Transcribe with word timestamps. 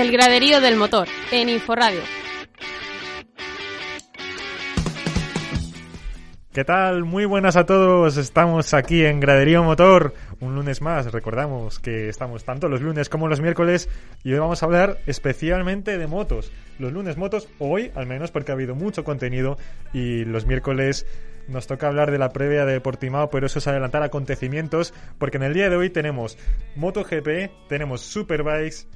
El 0.00 0.12
graderío 0.12 0.62
del 0.62 0.76
motor, 0.76 1.08
en 1.30 1.50
Inforradio. 1.50 2.00
¿Qué 6.54 6.64
tal? 6.64 7.04
Muy 7.04 7.26
buenas 7.26 7.56
a 7.56 7.66
todos. 7.66 8.16
Estamos 8.16 8.72
aquí 8.72 9.04
en 9.04 9.20
Graderío 9.20 9.62
Motor, 9.62 10.14
un 10.40 10.54
lunes 10.54 10.80
más. 10.80 11.12
Recordamos 11.12 11.78
que 11.80 12.08
estamos 12.08 12.44
tanto 12.44 12.70
los 12.70 12.80
lunes 12.80 13.10
como 13.10 13.28
los 13.28 13.42
miércoles 13.42 13.90
y 14.24 14.32
hoy 14.32 14.38
vamos 14.38 14.62
a 14.62 14.66
hablar 14.66 15.00
especialmente 15.06 15.98
de 15.98 16.06
motos. 16.06 16.50
Los 16.78 16.94
lunes 16.94 17.18
motos, 17.18 17.50
hoy 17.58 17.92
al 17.94 18.06
menos 18.06 18.30
porque 18.30 18.52
ha 18.52 18.54
habido 18.54 18.74
mucho 18.74 19.04
contenido 19.04 19.58
y 19.92 20.24
los 20.24 20.46
miércoles 20.46 21.04
nos 21.46 21.66
toca 21.66 21.88
hablar 21.88 22.10
de 22.10 22.16
la 22.16 22.30
previa 22.30 22.64
de 22.64 22.80
Portimao, 22.80 23.28
pero 23.28 23.44
eso 23.44 23.58
es 23.58 23.66
adelantar 23.66 24.02
acontecimientos 24.02 24.94
porque 25.18 25.36
en 25.36 25.42
el 25.42 25.52
día 25.52 25.68
de 25.68 25.76
hoy 25.76 25.90
tenemos 25.90 26.38
MotoGP, 26.76 27.68
tenemos 27.68 28.00
Superbikes 28.00 28.86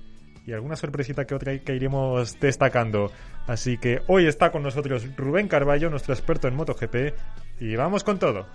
y 0.47 0.53
alguna 0.53 0.77
sorpresita 0.77 1.27
que 1.27 1.35
otra 1.35 1.59
que 1.59 1.75
iremos 1.75 2.39
destacando. 2.41 3.11
Así 3.47 3.79
que 3.79 4.03
hoy 4.07 4.27
está 4.27 4.51
con 4.51 4.63
nosotros 4.63 5.07
Rubén 5.17 5.49
Carballo, 5.49 5.91
nuestro 5.91 6.15
experto 6.15 6.49
en 6.49 6.57
MotoGP, 6.57 7.15
y 7.61 7.77
vamos 7.77 8.05
con 8.05 8.19
todo. 8.19 8.47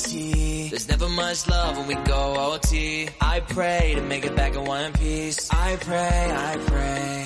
OT, 0.00 0.08
OT. 0.08 0.70
There's 0.70 0.88
never 0.88 1.08
much 1.08 1.48
love 1.48 1.76
when 1.76 1.86
we 1.86 1.94
go 2.06 2.34
OT. 2.36 3.08
I 3.20 3.40
pray 3.40 3.94
to 3.96 4.02
make 4.02 4.24
it 4.24 4.34
back 4.34 4.54
in 4.54 4.64
one 4.64 4.92
piece. 4.92 5.48
I 5.50 5.76
pray, 5.76 6.32
I 6.32 6.56
pray. 6.66 7.24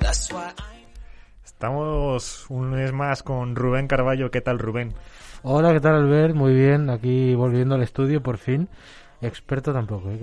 That's 0.00 0.32
why 0.32 0.52
I. 0.58 0.86
Estamos 1.44 2.46
un 2.50 2.70
mes 2.70 2.92
más 2.92 3.22
con 3.22 3.56
Rubén 3.56 3.88
Carballo. 3.88 4.30
¿Qué 4.30 4.40
tal, 4.40 4.58
Rubén? 4.58 4.94
Hola, 5.42 5.72
¿qué 5.72 5.80
tal 5.80 5.94
Albert? 5.94 6.34
Muy 6.34 6.54
bien, 6.54 6.90
aquí 6.90 7.34
volviendo 7.34 7.74
al 7.74 7.82
estudio 7.82 8.22
por 8.22 8.38
fin. 8.38 8.68
Experto 9.20 9.72
tampoco, 9.72 10.10
¿eh? 10.10 10.18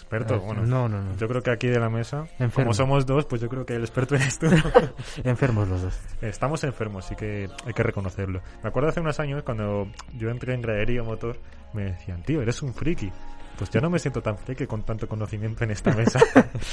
Experto, 0.00 0.38
bueno. 0.40 0.62
no, 0.64 0.88
no, 0.88 1.02
no. 1.02 1.16
Yo 1.16 1.26
creo 1.26 1.42
que 1.42 1.50
aquí 1.50 1.66
de 1.66 1.80
la 1.80 1.90
mesa, 1.90 2.26
Enfermo. 2.38 2.52
como 2.54 2.74
somos 2.74 3.04
dos, 3.04 3.26
pues 3.26 3.40
yo 3.40 3.48
creo 3.48 3.66
que 3.66 3.74
el 3.74 3.82
experto 3.82 4.14
eres 4.14 4.38
tú. 4.38 4.46
Enfermos 5.24 5.68
los 5.68 5.82
dos. 5.82 6.00
Estamos 6.20 6.62
enfermos, 6.64 7.04
sí 7.04 7.16
que 7.16 7.48
hay 7.66 7.72
que 7.72 7.82
reconocerlo. 7.82 8.40
Me 8.62 8.68
acuerdo 8.68 8.90
hace 8.90 9.00
unos 9.00 9.18
años 9.18 9.42
cuando 9.42 9.88
yo 10.14 10.30
entré 10.30 10.54
en 10.54 10.62
gradería 10.62 11.02
motor, 11.02 11.36
me 11.72 11.84
decían, 11.84 12.22
tío, 12.22 12.40
eres 12.40 12.62
un 12.62 12.72
friki. 12.72 13.10
Pues 13.58 13.70
yo 13.70 13.80
no 13.80 13.90
me 13.90 13.98
siento 13.98 14.22
tan 14.22 14.38
friki 14.38 14.66
con 14.66 14.84
tanto 14.84 15.08
conocimiento 15.08 15.64
en 15.64 15.72
esta 15.72 15.92
mesa. 15.92 16.20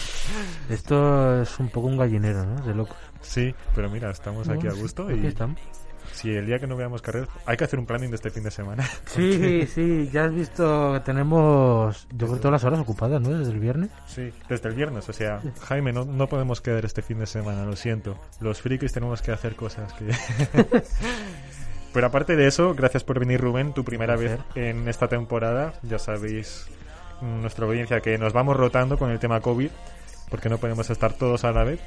Esto 0.70 1.42
es 1.42 1.60
un 1.60 1.70
poco 1.70 1.88
un 1.88 1.98
gallinero, 1.98 2.46
¿no? 2.46 2.64
De 2.64 2.76
loco. 2.76 2.96
sí, 3.22 3.54
pero 3.74 3.90
mira, 3.90 4.12
estamos 4.12 4.48
aquí 4.50 4.68
a 4.68 4.72
gusto 4.74 5.08
Aquí 5.08 5.22
y 5.24 5.28
estamos. 5.28 5.60
Si 6.12 6.36
el 6.36 6.46
día 6.46 6.60
que 6.60 6.68
no 6.68 6.76
veamos 6.76 7.02
carreras, 7.02 7.30
hay 7.46 7.58
que 7.58 7.64
hacer 7.64 7.80
un 7.80 7.86
planning 7.86 8.10
de 8.10 8.16
este 8.16 8.30
fin 8.30 8.44
de 8.44 8.52
semana. 8.52 8.88
Sí, 9.06 9.66
sí, 9.68 10.10
ya 10.12 10.26
has 10.26 10.34
visto 10.34 10.94
que 10.94 11.00
tenemos, 11.02 12.08
yo 12.12 12.28
creo, 12.28 12.40
todas 12.40 12.52
las 12.52 12.64
horas 12.64 12.80
ocupadas, 12.80 13.22
¿no? 13.22 13.30
Desde 13.30 13.52
el 13.52 13.60
viernes. 13.60 13.90
Sí, 14.08 14.34
desde 14.50 14.70
el 14.70 14.76
viernes, 14.76 15.08
o 15.08 15.14
sea, 15.14 15.42
Jaime, 15.62 15.94
no, 15.94 16.04
no 16.04 16.28
podemos 16.28 16.60
quedar 16.60 16.84
este 16.84 17.02
fin 17.02 17.20
de 17.20 17.26
semana, 17.26 17.64
lo 17.66 17.76
siento. 17.76 18.18
Los 18.42 18.62
frikis 18.62 18.92
tenemos 18.92 19.22
que 19.22 19.32
hacer 19.32 19.56
cosas 19.56 19.94
que... 19.94 20.12
Pero 21.96 22.08
aparte 22.08 22.36
de 22.36 22.46
eso, 22.46 22.76
gracias 22.76 23.06
por 23.06 23.20
venir 23.20 23.40
Rubén, 23.40 23.74
tu 23.74 23.86
primera 23.86 24.18
vez 24.18 24.38
en 24.56 24.90
esta 24.90 25.08
temporada. 25.08 25.76
Ya 25.84 25.98
sabéis, 25.98 26.68
mm, 27.22 27.40
nuestra 27.40 27.66
audiencia, 27.66 28.02
que 28.02 28.18
nos 28.18 28.34
vamos 28.34 28.58
rotando 28.58 28.98
con 28.98 29.12
el 29.12 29.20
tema 29.20 29.40
COVID, 29.40 29.70
porque 30.30 30.50
no 30.50 30.58
podemos 30.58 30.90
estar 30.90 31.14
todos 31.14 31.46
a 31.46 31.54
la 31.54 31.64
vez. 31.64 31.80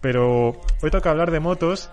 Pero 0.00 0.60
hoy 0.82 0.90
toca 0.90 1.10
hablar 1.10 1.30
de 1.30 1.38
motos 1.38 1.90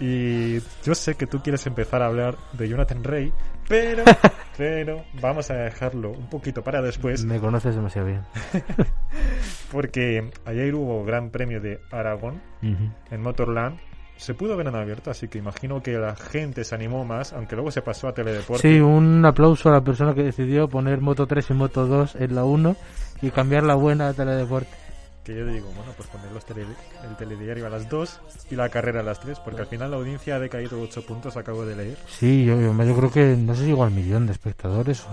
y 0.00 0.60
yo 0.84 0.94
sé 0.94 1.14
que 1.14 1.26
tú 1.26 1.40
quieres 1.42 1.66
empezar 1.66 2.02
a 2.02 2.06
hablar 2.06 2.36
de 2.52 2.68
Jonathan 2.68 3.04
Rey, 3.04 3.32
pero, 3.68 4.04
pero 4.56 5.04
vamos 5.20 5.50
a 5.50 5.54
dejarlo 5.54 6.10
un 6.10 6.28
poquito 6.28 6.62
para 6.62 6.82
después. 6.82 7.24
Me 7.24 7.38
conoces 7.38 7.74
demasiado 7.74 8.08
bien. 8.08 8.22
Porque 9.72 10.30
ayer 10.44 10.74
hubo 10.74 11.04
Gran 11.04 11.30
Premio 11.30 11.60
de 11.60 11.80
Aragón 11.90 12.40
en 12.62 13.20
Motorland. 13.20 13.78
Se 14.16 14.32
pudo 14.32 14.56
ver 14.56 14.68
en 14.68 14.76
abierto, 14.76 15.10
así 15.10 15.26
que 15.26 15.38
imagino 15.38 15.82
que 15.82 15.92
la 15.92 16.14
gente 16.14 16.62
se 16.62 16.74
animó 16.74 17.04
más, 17.04 17.32
aunque 17.32 17.56
luego 17.56 17.72
se 17.72 17.82
pasó 17.82 18.06
a 18.06 18.14
Teledeporte. 18.14 18.62
Sí, 18.62 18.80
un 18.80 19.24
aplauso 19.26 19.68
a 19.68 19.72
la 19.72 19.80
persona 19.80 20.14
que 20.14 20.22
decidió 20.22 20.68
poner 20.68 21.00
Moto 21.00 21.26
3 21.26 21.50
y 21.50 21.54
Moto 21.54 21.86
2 21.86 22.14
en 22.16 22.34
la 22.34 22.44
1 22.44 22.76
y 23.22 23.30
cambiar 23.30 23.64
la 23.64 23.74
buena 23.74 24.08
a 24.08 24.14
Teledeporte. 24.14 24.83
Que 25.24 25.34
yo 25.34 25.46
digo, 25.46 25.68
bueno, 25.74 25.92
pues 25.96 26.08
poner 26.10 26.30
los 26.32 26.44
tele- 26.44 26.66
el 27.08 27.16
telediario 27.16 27.66
a 27.66 27.70
las 27.70 27.88
2 27.88 28.20
y 28.50 28.56
la 28.56 28.68
carrera 28.68 29.00
a 29.00 29.02
las 29.02 29.20
3, 29.20 29.40
porque 29.40 29.62
al 29.62 29.66
final 29.66 29.90
la 29.90 29.96
audiencia 29.96 30.36
ha 30.36 30.38
decaído 30.38 30.78
8 30.82 31.04
puntos, 31.06 31.36
acabo 31.38 31.64
de 31.64 31.74
leer. 31.76 31.96
Sí, 32.08 32.44
yo, 32.44 32.60
yo, 32.60 32.72
yo 32.84 32.96
creo 32.96 33.10
que 33.10 33.34
no 33.36 33.54
sé 33.54 33.64
si 33.64 33.70
igual 33.70 33.90
millón 33.90 34.26
de 34.26 34.32
espectadores 34.32 35.06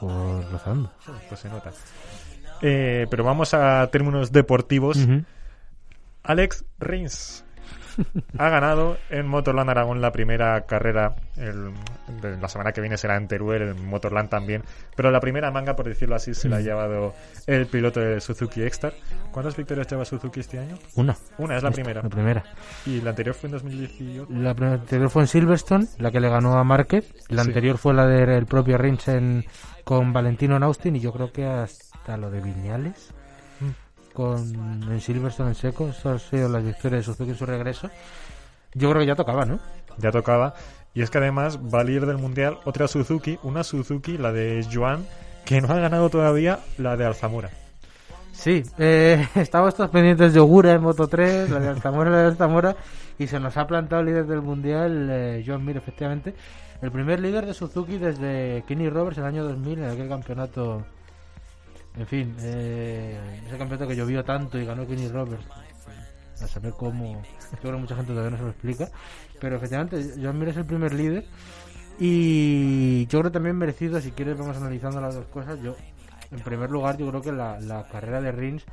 o, 0.00 0.06
o 0.06 0.42
rozando. 0.52 0.92
Pues 1.28 1.40
se 1.40 1.48
nota. 1.48 1.72
Eh, 2.60 3.06
pero 3.08 3.24
vamos 3.24 3.54
a 3.54 3.88
términos 3.90 4.32
deportivos. 4.32 4.98
Alex 6.24 6.64
Rins 6.78 7.44
ha 8.38 8.48
ganado 8.48 8.96
en 9.10 9.26
Motorland 9.26 9.70
Aragón 9.70 10.00
la 10.00 10.12
primera 10.12 10.60
carrera. 10.62 11.14
el- 11.36 11.72
la 12.40 12.48
semana 12.48 12.72
que 12.72 12.80
viene 12.80 12.96
será 12.96 13.16
en 13.16 13.28
Teruel, 13.28 13.62
en 13.62 13.86
Motorland 13.86 14.28
también. 14.30 14.62
Pero 14.96 15.10
la 15.10 15.20
primera 15.20 15.50
manga, 15.50 15.76
por 15.76 15.86
decirlo 15.86 16.16
así, 16.16 16.34
se 16.34 16.48
la 16.48 16.56
ha 16.56 16.60
llevado 16.60 17.14
el 17.46 17.66
piloto 17.66 18.00
de 18.00 18.20
Suzuki 18.20 18.62
X-Star. 18.62 18.92
¿Cuántas 19.30 19.56
victorias 19.56 19.86
lleva 19.88 20.04
Suzuki 20.04 20.40
este 20.40 20.58
año? 20.58 20.76
Una. 20.96 21.16
Una, 21.36 21.56
es 21.56 21.62
la 21.62 21.70
primera. 21.70 22.02
La 22.02 22.08
primera. 22.08 22.44
Y 22.86 23.00
la 23.02 23.10
anterior 23.10 23.34
fue 23.34 23.48
en 23.48 23.52
2018. 23.52 24.26
La 24.30 24.50
anterior 24.50 25.10
fue 25.10 25.22
en 25.22 25.28
Silverstone, 25.28 25.86
la 25.98 26.10
que 26.10 26.18
le 26.20 26.28
ganó 26.28 26.58
a 26.58 26.64
Márquez. 26.64 27.12
La 27.28 27.42
Sí. 27.44 27.48
anterior 27.50 27.78
fue 27.78 27.94
la 27.94 28.06
del 28.06 28.46
propio 28.46 28.78
Rins 28.78 29.06
en- 29.08 29.44
con 29.84 30.12
Valentino 30.12 30.56
en 30.56 30.62
Austin 30.64 30.96
y 30.96 31.00
yo 31.00 31.12
creo 31.12 31.30
que 31.32 31.44
hasta 31.46 32.16
lo 32.16 32.30
de 32.30 32.40
Viñales. 32.40 33.12
Con, 34.18 34.90
en 34.90 35.00
Silverstone 35.00 35.50
en 35.50 35.54
seco. 35.54 35.86
Esas 35.86 36.06
han 36.06 36.18
sido 36.18 36.48
las 36.48 36.64
victorias 36.64 37.02
de 37.06 37.12
Suzuki 37.12 37.30
en 37.30 37.36
su 37.36 37.46
regreso. 37.46 37.88
Yo 38.74 38.90
creo 38.90 39.02
que 39.02 39.06
ya 39.06 39.14
tocaba, 39.14 39.44
¿no? 39.44 39.60
Ya 39.98 40.10
tocaba. 40.10 40.54
Y 40.92 41.02
es 41.02 41.10
que 41.10 41.18
además 41.18 41.60
va 41.72 41.82
a 41.82 41.84
líder 41.84 42.06
del 42.06 42.18
mundial 42.18 42.58
otra 42.64 42.88
Suzuki, 42.88 43.38
una 43.44 43.62
Suzuki, 43.62 44.18
la 44.18 44.32
de 44.32 44.66
Joan, 44.72 45.06
que 45.44 45.60
no 45.60 45.72
ha 45.72 45.78
ganado 45.78 46.10
todavía 46.10 46.58
la 46.78 46.96
de 46.96 47.06
Alzamora. 47.06 47.50
Sí, 48.32 48.64
eh, 48.76 49.24
estamos 49.36 49.76
todos 49.76 49.90
pendientes 49.90 50.34
de 50.34 50.40
Ogura 50.40 50.72
en 50.72 50.82
Moto 50.82 51.06
3, 51.06 51.50
la 51.50 51.60
de 51.60 51.68
Altamora, 51.68 52.10
la 52.10 52.22
de 52.22 52.26
Altamora, 52.26 52.76
y 53.20 53.28
se 53.28 53.38
nos 53.38 53.56
ha 53.56 53.68
plantado 53.68 54.00
el 54.00 54.08
líder 54.08 54.26
del 54.26 54.42
mundial, 54.42 55.08
eh, 55.12 55.44
Joan 55.46 55.64
Mir, 55.64 55.76
efectivamente. 55.76 56.34
El 56.82 56.90
primer 56.90 57.20
líder 57.20 57.46
de 57.46 57.54
Suzuki 57.54 57.98
desde 57.98 58.64
Kenny 58.66 58.88
Roberts 58.88 59.18
en 59.18 59.24
el 59.24 59.28
año 59.28 59.44
2000, 59.44 59.78
en 59.78 59.90
aquel 59.90 60.08
campeonato. 60.08 60.84
En 61.96 62.06
fin, 62.06 62.36
eh, 62.40 63.40
ese 63.46 63.58
campeonato 63.58 63.88
que 63.88 63.96
llovió 63.96 64.24
tanto 64.24 64.58
y 64.58 64.64
ganó 64.64 64.86
Kenny 64.86 65.08
Roberts. 65.08 65.46
a 66.40 66.46
saber 66.46 66.72
cómo. 66.72 67.22
Yo 67.52 67.58
creo 67.60 67.72
que 67.72 67.78
mucha 67.78 67.96
gente 67.96 68.12
todavía 68.12 68.30
no 68.30 68.36
se 68.36 68.42
lo 68.44 68.50
explica. 68.50 68.88
Pero 69.40 69.56
efectivamente, 69.56 70.14
Joan 70.20 70.38
Mir 70.38 70.48
es 70.48 70.56
el 70.56 70.66
primer 70.66 70.92
líder. 70.92 71.26
Y 72.00 73.06
yo 73.06 73.18
creo 73.20 73.32
también 73.32 73.56
merecido, 73.56 74.00
si 74.00 74.12
quieres, 74.12 74.38
vamos 74.38 74.56
analizando 74.56 75.00
las 75.00 75.16
dos 75.16 75.26
cosas. 75.26 75.60
Yo, 75.60 75.74
en 76.30 76.38
primer 76.40 76.70
lugar, 76.70 76.96
yo 76.96 77.08
creo 77.08 77.22
que 77.22 77.32
la, 77.32 77.58
la 77.60 77.88
carrera 77.88 78.20
de 78.20 78.30
Rins, 78.30 78.64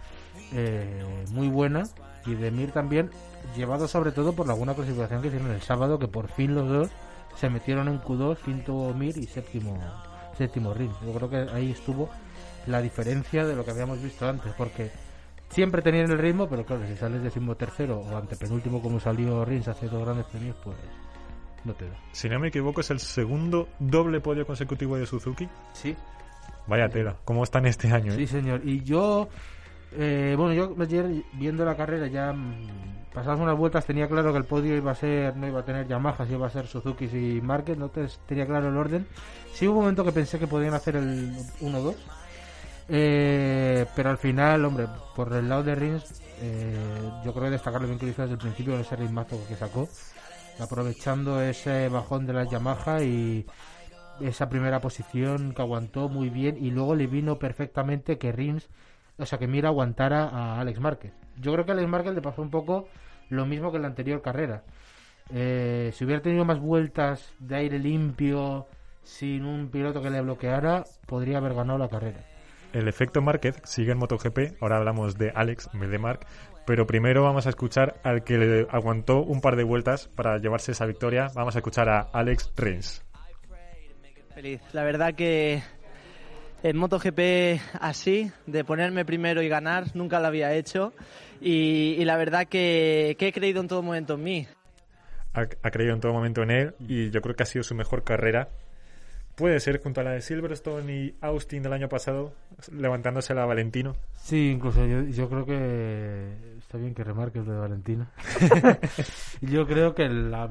eh, 0.54 1.04
muy 1.32 1.48
buena. 1.48 1.84
Y 2.28 2.36
de 2.36 2.52
Mir 2.52 2.72
también, 2.72 3.10
llevado 3.56 3.88
sobre 3.88 4.12
todo 4.12 4.34
por 4.34 4.48
la 4.48 4.54
buena 4.54 4.74
clasificación 4.74 5.22
que 5.22 5.28
hicieron 5.28 5.52
el 5.52 5.62
sábado, 5.62 5.98
que 6.00 6.08
por 6.08 6.28
fin 6.28 6.56
los 6.56 6.68
dos 6.68 6.90
se 7.36 7.50
metieron 7.50 7.88
en 7.88 8.00
Q2, 8.00 8.38
quinto 8.38 8.94
Mir 8.94 9.18
y 9.18 9.26
séptimo, 9.26 9.78
séptimo 10.38 10.74
Rins. 10.74 10.96
Yo 11.06 11.14
creo 11.14 11.30
que 11.30 11.38
ahí 11.52 11.72
estuvo 11.72 12.10
la 12.68 12.82
diferencia 12.82 13.46
de 13.46 13.56
lo 13.56 13.64
que 13.66 13.72
habíamos 13.72 14.02
visto 14.02 14.28
antes, 14.28 14.54
porque 14.58 14.92
siempre 15.50 15.82
tenían 15.82 16.10
el 16.12 16.18
ritmo, 16.18 16.48
pero 16.50 16.66
claro, 16.66 16.86
si 16.88 16.96
sales 16.96 17.22
décimo 17.24 17.56
tercero 17.56 18.00
o 18.00 18.18
antepenúltimo 18.18 18.82
como 18.82 19.00
salió 19.00 19.46
Rins 19.46 19.68
hace 19.68 19.88
dos 19.88 20.04
grandes 20.04 20.26
premios, 20.28 20.56
pues 20.64 20.76
no 21.64 21.74
te 21.74 21.86
da. 21.90 21.96
Si 22.12 22.28
no 22.30 22.40
me 22.40 22.50
equivoco, 22.50 22.82
es 22.82 22.90
el 22.92 23.00
segundo 23.00 23.68
doble 23.80 24.20
podio 24.22 24.46
consecutivo 24.46 24.98
de 24.98 25.06
Suzuki. 25.06 25.48
Sí, 25.74 25.96
Vaya 26.68 26.90
tela, 26.90 27.16
¿cómo 27.26 27.44
están 27.44 27.66
este 27.68 27.92
año? 27.92 28.12
eh? 28.14 28.16
sí 28.18 28.26
señor. 28.28 28.62
Y 28.64 28.84
yo, 28.84 29.30
eh, 29.94 30.34
bueno, 30.38 30.54
yo 30.54 30.76
ayer 30.82 31.24
viendo 31.34 31.64
la 31.64 31.76
carrera 31.78 32.08
ya 32.08 32.34
mm, 32.34 33.12
pasadas 33.14 33.40
unas 33.40 33.56
vueltas 33.56 33.86
tenía 33.86 34.08
claro 34.08 34.32
que 34.32 34.40
el 34.40 34.46
podio 34.46 34.76
iba 34.76 34.92
a 34.92 34.96
ser, 34.96 35.36
no 35.38 35.48
iba 35.48 35.60
a 35.60 35.64
tener 35.66 35.88
Yamaha, 35.88 36.26
iba 36.28 36.48
a 36.48 36.50
ser 36.50 36.66
Suzuki 36.66 37.06
y 37.06 37.40
Márquez, 37.40 37.78
no 37.78 37.90
te- 37.90 38.08
tenía 38.28 38.48
claro 38.48 38.70
el 38.70 38.78
orden. 38.78 39.08
Sí 39.54 39.68
hubo 39.68 39.78
un 39.78 39.84
momento 39.84 40.04
que 40.04 40.12
pensé 40.12 40.40
que 40.40 40.48
podían 40.48 40.74
hacer 40.74 40.96
el 40.96 41.34
1-2. 41.62 41.96
Eh, 42.88 43.86
pero 43.96 44.10
al 44.10 44.18
final, 44.18 44.66
hombre, 44.66 44.88
por 45.16 45.34
el 45.34 45.50
lado 45.50 45.64
de 45.64 45.76
Rins, 45.76 46.22
eh, 46.42 46.76
yo 47.24 47.34
creo 47.34 47.46
que 47.46 47.52
destacarlo 47.52 47.88
bien 47.88 48.00
que 48.00 48.06
lo 48.06 48.12
hizo 48.12 48.22
desde 48.22 48.34
el 48.34 48.40
principio 48.40 48.76
en 48.76 48.82
ese 48.82 48.96
ritmazo 48.96 49.40
que 49.48 49.56
sacó, 49.56 49.90
aprovechando 50.60 51.42
ese 51.42 51.90
bajón 51.90 52.26
de 52.26 52.34
la 52.34 52.44
Yamaha 52.44 53.02
y 53.04 53.46
esa 54.22 54.50
primera 54.50 54.80
posición 54.80 55.54
que 55.54 55.62
aguantó 55.62 56.10
muy 56.10 56.30
bien 56.30 56.58
y 56.64 56.72
luego 56.72 56.96
le 56.96 57.08
vino 57.08 57.38
perfectamente 57.40 58.18
que 58.18 58.32
Rins, 58.32 58.70
o 59.18 59.26
sea, 59.26 59.40
que 59.40 59.48
Mira 59.48 59.70
aguantara 59.70 60.30
a 60.30 60.60
Alex 60.60 60.80
Márquez. 60.80 61.14
Yo 61.38 61.54
creo 61.54 61.66
que 61.66 61.72
Alex 61.72 61.90
Márquez 61.90 62.14
le 62.14 62.22
pasó 62.22 62.42
un 62.42 62.52
poco 62.52 62.88
lo 63.30 63.46
mismo 63.46 63.72
que 63.72 63.78
en 63.78 63.84
la 63.84 63.88
anterior 63.90 64.22
carrera. 64.22 64.64
Eh, 65.34 65.92
si 65.94 66.06
hubiera 66.06 66.22
tenido 66.22 66.46
más 66.46 66.60
vueltas 66.60 67.34
de 67.40 67.56
aire 67.56 67.80
limpio, 67.80 68.68
sin 69.04 69.46
un 69.46 69.70
piloto 69.70 70.02
que 70.02 70.10
le 70.10 70.22
bloqueara, 70.22 70.84
podría 71.08 71.38
haber 71.38 71.56
ganado 71.56 71.80
la 71.80 71.90
carrera. 71.90 72.35
El 72.76 72.90
efecto 72.90 73.22
Márquez 73.22 73.56
sigue 73.64 73.94
en 73.94 73.98
MotoGP. 74.00 74.62
Ahora 74.62 74.76
hablamos 74.76 75.18
de 75.18 75.32
Alex, 75.34 75.70
en 75.74 75.80
vez 75.80 75.90
de 75.90 75.98
Mark. 75.98 76.28
Pero 76.66 76.86
primero 76.86 77.24
vamos 77.24 77.46
a 77.46 77.50
escuchar 77.50 78.02
al 78.04 78.26
que 78.26 78.38
le 78.38 78.68
aguantó 78.70 79.22
un 79.22 79.40
par 79.40 79.56
de 79.56 79.64
vueltas 79.64 80.10
para 80.10 80.38
llevarse 80.40 80.74
esa 80.74 80.86
victoria. 80.86 81.30
Vamos 81.34 81.56
a 81.56 81.60
escuchar 81.60 81.88
a 81.88 82.02
Alex 82.02 82.52
Rins. 82.58 83.02
Feliz. 84.34 84.60
La 84.74 84.84
verdad 84.84 85.14
que 85.16 85.64
en 86.64 86.76
MotoGP 86.76 87.62
así, 87.80 88.30
de 88.46 88.66
ponerme 88.66 89.06
primero 89.06 89.42
y 89.42 89.48
ganar, 89.48 89.96
nunca 89.96 90.20
lo 90.20 90.28
había 90.28 90.54
hecho. 90.54 90.92
Y, 91.40 91.96
y 91.98 92.04
la 92.04 92.18
verdad 92.18 92.46
que, 92.46 93.16
que 93.18 93.30
he 93.30 93.32
creído 93.32 93.62
en 93.62 93.70
todo 93.70 93.84
momento 93.84 94.16
en 94.16 94.24
mí. 94.24 94.48
Ha, 95.34 95.44
ha 95.64 95.72
creído 95.72 95.94
en 95.94 96.02
todo 96.02 96.12
momento 96.12 96.44
en 96.44 96.52
él 96.52 96.76
y 96.80 97.10
yo 97.10 97.22
creo 97.22 97.36
que 97.38 97.44
ha 97.44 97.46
sido 97.46 97.64
su 97.64 97.74
mejor 97.74 98.04
carrera. 98.04 98.50
Puede 99.36 99.60
ser 99.60 99.82
junto 99.82 100.00
a 100.02 100.04
la 100.06 100.12
de 100.12 100.22
Silverstone 100.22 100.94
y 100.94 101.16
Austin 101.22 101.62
del 101.62 101.74
año 101.74 101.90
pasado, 101.90 102.34
levantándose 102.72 103.34
la 103.34 103.46
Valentino. 103.46 103.96
Sí, 104.16 104.52
incluso 104.52 104.86
yo, 104.86 105.04
yo 105.04 105.30
creo 105.30 105.46
que 105.46 106.56
está 106.58 106.78
bien 106.78 106.94
que 106.96 107.04
remarques 107.04 107.46
lo 107.46 107.52
de 107.54 107.60
Valentina. 107.60 108.10
yo 109.42 109.68
creo 109.68 109.94
que 109.94 110.08
la, 110.08 110.50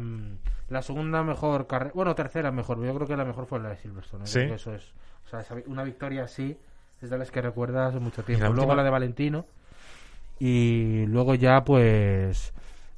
la 0.68 0.82
segunda 0.82 1.22
mejor 1.22 1.66
carrera, 1.66 1.92
bueno, 1.94 2.14
tercera 2.14 2.50
mejor, 2.50 2.84
yo 2.84 2.94
creo 2.94 3.06
que 3.08 3.16
la 3.16 3.24
mejor 3.24 3.46
fue 3.46 3.58
la 3.60 3.70
de 3.70 3.76
Silverstone. 3.78 4.24
¿eh? 4.24 4.26
Sí. 4.26 4.40
Eso 4.40 4.74
es, 4.74 4.92
o 5.24 5.28
sea, 5.28 5.56
una 5.66 5.82
victoria 5.82 6.24
así 6.24 6.56
es 7.00 7.08
de 7.10 7.18
las 7.18 7.30
que 7.30 7.40
recuerdas 7.40 7.94
mucho 7.94 8.22
tiempo. 8.22 8.44
la 8.44 8.50
Luego 8.50 8.62
última? 8.64 8.76
la 8.76 8.84
de 8.84 8.90
Valentino 8.90 9.46
y 10.38 11.06
luego 11.06 11.34
ya 11.34 11.64
pues 11.64 12.52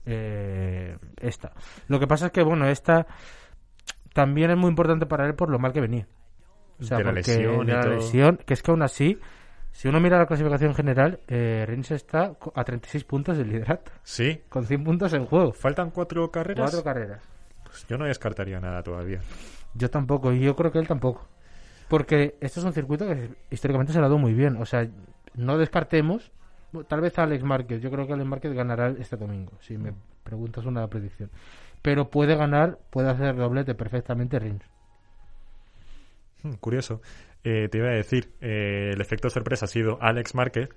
eh, 0.05 0.97
esta. 1.21 1.53
Lo 1.88 2.00
que 2.00 2.06
pasa 2.06 2.27
es 2.27 2.33
que 2.33 2.43
bueno, 2.43 2.67
esta 2.69 3.06
también 4.17 4.51
es 4.51 4.57
muy 4.57 4.71
importante 4.71 5.05
para 5.05 5.27
él 5.27 5.35
por 5.35 5.51
lo 5.51 5.59
mal 5.59 5.75
que 5.75 5.81
venía. 5.83 6.09
O 6.81 6.83
sea, 6.85 6.97
De 6.97 7.05
la 7.05 7.11
porque 7.11 7.37
lesión 7.37 7.67
la 7.67 7.83
lesión, 7.83 8.39
que 8.47 8.55
es 8.55 8.63
que 8.63 8.71
aún 8.71 8.81
así, 8.81 9.19
si 9.73 9.89
uno 9.89 10.01
mira 10.01 10.17
la 10.17 10.25
clasificación 10.25 10.75
general, 10.75 11.21
eh, 11.29 11.67
Rins 11.69 11.91
está 11.91 12.33
a 12.55 12.65
36 12.65 13.05
puntos 13.05 13.37
del 13.37 13.51
liderato, 13.51 13.93
Sí, 14.03 14.41
con 14.49 14.65
100 14.65 14.85
puntos 14.85 15.13
en 15.13 15.27
juego. 15.27 15.53
faltan 15.53 15.91
cuatro 15.91 16.31
carreras. 16.31 16.71
Cuatro 16.71 16.83
carreras. 16.83 17.23
Pues 17.65 17.87
yo 17.89 17.99
no 17.99 18.07
descartaría 18.07 18.59
nada 18.59 18.83
todavía. 18.83 19.21
Yo 19.75 19.91
tampoco, 19.91 20.33
y 20.33 20.41
yo 20.41 20.57
creo 20.57 20.73
que 20.73 20.79
él 20.79 20.89
tampoco. 20.89 21.29
Porque 21.89 22.39
esto 22.41 22.61
es 22.61 22.65
un 22.65 22.73
circuito 22.73 23.07
que 23.07 23.29
históricamente 23.51 23.93
se 23.93 23.99
ha 23.99 24.03
dado 24.03 24.17
muy 24.17 24.33
bien. 24.33 24.57
O 24.57 24.65
sea, 24.65 24.89
no 25.35 25.59
descartemos, 25.59 26.33
tal 26.89 27.03
vez 27.03 27.19
a 27.19 27.25
Alex 27.25 27.45
Márquez. 27.45 27.83
Yo 27.83 27.91
creo 27.91 28.07
que 28.07 28.15
Alex 28.15 28.27
Márquez 28.27 28.55
ganará 28.55 28.89
este 28.99 29.19
domingo, 29.19 29.53
si 29.61 29.77
me 29.77 29.93
preguntas 30.25 30.65
una 30.65 30.87
predicción. 30.89 31.31
Pero 31.87 32.11
puede 32.11 32.35
ganar, 32.35 32.81
puede 32.91 33.11
hacer 33.11 33.37
doblete 33.37 33.77
perfectamente 33.77 34.41
Rins. 34.41 34.65
Hmm, 36.43 36.55
Curioso. 36.55 37.00
Eh, 37.44 37.69
te 37.71 37.79
iba 37.79 37.87
a 37.87 37.93
decir, 37.93 38.33
eh, 38.41 38.91
el 38.93 39.00
efecto 39.00 39.31
sorpresa 39.31 39.67
ha 39.67 39.69
sido 39.69 39.97
Alex 40.03 40.35
Márquez. 40.35 40.69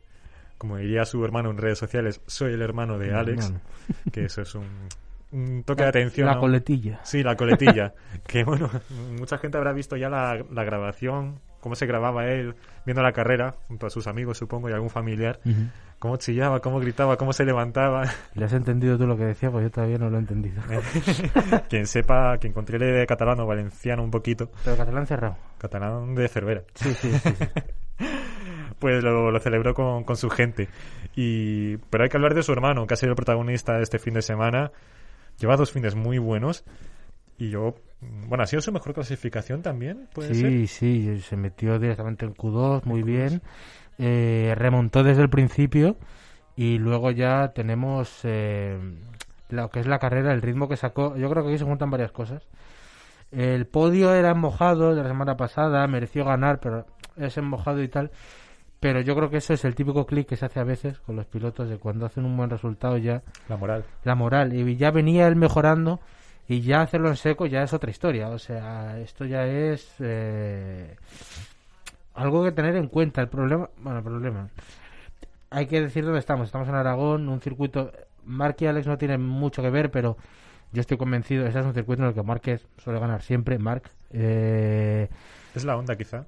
Como 0.60 0.78
diría 0.78 1.06
su 1.06 1.26
hermano 1.26 1.50
en 1.50 1.58
redes 1.58 1.80
sociales, 1.80 2.22
soy 2.28 2.54
el 2.54 2.62
hermano 2.62 3.00
de 3.00 3.12
Alex. 3.12 3.52
Que 4.14 4.26
eso 4.26 4.44
es 4.44 4.54
un, 4.54 4.68
un 5.32 5.64
toque 5.64 5.82
de 5.82 5.90
atención. 5.90 6.28
La 6.28 6.36
¿no? 6.36 6.42
coletilla. 6.42 7.00
Sí, 7.02 7.24
la 7.24 7.36
coletilla. 7.36 7.96
que 8.28 8.44
bueno, 8.44 8.70
mucha 9.18 9.40
gente 9.40 9.58
habrá 9.58 9.74
visto 9.74 9.98
ya 9.98 10.10
la, 10.10 10.46
la 10.52 10.64
grabación, 10.64 11.40
cómo 11.60 11.74
se 11.74 11.88
grababa 11.88 12.28
él 12.28 12.54
viendo 12.86 13.02
la 13.02 13.14
carrera, 13.14 13.56
junto 13.68 13.88
a 13.88 13.90
sus 13.90 14.06
amigos, 14.06 14.38
supongo, 14.38 14.70
y 14.70 14.74
algún 14.74 14.92
familiar. 14.92 15.40
Cómo 16.00 16.16
chillaba, 16.16 16.62
cómo 16.62 16.80
gritaba, 16.80 17.18
cómo 17.18 17.34
se 17.34 17.44
levantaba. 17.44 18.04
¿Le 18.34 18.46
has 18.46 18.54
entendido 18.54 18.98
tú 18.98 19.06
lo 19.06 19.18
que 19.18 19.26
decía? 19.26 19.52
Pues 19.52 19.64
yo 19.66 19.70
todavía 19.72 19.98
no 19.98 20.10
lo 20.10 20.16
he 20.16 20.20
entendido. 20.22 20.62
quien 21.70 21.86
sepa, 21.88 22.38
quien 22.38 22.54
controle 22.54 23.06
catalán 23.06 23.40
o 23.42 23.46
valenciano 23.46 24.02
un 24.04 24.10
poquito, 24.12 24.50
Pero 24.64 24.78
catalán 24.78 25.06
cerrado. 25.06 25.36
catalán 25.58 26.16
de 26.16 26.28
Cervera. 26.30 26.64
Sí, 26.74 26.94
sí, 26.94 27.12
sí. 27.12 27.30
sí. 27.38 27.46
pues 28.80 29.04
lo, 29.04 29.30
lo 29.30 29.40
celebró 29.40 29.74
con, 29.74 30.06
con 30.06 30.16
su 30.16 30.30
gente. 30.30 30.70
Y, 31.16 31.76
pero 31.90 32.06
hay 32.06 32.10
que 32.10 32.16
hablar 32.16 32.34
de 32.34 32.44
su 32.44 32.54
hermano, 32.54 32.88
que 32.88 32.94
ha 32.94 32.98
sido 32.98 33.12
el 33.12 33.16
protagonista 33.18 33.74
de 33.76 33.84
este 33.84 34.00
fin 34.00 34.14
de 34.14 34.22
semana. 34.22 34.72
Lleva 35.38 35.58
dos 35.58 35.72
fines 35.72 35.96
muy 35.96 36.18
buenos. 36.18 36.64
Y 37.38 37.50
yo, 37.50 37.76
bueno, 38.02 38.44
ha 38.44 38.48
sido 38.48 38.62
su 38.62 38.72
mejor 38.72 38.94
clasificación 38.94 39.62
también, 39.62 40.08
puede 40.14 40.34
ser. 40.34 40.50
Sí, 40.52 40.68
sí, 40.68 41.22
se 41.22 41.38
metió 41.38 41.80
directamente 41.80 42.26
en 42.26 42.34
Q2, 42.34 42.84
muy 42.84 43.02
bien. 43.02 43.42
Eh, 44.00 44.54
remontó 44.56 45.04
desde 45.04 45.22
el 45.22 45.30
principio 45.30 45.98
y 46.56 46.78
luego 46.78 47.12
ya 47.12 47.50
tenemos 47.54 48.22
eh, 48.24 48.80
lo 49.50 49.70
que 49.70 49.82
es 49.82 49.88
la 49.88 50.00
carrera, 50.00 50.34
el 50.34 50.42
ritmo 50.42 50.70
que 50.70 50.78
sacó. 50.78 51.18
Yo 51.18 51.30
creo 51.30 51.44
que 51.44 51.50
aquí 51.50 51.58
se 51.60 51.66
juntan 51.66 51.92
varias 51.92 52.12
cosas. 52.12 52.48
El 53.32 53.68
podio 53.68 54.14
era 54.14 54.32
en 54.32 54.40
mojado 54.40 54.96
de 54.96 55.04
la 55.04 55.10
semana 55.10 55.36
pasada, 55.38 55.86
mereció 55.88 56.26
ganar, 56.26 56.60
pero 56.60 56.86
es 57.18 57.38
en 57.38 57.46
mojado 57.46 57.84
y 57.84 57.90
tal. 57.90 58.12
Pero 58.80 59.02
yo 59.02 59.14
creo 59.16 59.30
que 59.30 59.38
eso 59.38 59.54
es 59.54 59.66
el 59.66 59.76
típico 59.76 60.06
clic 60.06 60.28
que 60.28 60.38
se 60.38 60.46
hace 60.46 60.62
a 60.62 60.64
veces 60.64 61.00
con 61.00 61.18
los 61.18 61.26
pilotos 61.26 61.70
de 61.70 61.78
cuando 61.78 62.06
hacen 62.06 62.24
un 62.24 62.38
buen 62.38 62.50
resultado 62.50 62.98
ya 62.98 63.22
La 63.50 63.58
moral. 63.58 63.84
la 64.06 64.16
moral. 64.16 64.54
Y 64.54 64.78
ya 64.78 64.92
venía 64.92 65.28
él 65.28 65.36
mejorando 65.36 66.00
y 66.48 66.62
ya 66.62 66.82
hacerlo 66.82 67.10
en 67.10 67.18
seco 67.18 67.46
ya 67.46 67.62
es 67.64 67.74
otra 67.74 67.92
historia. 67.92 68.30
O 68.30 68.40
sea, 68.40 68.98
esto 69.00 69.26
ya 69.26 69.46
es 69.46 69.94
eh, 70.00 70.96
algo 72.22 72.44
que 72.44 72.52
tener 72.52 72.76
en 72.76 72.88
cuenta. 72.88 73.22
El 73.22 73.30
problema, 73.30 73.70
bueno, 73.82 74.00
el 74.00 74.04
problema. 74.04 74.50
Hay 75.50 75.66
que 75.68 75.82
decir 75.82 76.04
dónde 76.04 76.20
estamos. 76.20 76.48
Estamos 76.48 76.68
en 76.68 76.76
Aragón, 76.76 77.28
un 77.30 77.42
circuito. 77.42 77.92
Mark 78.26 78.58
y 78.60 78.66
Alex 78.68 78.86
no 78.88 78.98
tienen 78.98 79.22
mucho 79.26 79.62
que 79.62 79.70
ver, 79.70 79.90
pero 79.90 80.18
yo 80.72 80.82
estoy 80.82 80.98
convencido. 80.98 81.48
Ese 81.48 81.60
es 81.60 81.66
un 81.66 81.74
circuito 81.74 82.04
en 82.04 82.10
el 82.10 82.14
que 82.14 82.22
Márquez 82.24 82.68
suele 82.78 83.00
ganar 83.00 83.22
siempre. 83.24 83.58
Mark. 83.58 83.84
Eh, 84.12 85.10
Es 85.56 85.66
la 85.66 85.76
onda, 85.78 85.96
quizá. 85.96 86.26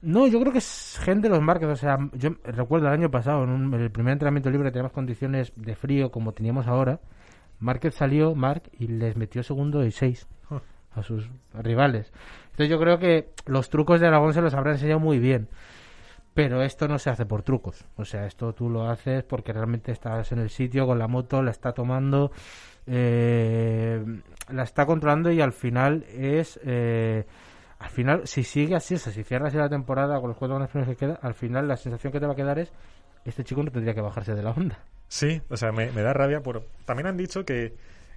no, 0.00 0.26
yo 0.26 0.40
creo 0.40 0.52
que 0.52 0.58
es 0.58 0.98
gente 1.02 1.28
de 1.28 1.34
los 1.34 1.42
Márquez. 1.42 1.68
O 1.68 1.76
sea, 1.76 1.98
yo 2.14 2.30
recuerdo 2.44 2.86
el 2.86 2.94
año 2.94 3.10
pasado, 3.10 3.44
en, 3.44 3.50
un- 3.50 3.74
en 3.74 3.80
el 3.80 3.90
primer 3.90 4.12
entrenamiento 4.12 4.48
libre, 4.50 4.70
teníamos 4.70 4.92
condiciones 4.92 5.52
de 5.56 5.74
frío 5.76 6.10
como 6.10 6.32
teníamos 6.32 6.66
ahora. 6.66 7.00
Márquez 7.58 7.94
salió, 7.94 8.34
Mark, 8.34 8.62
y 8.78 8.86
les 8.88 9.16
metió 9.16 9.42
segundo 9.42 9.84
y 9.84 9.90
seis 9.90 10.26
Huh. 10.50 10.60
A 10.96 11.02
sus 11.02 11.28
rivales. 11.54 12.12
Entonces 12.50 12.68
yo 12.68 12.78
creo 12.78 12.98
que 12.98 13.30
los 13.46 13.68
trucos 13.70 14.00
de 14.00 14.06
Aragón 14.06 14.32
se 14.32 14.40
los 14.40 14.54
habrá 14.54 14.72
enseñado 14.72 15.00
muy 15.00 15.18
bien. 15.18 15.48
Pero 16.34 16.62
esto 16.62 16.86
no 16.86 16.98
se 16.98 17.08
hace 17.08 17.24
por 17.24 17.42
trucos. 17.42 17.84
O 17.96 18.04
sea, 18.04 18.26
esto 18.26 18.52
tú 18.52 18.68
lo 18.68 18.88
haces 18.88 19.24
porque 19.24 19.52
realmente 19.54 19.90
estás 19.92 20.32
en 20.32 20.38
el 20.38 20.50
sitio 20.50 20.86
con 20.86 20.98
la 20.98 21.08
moto, 21.08 21.42
la 21.42 21.50
está 21.50 21.72
tomando, 21.72 22.30
eh, 22.86 24.04
la 24.50 24.62
está 24.62 24.84
controlando 24.84 25.30
y 25.30 25.40
al 25.40 25.52
final 25.52 26.04
es... 26.08 26.60
eh, 26.62 27.24
al 27.78 27.90
final, 27.90 28.26
si 28.26 28.42
sigue 28.42 28.74
así, 28.74 28.94
o 28.94 28.98
sea, 28.98 29.12
si 29.12 29.22
cierras 29.22 29.54
la 29.54 29.68
temporada 29.68 30.18
con 30.18 30.28
los 30.28 30.38
cuatro 30.38 30.56
grandes 30.56 30.72
premios 30.72 30.88
que 30.90 30.96
queda, 30.96 31.18
al 31.20 31.34
final 31.34 31.68
la 31.68 31.76
sensación 31.76 32.10
que 32.10 32.20
te 32.20 32.26
va 32.26 32.32
a 32.32 32.36
quedar 32.36 32.58
es 32.58 32.72
este 33.24 33.44
chico 33.44 33.62
no 33.62 33.70
tendría 33.70 33.94
que 33.94 34.00
bajarse 34.00 34.34
de 34.34 34.42
la 34.42 34.50
onda. 34.50 34.78
Sí, 35.08 35.40
o 35.50 35.56
sea, 35.56 35.72
me, 35.72 35.90
me 35.92 36.02
da 36.02 36.12
rabia. 36.12 36.40
Por... 36.40 36.62
También 36.84 37.06
han 37.06 37.16
dicho 37.16 37.44
que, 37.44 37.74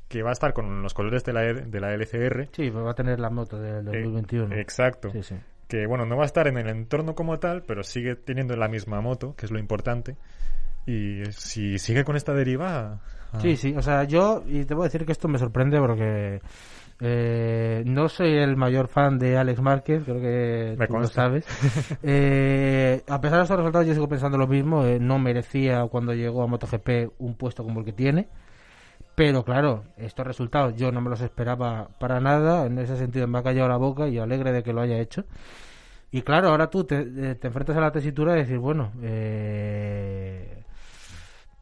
que 0.09 0.23
va 0.23 0.31
a 0.31 0.33
estar 0.33 0.53
con 0.53 0.81
los 0.81 0.93
colores 0.93 1.23
de 1.23 1.33
la, 1.33 1.41
de 1.41 1.79
la 1.79 1.93
LCR. 1.93 2.49
Sí, 2.51 2.69
pues 2.71 2.83
va 2.83 2.91
a 2.91 2.95
tener 2.95 3.19
la 3.19 3.29
moto 3.29 3.59
del 3.59 3.85
2021. 3.85 4.55
Eh, 4.55 4.59
exacto. 4.59 5.11
Sí, 5.11 5.23
sí. 5.23 5.35
Que 5.67 5.85
bueno, 5.85 6.05
no 6.05 6.17
va 6.17 6.23
a 6.23 6.25
estar 6.25 6.47
en 6.47 6.57
el 6.57 6.67
entorno 6.67 7.13
como 7.13 7.37
tal, 7.39 7.61
pero 7.61 7.83
sigue 7.83 8.15
teniendo 8.15 8.55
la 8.57 8.67
misma 8.67 8.99
moto, 9.01 9.35
que 9.37 9.45
es 9.45 9.51
lo 9.51 9.59
importante. 9.59 10.17
Y 10.87 11.21
si 11.29 11.77
sigue 11.77 12.03
con 12.03 12.15
esta 12.15 12.33
deriva. 12.33 12.99
ah, 13.31 13.39
Sí, 13.39 13.55
sí, 13.55 13.75
o 13.77 13.81
sea, 13.83 14.03
yo, 14.05 14.43
y 14.47 14.65
te 14.65 14.73
voy 14.73 14.83
a 14.83 14.87
decir 14.87 15.05
que 15.05 15.11
esto 15.11 15.27
me 15.27 15.37
sorprende 15.37 15.77
porque 15.77 16.41
eh, 17.01 17.83
no 17.85 18.09
soy 18.09 18.33
el 18.33 18.57
mayor 18.57 18.87
fan 18.87 19.19
de 19.19 19.37
Alex 19.37 19.61
Márquez, 19.61 20.03
creo 20.03 20.19
que 20.19 20.75
Me 20.77 20.87
tú 20.87 20.97
lo 20.97 21.07
sabes. 21.07 21.45
Eh, 22.03 23.03
a 23.07 23.21
pesar 23.21 23.37
de 23.37 23.43
estos 23.43 23.57
resultados, 23.57 23.85
yo 23.87 23.93
sigo 23.93 24.09
pensando 24.09 24.39
lo 24.39 24.47
mismo, 24.47 24.83
eh, 24.85 24.99
no 24.99 25.19
merecía 25.19 25.85
cuando 25.85 26.13
llegó 26.13 26.41
a 26.41 26.47
MotoGP 26.47 27.13
un 27.19 27.35
puesto 27.35 27.63
como 27.63 27.81
el 27.81 27.85
que 27.85 27.93
tiene. 27.93 28.27
Pero 29.19 29.43
claro, 29.43 29.83
estos 29.97 30.25
resultados 30.25 30.77
yo 30.77 30.93
no 30.93 31.01
me 31.01 31.09
los 31.09 31.19
esperaba 31.19 31.89
para 31.99 32.21
nada, 32.21 32.65
en 32.65 32.79
ese 32.79 32.95
sentido 32.95 33.27
me 33.27 33.39
ha 33.39 33.43
callado 33.43 33.67
la 33.67 33.75
boca 33.75 34.07
y 34.07 34.17
alegre 34.17 34.53
de 34.53 34.63
que 34.63 34.71
lo 34.71 34.79
haya 34.79 34.97
hecho. 34.97 35.25
Y 36.09 36.21
claro, 36.21 36.47
ahora 36.47 36.69
tú 36.69 36.85
te, 36.85 37.01
eh, 37.01 37.35
te 37.35 37.47
enfrentas 37.47 37.75
a 37.75 37.81
la 37.81 37.91
tesitura 37.91 38.31
de 38.31 38.39
decir, 38.39 38.59
bueno, 38.59 38.93
eh, 39.01 40.63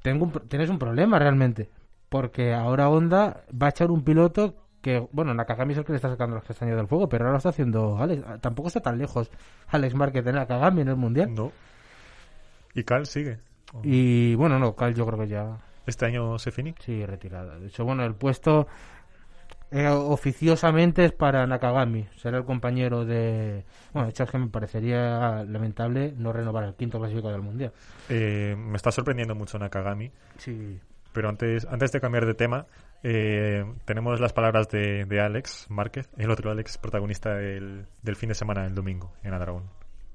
tengo 0.04 0.26
un, 0.26 0.34
tienes 0.48 0.70
un 0.70 0.78
problema 0.78 1.18
realmente. 1.18 1.68
Porque 2.10 2.54
ahora 2.54 2.90
Honda 2.90 3.42
va 3.52 3.66
a 3.66 3.70
echar 3.72 3.90
un 3.90 4.04
piloto 4.04 4.54
que, 4.84 5.08
bueno, 5.12 5.34
Nakagami 5.34 5.72
es 5.74 5.80
el 5.80 5.84
que 5.84 5.94
le 5.94 5.96
está 5.96 6.10
sacando 6.10 6.36
los 6.36 6.46
castaños 6.46 6.78
del 6.78 6.86
fuego, 6.86 7.10
pero 7.10 7.24
ahora 7.24 7.32
lo 7.32 7.38
está 7.38 7.50
haciendo 7.50 7.98
Alex. 7.98 8.40
Tampoco 8.40 8.68
está 8.68 8.82
tan 8.82 9.00
lejos 9.00 9.32
Alex 9.70 9.96
Márquez 9.96 10.24
de 10.24 10.32
Nakagami 10.32 10.82
en 10.82 10.90
el 10.90 10.96
Mundial. 10.96 11.34
No. 11.34 11.52
Y 12.76 12.84
Cal 12.84 13.08
sigue. 13.08 13.40
Y 13.82 14.36
bueno, 14.36 14.60
no, 14.60 14.76
Cal 14.76 14.94
yo 14.94 15.08
creo 15.08 15.18
que 15.18 15.28
ya 15.28 15.58
Este 15.88 16.06
año 16.06 16.38
se 16.38 16.52
finí. 16.52 16.76
sí 16.80 17.06
retirada. 17.06 17.58
De 17.58 17.68
hecho, 17.68 17.86
bueno, 17.86 18.06
el 18.06 18.14
puesto 18.14 18.68
eh, 19.72 19.88
oficiosamente 19.88 21.06
es 21.06 21.14
para 21.14 21.48
Nakagami. 21.48 22.06
Será 22.18 22.38
el 22.38 22.46
compañero 22.46 23.06
de... 23.06 23.64
Bueno, 23.94 24.08
de 24.08 24.12
hecho 24.12 24.24
es 24.24 24.32
que 24.32 24.38
me 24.38 24.48
parecería 24.48 25.44
lamentable 25.46 26.14
no 26.18 26.32
renovar 26.32 26.66
el 26.66 26.76
quinto 26.76 27.00
clasificado 27.00 27.34
del 27.34 27.42
Mundial. 27.42 27.72
Eh, 28.10 28.56
me 28.58 28.76
está 28.76 28.92
sorprendiendo 28.92 29.34
mucho 29.34 29.58
Nakagami. 29.58 30.12
Sí. 30.38 30.80
Pero 31.14 31.30
antes, 31.30 31.66
antes 31.66 31.92
de 31.92 32.00
cambiar 32.00 32.26
de 32.26 32.34
tema, 32.34 32.68
eh, 33.02 33.66
tenemos 33.86 34.20
las 34.20 34.34
palabras 34.34 34.70
de, 34.70 35.06
de 35.06 35.20
Alex 35.20 35.68
Márquez, 35.70 36.10
el 36.18 36.30
otro 36.30 36.52
Alex 36.52 36.78
protagonista 36.78 37.34
del, 37.34 37.86
del 38.04 38.16
fin 38.16 38.30
de 38.30 38.36
semana, 38.36 38.66
el 38.66 38.76
domingo, 38.76 39.14
en 39.24 39.34
Adragón. 39.34 39.64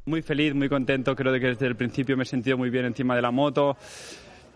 Muy 0.04 0.22
feliz, 0.22 0.54
muy 0.54 0.68
contento. 0.68 1.14
Creo 1.14 1.32
que 1.32 1.46
desde 1.46 1.66
el 1.66 1.76
principio 1.76 2.16
me 2.16 2.24
he 2.24 2.26
sentido 2.26 2.56
muy 2.56 2.70
bien 2.70 2.84
encima 2.84 3.14
de 3.14 3.22
la 3.22 3.30
moto. 3.30 3.76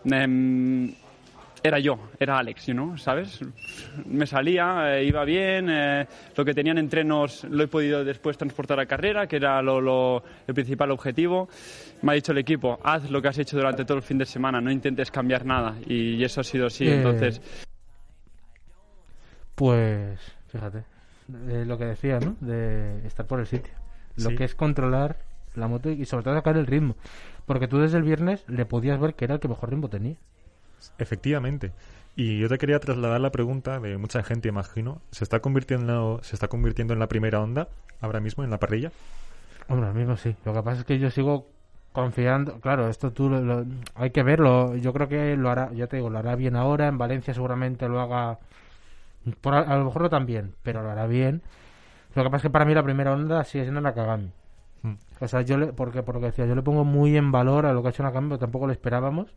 Em, 0.05 0.93
era 1.63 1.79
yo, 1.79 1.97
era 2.19 2.37
Alex, 2.37 2.67
you 2.67 2.73
know, 2.73 2.97
¿sabes? 2.97 3.39
Me 4.05 4.25
salía, 4.25 4.97
eh, 4.97 5.03
iba 5.05 5.23
bien. 5.25 5.67
eh, 5.69 6.07
lo 6.35 6.45
que 6.45 6.53
tenían 6.53 6.77
entrenos 6.77 7.43
lo 7.45 7.63
he 7.63 7.67
podido 7.67 8.03
después 8.05 8.37
transportar 8.37 8.79
a 8.79 8.85
carrera, 8.85 9.27
que 9.27 9.37
era 9.37 9.61
lo, 9.61 9.81
lo- 9.81 10.23
el 10.47 10.53
principal 10.53 10.91
objetivo. 10.91 11.49
Me 12.01 12.11
ha 12.11 12.15
dicho 12.15 12.31
el 12.31 12.37
equipo, 12.37 12.79
haz 12.83 13.09
lo 13.09 13.21
que 13.21 13.27
has 13.29 13.37
hecho 13.39 13.57
durante 13.57 13.85
todo 13.85 13.97
el 13.97 14.03
fin 14.03 14.17
de 14.17 14.25
semana, 14.25 14.61
no 14.61 14.71
intentes 14.71 15.09
cambiar 15.11 15.45
nada. 15.45 15.75
Y 15.87 16.23
eso 16.23 16.41
ha 16.41 16.43
sido 16.43 16.67
así. 16.67 16.87
Eh, 16.87 16.95
Entonces, 16.97 17.41
Pues, 19.55 20.19
fíjate, 20.49 20.83
lo 21.27 21.77
que 21.77 21.85
decía, 21.85 22.19
¿no? 22.19 22.35
De 22.39 23.05
estar 23.07 23.25
por 23.25 23.39
el 23.39 23.47
sitio. 23.47 23.73
Lo 24.17 24.29
Sí. 24.29 24.35
que 24.35 24.43
es 24.43 24.55
controlar 24.55 25.17
la 25.55 25.67
moto 25.67 25.89
y 25.89 26.05
sobre 26.05 26.23
todo 26.23 26.35
sacar 26.35 26.57
el 26.57 26.67
ritmo. 26.67 26.95
Porque 27.45 27.67
tú 27.67 27.79
desde 27.79 27.97
el 27.97 28.03
viernes 28.03 28.43
le 28.47 28.65
podías 28.65 28.99
ver 28.99 29.15
que 29.15 29.25
era 29.25 29.35
el 29.35 29.39
que 29.39 29.47
mejor 29.47 29.69
ritmo 29.71 29.89
tenía. 29.89 30.15
Efectivamente. 30.97 31.71
Y 32.15 32.39
yo 32.39 32.49
te 32.49 32.57
quería 32.57 32.79
trasladar 32.79 33.21
la 33.21 33.29
pregunta 33.31 33.79
de 33.79 33.97
mucha 33.97 34.23
gente, 34.23 34.49
imagino. 34.49 35.01
¿Se 35.11 35.23
está 35.23 35.39
convirtiendo, 35.39 36.19
se 36.23 36.35
está 36.35 36.47
convirtiendo 36.47 36.93
en 36.93 36.99
la 36.99 37.07
primera 37.07 37.41
onda 37.41 37.67
ahora 38.01 38.19
mismo 38.19 38.43
en 38.43 38.49
la 38.49 38.57
parrilla? 38.59 38.91
Hombre, 39.69 39.87
ahora 39.87 39.99
mismo 39.99 40.17
sí. 40.17 40.35
Lo 40.45 40.53
que 40.53 40.63
pasa 40.63 40.79
es 40.79 40.85
que 40.85 40.97
yo 40.97 41.11
sigo 41.11 41.47
confiando. 41.91 42.59
Claro, 42.59 42.89
esto 42.89 43.11
tú 43.11 43.29
lo- 43.29 43.41
lo- 43.41 43.65
hay 43.95 44.09
que 44.11 44.23
verlo. 44.23 44.75
Yo 44.77 44.93
creo 44.93 45.07
que 45.07 45.35
lo 45.37 45.49
hará, 45.51 45.71
ya 45.73 45.87
te 45.87 45.97
digo, 45.97 46.09
lo 46.09 46.17
hará 46.17 46.35
bien 46.35 46.55
ahora. 46.55 46.87
En 46.87 46.97
Valencia 46.97 47.33
seguramente 47.33 47.87
lo 47.87 47.99
haga. 48.01 48.39
Por, 49.41 49.53
a, 49.53 49.59
a 49.59 49.77
lo 49.77 49.85
mejor 49.85 50.01
no 50.03 50.09
tan 50.09 50.25
bien, 50.25 50.55
pero 50.63 50.81
lo 50.81 50.89
hará 50.89 51.05
bien. 51.05 51.41
Lo 52.15 52.23
que 52.23 52.29
pasa 52.29 52.37
es 52.37 52.41
que 52.43 52.49
para 52.49 52.65
mí 52.65 52.73
la 52.73 52.81
primera 52.83 53.13
onda 53.13 53.43
sigue 53.43 53.63
siendo 53.65 53.81
Nakagami. 53.81 54.31
Mm. 54.81 54.93
O 55.19 55.27
sea, 55.27 55.41
yo 55.41 55.57
le, 55.57 55.67
porque 55.67 56.01
por 56.01 56.15
lo 56.15 56.21
que 56.21 56.27
decía, 56.27 56.45
yo 56.47 56.55
le 56.55 56.63
pongo 56.63 56.83
muy 56.83 57.15
en 57.17 57.31
valor 57.31 57.65
a 57.67 57.73
lo 57.73 57.81
que 57.83 57.89
ha 57.89 57.91
hecho 57.91 58.01
Nakagami, 58.03 58.29
pero 58.29 58.39
tampoco 58.39 58.65
lo 58.65 58.73
esperábamos. 58.73 59.27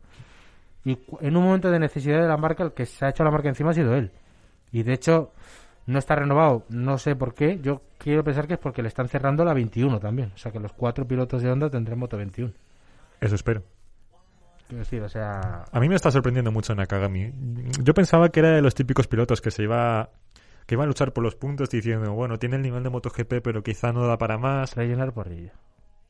Y 0.83 0.97
en 1.21 1.37
un 1.37 1.43
momento 1.43 1.69
de 1.69 1.79
necesidad 1.79 2.21
de 2.21 2.27
la 2.27 2.37
marca, 2.37 2.63
el 2.63 2.73
que 2.73 2.85
se 2.85 3.05
ha 3.05 3.09
hecho 3.09 3.23
la 3.23 3.31
marca 3.31 3.49
encima 3.49 3.71
ha 3.71 3.73
sido 3.73 3.95
él. 3.95 4.11
Y 4.71 4.83
de 4.83 4.93
hecho, 4.93 5.31
no 5.85 5.99
está 5.99 6.15
renovado, 6.15 6.65
no 6.69 6.97
sé 6.97 7.15
por 7.15 7.33
qué. 7.33 7.59
Yo 7.61 7.81
quiero 7.97 8.23
pensar 8.23 8.47
que 8.47 8.53
es 8.53 8.59
porque 8.59 8.81
le 8.81 8.87
están 8.87 9.07
cerrando 9.07 9.43
la 9.45 9.53
21 9.53 9.99
también. 9.99 10.31
O 10.33 10.37
sea, 10.37 10.51
que 10.51 10.59
los 10.59 10.73
cuatro 10.73 11.07
pilotos 11.07 11.41
de 11.41 11.51
Honda 11.51 11.69
tendrán 11.69 11.99
moto 11.99 12.17
21. 12.17 12.51
Eso 13.19 13.35
espero. 13.35 13.63
Decir, 14.69 15.01
o 15.03 15.09
sea, 15.09 15.65
A 15.69 15.79
mí 15.81 15.89
me 15.89 15.95
está 15.95 16.09
sorprendiendo 16.11 16.49
mucho 16.51 16.73
Nakagami. 16.73 17.33
Yo 17.83 17.93
pensaba 17.93 18.29
que 18.29 18.39
era 18.39 18.51
de 18.51 18.61
los 18.61 18.73
típicos 18.73 19.07
pilotos 19.07 19.41
que 19.41 19.51
se 19.51 19.63
iba 19.63 20.09
que 20.65 20.75
iba 20.75 20.83
a 20.83 20.87
luchar 20.87 21.11
por 21.11 21.23
los 21.23 21.35
puntos 21.35 21.69
diciendo, 21.69 22.13
bueno, 22.13 22.37
tiene 22.37 22.55
el 22.55 22.61
nivel 22.61 22.83
de 22.83 22.89
MotoGP, 22.89 23.41
pero 23.43 23.63
quizá 23.63 23.91
no 23.91 24.07
da 24.07 24.17
para 24.17 24.37
más. 24.37 24.75
rellenar 24.75 25.11
porrillo. 25.11 25.51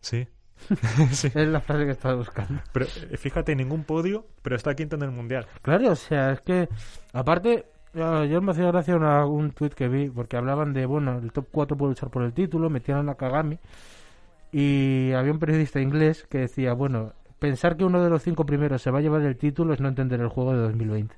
Sí. 0.02 0.28
sí. 1.12 1.32
Es 1.34 1.48
la 1.48 1.62
frase 1.62 1.86
que 1.86 1.92
estaba 1.92 2.16
buscando. 2.16 2.62
Pero 2.72 2.86
eh, 2.86 3.18
fíjate, 3.18 3.56
ningún 3.56 3.84
podio, 3.84 4.26
pero 4.42 4.56
está 4.56 4.76
quinto 4.76 4.96
en 4.96 5.04
el 5.04 5.12
mundial. 5.12 5.48
Claro, 5.62 5.92
o 5.92 5.96
sea, 5.96 6.32
es 6.32 6.42
que, 6.42 6.70
aparte, 7.14 7.66
yo 7.94 8.42
me 8.42 8.52
hacía 8.52 8.68
gracia 8.68 8.96
una- 8.96 9.26
un 9.26 9.52
tuit 9.52 9.74
que 9.74 9.88
vi, 9.88 10.10
porque 10.10 10.38
hablaban 10.38 10.74
de, 10.74 10.86
bueno, 10.86 11.20
el 11.20 11.32
top 11.32 11.48
4 11.52 11.78
puede 11.78 11.92
luchar 11.92 12.10
por 12.10 12.24
el 12.24 12.34
título, 12.34 12.70
metían 12.70 13.00
a 13.00 13.04
Nakagami, 13.04 13.60
y 14.52 15.12
había 15.14 15.32
un 15.32 15.40
periodista 15.40 15.80
inglés 15.82 16.26
que 16.30 16.40
decía, 16.40 16.74
bueno, 16.74 17.14
pensar 17.40 17.78
que 17.78 17.86
uno 17.86 18.04
de 18.04 18.10
los 18.10 18.24
cinco 18.24 18.46
primeros 18.46 18.82
se 18.82 18.92
va 18.92 19.00
a 19.00 19.02
llevar 19.02 19.22
el 19.22 19.38
título 19.38 19.74
es 19.74 19.80
no 19.82 19.88
entender 19.90 20.20
el 20.22 20.28
juego 20.30 20.54
de 20.54 20.60
2020. 20.60 21.16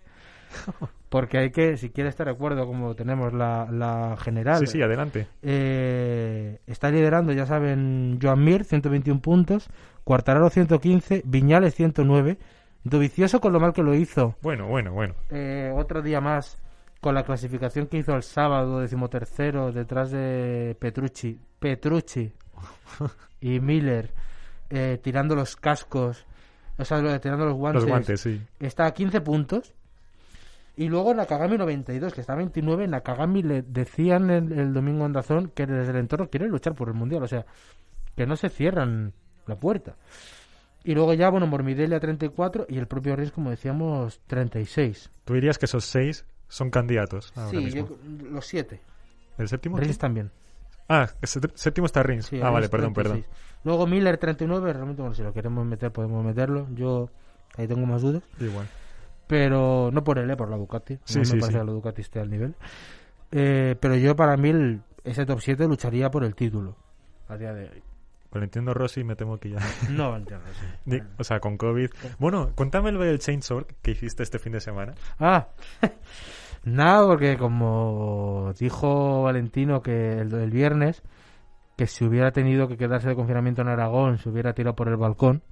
Porque 1.09 1.37
hay 1.37 1.51
que, 1.51 1.77
si 1.77 1.89
quiere 1.91 2.09
estar 2.09 2.25
de 2.25 2.33
acuerdo, 2.33 2.65
como 2.65 2.95
tenemos 2.95 3.33
la, 3.33 3.67
la 3.71 4.17
general, 4.17 4.59
Sí, 4.59 4.67
sí, 4.67 4.81
adelante. 4.81 5.27
eh, 5.43 6.59
está 6.67 6.89
liderando, 6.89 7.31
ya 7.33 7.45
saben, 7.45 8.17
Joan 8.21 8.43
Mir, 8.43 8.63
121 8.63 9.21
puntos, 9.21 9.69
Cuartararo 10.03 10.49
115, 10.49 11.21
Viñales 11.25 11.75
109, 11.75 12.37
Dovicioso 12.83 13.39
con 13.39 13.53
lo 13.53 13.59
mal 13.59 13.71
que 13.73 13.83
lo 13.83 13.93
hizo, 13.95 14.35
Bueno, 14.41 14.67
bueno, 14.67 14.91
bueno. 14.91 15.13
eh, 15.29 15.71
otro 15.73 16.01
día 16.01 16.19
más 16.19 16.57
con 16.99 17.15
la 17.15 17.23
clasificación 17.23 17.87
que 17.87 17.97
hizo 17.97 18.13
el 18.15 18.23
sábado, 18.23 18.79
decimotercero, 18.79 19.71
detrás 19.71 20.09
de 20.11 20.75
Petrucci, 20.79 21.39
Petrucci 21.59 22.33
y 23.41 23.59
Miller, 23.59 24.11
eh, 24.69 24.99
tirando 25.01 25.35
los 25.35 25.55
cascos, 25.55 26.25
o 26.77 26.83
sea, 26.85 27.19
tirando 27.19 27.45
los 27.45 27.55
guantes, 27.55 27.83
Los 27.83 27.89
guantes, 27.89 28.19
sí. 28.21 28.41
está 28.59 28.85
a 28.87 28.91
15 28.93 29.21
puntos. 29.21 29.73
Y 30.75 30.87
luego 30.89 31.13
Nakagami 31.13 31.57
92, 31.57 32.13
que 32.13 32.21
está 32.21 32.33
a 32.33 32.37
29. 32.37 32.87
Nakagami 32.87 33.43
le 33.43 33.61
decían 33.61 34.29
el, 34.31 34.51
el 34.51 34.73
domingo 34.73 35.05
en 35.05 35.13
Dazón 35.13 35.51
que 35.53 35.65
desde 35.67 35.91
el 35.91 35.97
entorno 35.97 36.29
quiere 36.29 36.47
luchar 36.47 36.73
por 36.73 36.87
el 36.87 36.95
mundial. 36.95 37.21
O 37.23 37.27
sea, 37.27 37.45
que 38.15 38.25
no 38.25 38.35
se 38.35 38.49
cierran 38.49 39.13
la 39.45 39.55
puerta. 39.55 39.95
Y 40.83 40.95
luego 40.95 41.13
ya, 41.13 41.29
bueno, 41.29 41.47
Morbidelli 41.47 41.93
a 41.95 41.99
34 41.99 42.65
y 42.69 42.77
el 42.77 42.87
propio 42.87 43.15
Reyes, 43.15 43.31
como 43.31 43.51
decíamos, 43.51 44.19
36. 44.27 45.11
Tú 45.25 45.33
dirías 45.35 45.57
que 45.57 45.65
esos 45.65 45.85
seis 45.85 46.25
son 46.47 46.69
candidatos 46.71 47.31
ahora 47.35 47.49
sí, 47.51 47.57
mismo. 47.57 47.87
yo- 47.89 47.97
los 48.31 48.45
7. 48.47 48.81
¿El 49.37 49.47
séptimo? 49.47 49.77
Reyes 49.77 49.97
también. 49.97 50.31
Ah, 50.89 51.07
el 51.21 51.27
séptimo 51.55 51.85
está 51.85 52.03
Rins. 52.03 52.25
Sí, 52.25 52.39
ah, 52.43 52.49
vale, 52.49 52.67
perdón, 52.67 52.93
36. 52.93 53.25
Luego 53.63 53.87
Miller 53.87 54.17
39, 54.17 54.73
realmente, 54.73 55.01
bueno, 55.01 55.15
si 55.15 55.23
lo 55.23 55.31
queremos 55.33 55.65
meter, 55.65 55.91
podemos 55.91 56.23
meterlo. 56.25 56.67
Yo 56.75 57.09
ahí 57.55 57.67
tengo 57.67 57.85
más 57.85 58.01
dudas. 58.01 58.21
perdón. 58.37 58.49
Igual. 58.51 58.67
Pero 59.27 59.89
no 59.91 60.03
por 60.03 60.19
él, 60.19 60.29
eh, 60.29 60.35
por 60.35 60.49
la 60.49 60.57
Ducati. 60.57 60.99
Sí, 61.05 61.19
no 61.19 61.25
sí, 61.25 61.35
me 61.35 61.41
parece 61.41 61.57
sí. 61.57 61.61
que 61.61 61.65
la 61.65 61.71
Ducati 61.71 62.01
esté 62.01 62.19
al 62.19 62.29
nivel. 62.29 62.55
Eh, 63.31 63.75
pero 63.79 63.95
yo, 63.95 64.15
para 64.15 64.37
mí, 64.37 64.49
el- 64.49 64.81
ese 65.03 65.25
top 65.25 65.39
7 65.41 65.67
lucharía 65.67 66.09
por 66.11 66.23
el 66.23 66.35
título 66.35 66.75
a 67.27 67.37
día 67.37 67.53
de 67.53 67.69
hoy. 67.69 67.83
Con 68.29 68.41
entiendo 68.41 68.73
Rossi 68.73 69.03
me 69.03 69.15
temo 69.15 69.37
que 69.37 69.51
ya... 69.51 69.57
No 69.91 70.15
entiendo, 70.15 70.45
sí. 70.59 70.65
Ni- 70.85 71.01
O 71.19 71.23
sea, 71.23 71.39
con 71.39 71.57
COVID. 71.57 71.89
Bueno, 72.19 72.51
cuéntame 72.55 72.91
lo 72.91 73.03
del 73.03 73.19
Chainsaw 73.19 73.65
que 73.81 73.91
hiciste 73.91 74.23
este 74.23 74.39
fin 74.39 74.53
de 74.53 74.59
semana. 74.59 74.93
Ah, 75.19 75.47
nada, 76.63 77.05
porque 77.07 77.37
como 77.37 78.53
dijo 78.57 79.23
Valentino 79.23 79.81
que 79.81 80.19
el, 80.19 80.33
el 80.33 80.51
viernes, 80.51 81.03
que 81.77 81.85
si 81.87 82.05
hubiera 82.05 82.31
tenido 82.31 82.67
que 82.67 82.77
quedarse 82.77 83.09
de 83.09 83.15
confinamiento 83.15 83.61
en 83.61 83.67
Aragón, 83.67 84.17
se 84.17 84.29
hubiera 84.29 84.53
tirado 84.53 84.75
por 84.75 84.87
el 84.87 84.97
balcón. 84.97 85.43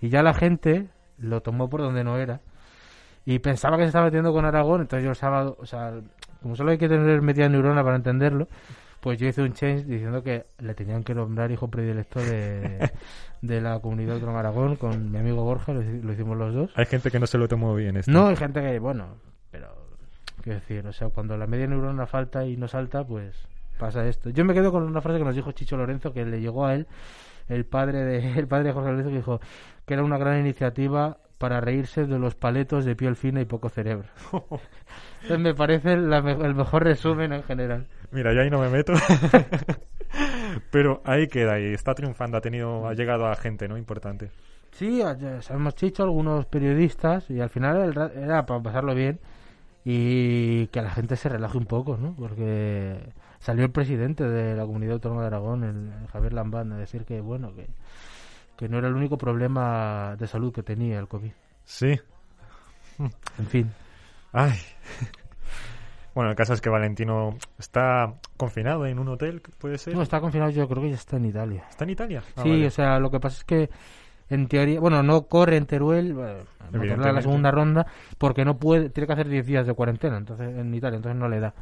Y 0.00 0.08
ya 0.08 0.22
la 0.22 0.34
gente 0.34 0.88
lo 1.18 1.40
tomó 1.42 1.68
por 1.68 1.80
donde 1.82 2.04
no 2.04 2.16
era. 2.18 2.40
Y 3.28 3.40
pensaba 3.40 3.76
que 3.76 3.82
se 3.82 3.88
estaba 3.88 4.06
metiendo 4.06 4.32
con 4.32 4.46
Aragón, 4.46 4.80
entonces 4.80 5.04
yo 5.04 5.10
el 5.10 5.16
sábado, 5.16 5.58
o 5.60 5.66
sea, 5.66 5.92
como 6.40 6.56
solo 6.56 6.70
hay 6.70 6.78
que 6.78 6.88
tener 6.88 7.20
media 7.20 7.46
neurona 7.46 7.84
para 7.84 7.96
entenderlo, 7.96 8.48
Pues 9.00 9.18
yo 9.18 9.28
hice 9.28 9.42
un 9.42 9.52
change 9.52 9.84
diciendo 9.84 10.22
que 10.22 10.46
le 10.60 10.72
tenían 10.72 11.04
que 11.04 11.14
nombrar 11.14 11.50
hijo 11.50 11.68
predilecto 11.68 12.20
de, 12.20 12.90
de 13.42 13.60
la 13.60 13.80
comunidad 13.80 14.16
de 14.16 14.30
Aragón 14.30 14.76
con 14.76 15.12
mi 15.12 15.18
amigo 15.18 15.44
Borja, 15.44 15.74
lo, 15.74 15.82
lo 15.82 16.10
hicimos 16.10 16.38
los 16.38 16.54
dos. 16.54 16.70
Hay 16.74 16.86
gente 16.86 17.10
que 17.10 17.20
no 17.20 17.26
se 17.26 17.36
lo 17.36 17.48
tomó 17.48 17.74
bien 17.74 17.98
esto. 17.98 18.10
No, 18.10 18.28
hay 18.28 18.36
gente 18.36 18.62
que, 18.62 18.78
bueno, 18.78 19.08
pero, 19.50 19.76
quiero 20.40 20.60
decir, 20.60 20.86
o 20.86 20.92
sea, 20.94 21.10
cuando 21.10 21.36
la 21.36 21.46
media 21.46 21.66
neurona 21.66 22.06
falta 22.06 22.46
y 22.46 22.56
no 22.56 22.66
salta, 22.66 23.04
pues 23.04 23.36
pasa 23.78 24.08
esto. 24.08 24.30
Yo 24.30 24.46
me 24.46 24.54
quedo 24.54 24.72
con 24.72 24.84
una 24.84 25.02
frase 25.02 25.18
que 25.18 25.26
nos 25.26 25.36
dijo 25.36 25.52
Chicho 25.52 25.76
Lorenzo, 25.76 26.14
que 26.14 26.24
le 26.24 26.40
llegó 26.40 26.64
a 26.64 26.72
él, 26.72 26.86
el 27.48 27.66
padre 27.66 28.06
de, 28.06 28.32
el 28.38 28.48
padre 28.48 28.68
de 28.68 28.72
Jorge 28.72 28.88
Lorenzo, 28.88 29.10
que 29.10 29.16
dijo 29.16 29.40
que 29.84 29.92
era 29.92 30.02
una 30.02 30.16
gran 30.16 30.40
iniciativa 30.40 31.18
para 31.38 31.60
reírse 31.60 32.04
de 32.06 32.18
los 32.18 32.34
paletos 32.34 32.84
de 32.84 32.96
piel 32.96 33.16
fina 33.16 33.40
y 33.40 33.44
poco 33.44 33.68
cerebro. 33.68 34.08
Entonces 35.22 35.38
me 35.40 35.54
parece 35.54 35.96
la 35.96 36.20
me- 36.22 36.32
el 36.32 36.54
mejor 36.54 36.84
resumen 36.84 37.32
en 37.32 37.42
general. 37.42 37.86
Mira, 38.10 38.32
yo 38.32 38.40
ahí 38.42 38.50
no 38.50 38.58
me 38.60 38.68
meto. 38.68 38.92
Pero 40.70 41.02
ahí 41.04 41.26
queda 41.28 41.60
y 41.60 41.72
está 41.74 41.94
triunfando, 41.94 42.36
ha 42.36 42.40
tenido, 42.40 42.88
ha 42.88 42.94
llegado 42.94 43.26
a 43.26 43.36
gente, 43.36 43.68
¿no? 43.68 43.76
Importante. 43.76 44.30
Sí, 44.72 44.98
ya 44.98 45.42
sabemos 45.42 45.74
Chicho, 45.74 46.02
algunos 46.02 46.46
periodistas, 46.46 47.30
y 47.30 47.40
al 47.40 47.50
final 47.50 48.10
era 48.16 48.46
para 48.46 48.62
pasarlo 48.62 48.94
bien 48.94 49.18
y 49.84 50.66
que 50.68 50.82
la 50.82 50.90
gente 50.90 51.16
se 51.16 51.28
relaje 51.28 51.56
un 51.58 51.66
poco, 51.66 51.96
¿no? 51.96 52.14
Porque 52.16 52.98
salió 53.38 53.64
el 53.64 53.70
presidente 53.70 54.24
de 54.24 54.54
la 54.56 54.64
Comunidad 54.64 54.94
Autónoma 54.94 55.22
de 55.22 55.26
Aragón, 55.28 55.64
el 55.64 56.08
Javier 56.08 56.32
Lambán, 56.32 56.72
a 56.72 56.78
decir 56.78 57.04
que, 57.04 57.20
bueno, 57.20 57.54
que, 57.54 57.66
que 58.58 58.68
no 58.68 58.76
era 58.76 58.88
el 58.88 58.94
único 58.94 59.16
problema 59.16 60.16
de 60.18 60.26
salud 60.26 60.52
que 60.52 60.64
tenía 60.64 60.98
el 60.98 61.06
COVID. 61.06 61.30
Sí. 61.64 61.98
En 63.38 63.46
fin. 63.46 63.70
Ay. 64.32 64.52
Bueno, 66.14 66.30
el 66.30 66.36
caso 66.36 66.52
es 66.52 66.60
que 66.60 66.68
Valentino 66.68 67.36
está 67.60 68.14
confinado 68.36 68.84
en 68.86 68.98
un 68.98 69.06
hotel, 69.06 69.40
¿puede 69.56 69.78
ser? 69.78 69.94
No, 69.94 70.02
está 70.02 70.20
confinado, 70.20 70.50
yo 70.50 70.66
creo 70.66 70.82
que 70.82 70.88
ya 70.88 70.96
está 70.96 71.16
en 71.16 71.26
Italia. 71.26 71.64
¿Está 71.70 71.84
en 71.84 71.90
Italia? 71.90 72.24
Ah, 72.34 72.42
sí, 72.42 72.50
vale. 72.50 72.66
o 72.66 72.70
sea, 72.70 72.98
lo 72.98 73.08
que 73.08 73.20
pasa 73.20 73.36
es 73.36 73.44
que 73.44 73.70
en 74.28 74.48
teoría, 74.48 74.80
bueno, 74.80 75.00
no 75.04 75.28
corre 75.28 75.58
en 75.58 75.66
Teruel, 75.66 76.14
bueno, 76.14 76.40
Motorland 76.72 77.14
la 77.14 77.22
segunda 77.22 77.52
ronda, 77.52 77.86
porque 78.16 78.44
no 78.44 78.58
puede, 78.58 78.90
tiene 78.90 79.06
que 79.06 79.12
hacer 79.12 79.28
10 79.28 79.46
días 79.46 79.66
de 79.68 79.74
cuarentena, 79.74 80.16
entonces 80.16 80.58
en 80.58 80.74
Italia, 80.74 80.96
entonces 80.96 81.20
no 81.20 81.28
le 81.28 81.38
da. 81.38 81.54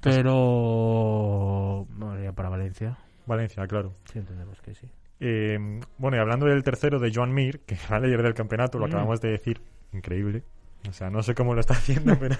Pero, 0.00 1.84
bueno, 1.90 2.22
ya 2.22 2.30
para 2.30 2.48
Valencia, 2.48 2.96
Valencia, 3.26 3.66
claro. 3.66 3.94
sí 4.04 4.20
entendemos 4.20 4.60
que 4.60 4.72
sí. 4.76 4.88
Eh, 5.20 5.58
bueno, 5.98 6.16
y 6.16 6.20
hablando 6.20 6.46
del 6.46 6.62
tercero 6.64 6.98
de 6.98 7.12
Joan 7.14 7.32
Mir, 7.32 7.60
que 7.60 7.76
va 7.92 7.96
a 7.96 8.00
líder 8.00 8.22
del 8.22 8.34
campeonato, 8.34 8.78
lo 8.78 8.86
Mm. 8.86 8.90
acabamos 8.90 9.20
de 9.20 9.30
decir, 9.30 9.60
increíble. 9.92 10.42
O 10.88 10.92
sea, 10.92 11.10
no 11.10 11.22
sé 11.22 11.34
cómo 11.34 11.54
lo 11.54 11.60
está 11.60 11.74
haciendo, 11.74 12.16
pero 12.20 12.36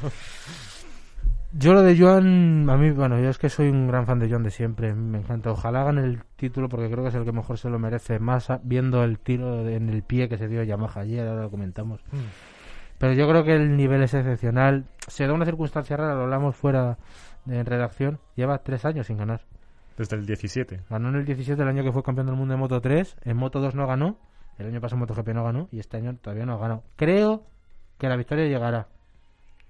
Yo 1.53 1.75
lo 1.75 1.83
de 1.83 1.99
Joan, 1.99 2.71
a 2.71 2.77
mí, 2.77 2.91
bueno, 2.93 3.19
yo 3.21 3.29
es 3.29 3.37
que 3.39 3.49
soy 3.49 3.69
un 3.69 3.89
gran 3.89 4.07
fan 4.07 4.21
de 4.21 4.31
Joan 4.31 4.45
de 4.45 4.51
siempre, 4.53 4.95
me 4.95 5.19
encanta. 5.19 5.51
Ojalá 5.51 5.83
hagan 5.83 5.99
el 5.99 6.23
título 6.37 6.69
porque 6.69 6.89
creo 6.89 7.03
que 7.03 7.09
es 7.09 7.15
el 7.17 7.25
que 7.25 7.33
mejor 7.33 7.59
se 7.59 7.69
lo 7.69 7.79
merece, 7.79 8.21
más 8.21 8.49
viendo 8.63 9.03
el 9.03 9.19
tiro 9.19 9.69
en 9.69 9.89
el 9.89 10.03
pie 10.05 10.29
que 10.29 10.39
se 10.39 10.47
dio 10.47 10.63
Yamaha 10.63 11.01
ayer, 11.01 11.27
ahora 11.27 11.43
lo 11.43 11.51
comentamos. 11.51 12.01
Pero 12.99 13.15
yo 13.15 13.29
creo 13.29 13.43
que 13.45 13.57
el 13.57 13.77
nivel 13.77 14.03
es 14.03 14.15
excepcional. 14.15 14.85
Se 15.09 15.27
da 15.27 15.33
una 15.33 15.45
circunstancia 15.45 15.97
rara, 15.97 16.15
lo 16.15 16.23
hablamos 16.23 16.55
fuera 16.55 16.99
de 17.47 17.65
redacción. 17.65 18.21
Lleva 18.37 18.59
tres 18.59 18.85
años 18.85 19.09
sin 19.09 19.17
ganar. 19.17 19.41
Desde 19.97 20.17
el 20.17 20.27
17. 20.27 20.83
Ganó 20.89 21.09
en 21.09 21.17
el 21.17 21.25
17 21.25 21.61
el 21.61 21.69
año 21.69 21.83
que 21.83 21.93
fue 21.93 22.03
campeón 22.03 22.27
del 22.27 22.37
mundo 22.37 22.55
de 22.55 22.59
Moto 22.59 22.81
3. 22.81 23.17
En 23.25 23.37
Moto 23.37 23.61
2 23.61 23.75
no 23.75 23.87
ganó. 23.87 24.19
El 24.59 24.67
año 24.67 24.81
pasado 24.81 24.97
en 24.97 25.01
MotoGP 25.01 25.29
no 25.29 25.45
ganó. 25.45 25.69
Y 25.73 25.79
este 25.79 25.97
año 25.97 26.17
todavía 26.17 26.45
no 26.45 26.55
ha 26.55 26.59
ganado. 26.59 26.83
Creo 26.97 27.47
que 27.99 28.09
la 28.09 28.17
victoria 28.17 28.47
llegará. 28.47 28.89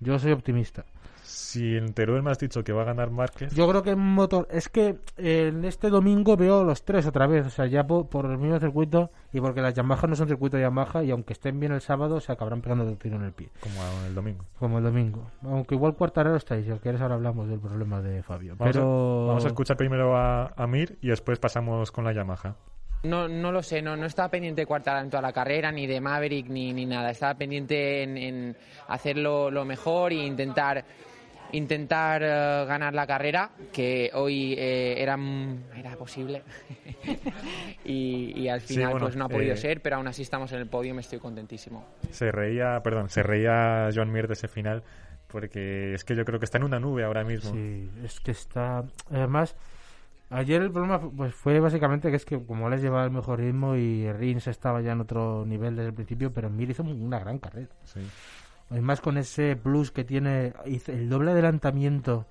Yo 0.00 0.18
soy 0.18 0.32
optimista. 0.32 0.84
Si 1.30 1.76
en 1.76 1.94
Teruel 1.94 2.22
me 2.22 2.30
has 2.30 2.38
dicho 2.38 2.62
que 2.64 2.72
va 2.72 2.82
a 2.82 2.84
ganar 2.86 3.10
Márquez, 3.10 3.54
Yo 3.54 3.68
creo 3.68 3.82
que 3.82 3.90
en 3.90 3.98
Moto... 3.98 4.46
Es 4.50 4.68
que 4.68 4.96
eh, 5.16 5.48
en 5.48 5.64
este 5.64 5.88
domingo 5.88 6.36
veo 6.36 6.64
los 6.64 6.84
tres 6.84 7.06
otra 7.06 7.26
vez. 7.26 7.46
O 7.46 7.50
sea, 7.50 7.66
ya 7.66 7.86
po- 7.86 8.08
por, 8.08 8.26
el 8.26 8.38
mismo 8.38 8.58
circuito. 8.58 9.10
Y 9.32 9.40
porque 9.40 9.60
las 9.60 9.74
Yamaha 9.74 10.06
no 10.08 10.16
son 10.16 10.28
circuito 10.28 10.58
Yamaha. 10.58 11.02
Y 11.04 11.10
aunque 11.10 11.32
estén 11.32 11.58
bien 11.60 11.72
el 11.72 11.80
sábado, 11.80 12.20
se 12.20 12.32
acabarán 12.32 12.60
pegando 12.62 12.88
el 12.88 12.96
tiro 12.98 13.16
en 13.16 13.24
el 13.24 13.32
pie. 13.32 13.48
como 13.60 13.80
el 14.06 14.14
domingo. 14.14 14.44
Como 14.58 14.78
el 14.78 14.84
domingo. 14.84 15.30
Aunque 15.42 15.74
igual 15.74 15.94
Cuartararo 15.94 16.36
está 16.36 16.54
ahí. 16.54 16.64
Si 16.64 16.70
quieres 16.80 17.00
ahora 17.00 17.14
hablamos 17.14 17.48
del 17.48 17.60
problema 17.60 18.00
de 18.02 18.22
Fabio. 18.22 18.54
Vamos, 18.56 18.74
Pero... 18.74 19.24
a, 19.24 19.26
vamos 19.28 19.44
a 19.44 19.48
escuchar 19.48 19.76
primero 19.76 20.16
a, 20.16 20.52
a 20.56 20.66
Mir 20.66 20.98
y 21.00 21.08
después 21.08 21.38
pasamos 21.38 21.90
con 21.92 22.04
la 22.04 22.12
Yamaha. 22.12 22.56
No, 23.02 23.28
no 23.28 23.50
lo 23.50 23.62
sé, 23.62 23.80
no, 23.80 23.96
no 23.96 24.04
estaba 24.04 24.28
pendiente 24.28 24.66
de 24.66 24.74
en 24.74 25.08
toda 25.10 25.22
la 25.22 25.32
carrera, 25.32 25.72
ni 25.72 25.86
de 25.86 26.02
Maverick, 26.02 26.48
ni, 26.48 26.74
ni 26.74 26.84
nada. 26.84 27.10
Estaba 27.10 27.34
pendiente 27.34 28.02
en, 28.02 28.18
en 28.18 28.56
hacerlo 28.88 29.50
lo 29.50 29.64
mejor 29.64 30.12
e 30.12 30.16
intentar 30.16 30.84
intentar 31.52 32.22
eh, 32.22 32.64
ganar 32.66 32.94
la 32.94 33.06
carrera, 33.06 33.50
que 33.72 34.10
hoy 34.14 34.54
eh, 34.58 34.94
era, 35.02 35.16
mm, 35.16 35.64
era 35.76 35.96
posible. 35.96 36.42
y, 37.84 38.32
y 38.40 38.48
al 38.48 38.60
Sí, 38.60 38.74
final 38.74 38.90
bueno, 38.92 39.06
pues 39.06 39.16
no 39.16 39.24
ha 39.24 39.28
podido 39.28 39.54
eh, 39.54 39.56
ser, 39.56 39.80
pero 39.82 39.96
aún 39.96 40.08
así 40.08 40.22
estamos 40.22 40.52
en 40.52 40.58
el 40.60 40.66
podio 40.66 40.90
y 40.90 40.94
me 40.94 41.00
estoy 41.00 41.18
contentísimo. 41.18 41.84
Se 42.10 42.30
reía, 42.32 42.80
perdón, 42.82 43.08
se 43.10 43.22
reía 43.22 43.88
Joan 43.94 44.10
Mir 44.12 44.26
de 44.26 44.34
ese 44.34 44.48
final 44.48 44.82
porque 45.28 45.94
es 45.94 46.04
que 46.04 46.16
yo 46.16 46.24
creo 46.24 46.38
que 46.38 46.44
está 46.44 46.58
en 46.58 46.64
una 46.64 46.80
nube 46.80 47.04
ahora 47.04 47.24
mismo. 47.24 47.52
Sí, 47.52 47.88
es 48.04 48.18
que 48.20 48.32
está. 48.32 48.84
Además, 49.10 49.54
ayer 50.28 50.60
el 50.62 50.72
problema 50.72 51.00
pues 51.00 51.34
fue 51.34 51.60
básicamente 51.60 52.10
que 52.10 52.16
es 52.16 52.24
que 52.24 52.44
como 52.44 52.68
les 52.68 52.82
llevaba 52.82 53.04
el 53.04 53.10
mejor 53.12 53.38
ritmo 53.38 53.76
y 53.76 54.10
Rins 54.12 54.48
estaba 54.48 54.80
ya 54.80 54.92
en 54.92 55.00
otro 55.00 55.44
nivel 55.46 55.76
desde 55.76 55.88
el 55.90 55.94
principio, 55.94 56.32
pero 56.32 56.50
Mir 56.50 56.70
hizo 56.70 56.82
una 56.82 57.20
gran 57.20 57.38
carrera. 57.38 57.68
Sí. 57.84 58.00
Además, 58.70 59.00
con 59.00 59.18
ese 59.18 59.56
plus 59.56 59.90
que 59.90 60.04
tiene, 60.04 60.54
el 60.64 61.08
doble 61.08 61.32
adelantamiento 61.32 62.26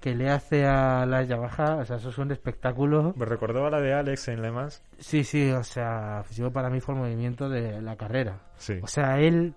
que 0.00 0.14
le 0.14 0.28
hace 0.28 0.66
a 0.66 1.06
la 1.06 1.22
Yamaha, 1.22 1.76
o 1.76 1.84
sea, 1.84 1.96
eso 1.96 2.10
es 2.10 2.18
un 2.18 2.30
espectáculo. 2.30 3.14
Me 3.16 3.24
recordó 3.24 3.66
a 3.66 3.70
la 3.70 3.80
de 3.80 3.94
Alex 3.94 4.28
en 4.28 4.42
Le 4.42 4.50
Mans. 4.50 4.82
Sí, 4.98 5.24
sí, 5.24 5.50
o 5.50 5.64
sea, 5.64 6.22
yo 6.32 6.52
para 6.52 6.68
mí 6.68 6.80
fue 6.80 6.94
el 6.94 7.00
movimiento 7.00 7.48
de 7.48 7.80
la 7.80 7.96
carrera. 7.96 8.40
Sí. 8.56 8.78
O 8.82 8.86
sea, 8.86 9.18
él 9.18 9.54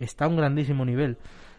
está 0.00 0.24
a 0.24 0.28
un 0.28 0.36
grandísimo 0.36 0.84
nivel. 0.84 1.18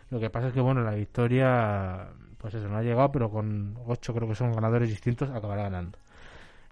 Lo 0.10 0.19
que 0.19 0.29
pasa 0.29 0.47
es 0.47 0.53
que, 0.53 0.62
bueno, 0.62 0.81
la 0.81 0.93
victoria, 0.93 2.10
pues 2.38 2.53
eso, 2.53 2.67
no 2.67 2.77
ha 2.77 2.84
llegado, 2.84 3.12
pero 3.12 3.29
con 3.29 3.77
ocho 3.86 4.13
creo 4.13 4.27
que 4.27 4.36
son 4.36 4.51
ganadores 4.51 4.89
distintos, 4.89 5.29
acabará 5.29 5.63
ganando. 5.63 5.97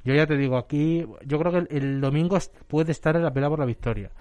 Yo 0.04 0.14
ya 0.14 0.28
te 0.28 0.36
digo, 0.36 0.58
aquí, 0.58 1.08
yo 1.26 1.40
creo 1.40 1.54
que 1.54 1.58
el, 1.60 1.68
el 1.72 2.02
domingo 2.02 2.38
puede 2.68 2.92
estar 2.92 3.16
en 3.16 3.24
la 3.24 3.32
pelea 3.32 3.50
por 3.50 3.60
la 3.60 3.66
victoria. 3.66 4.12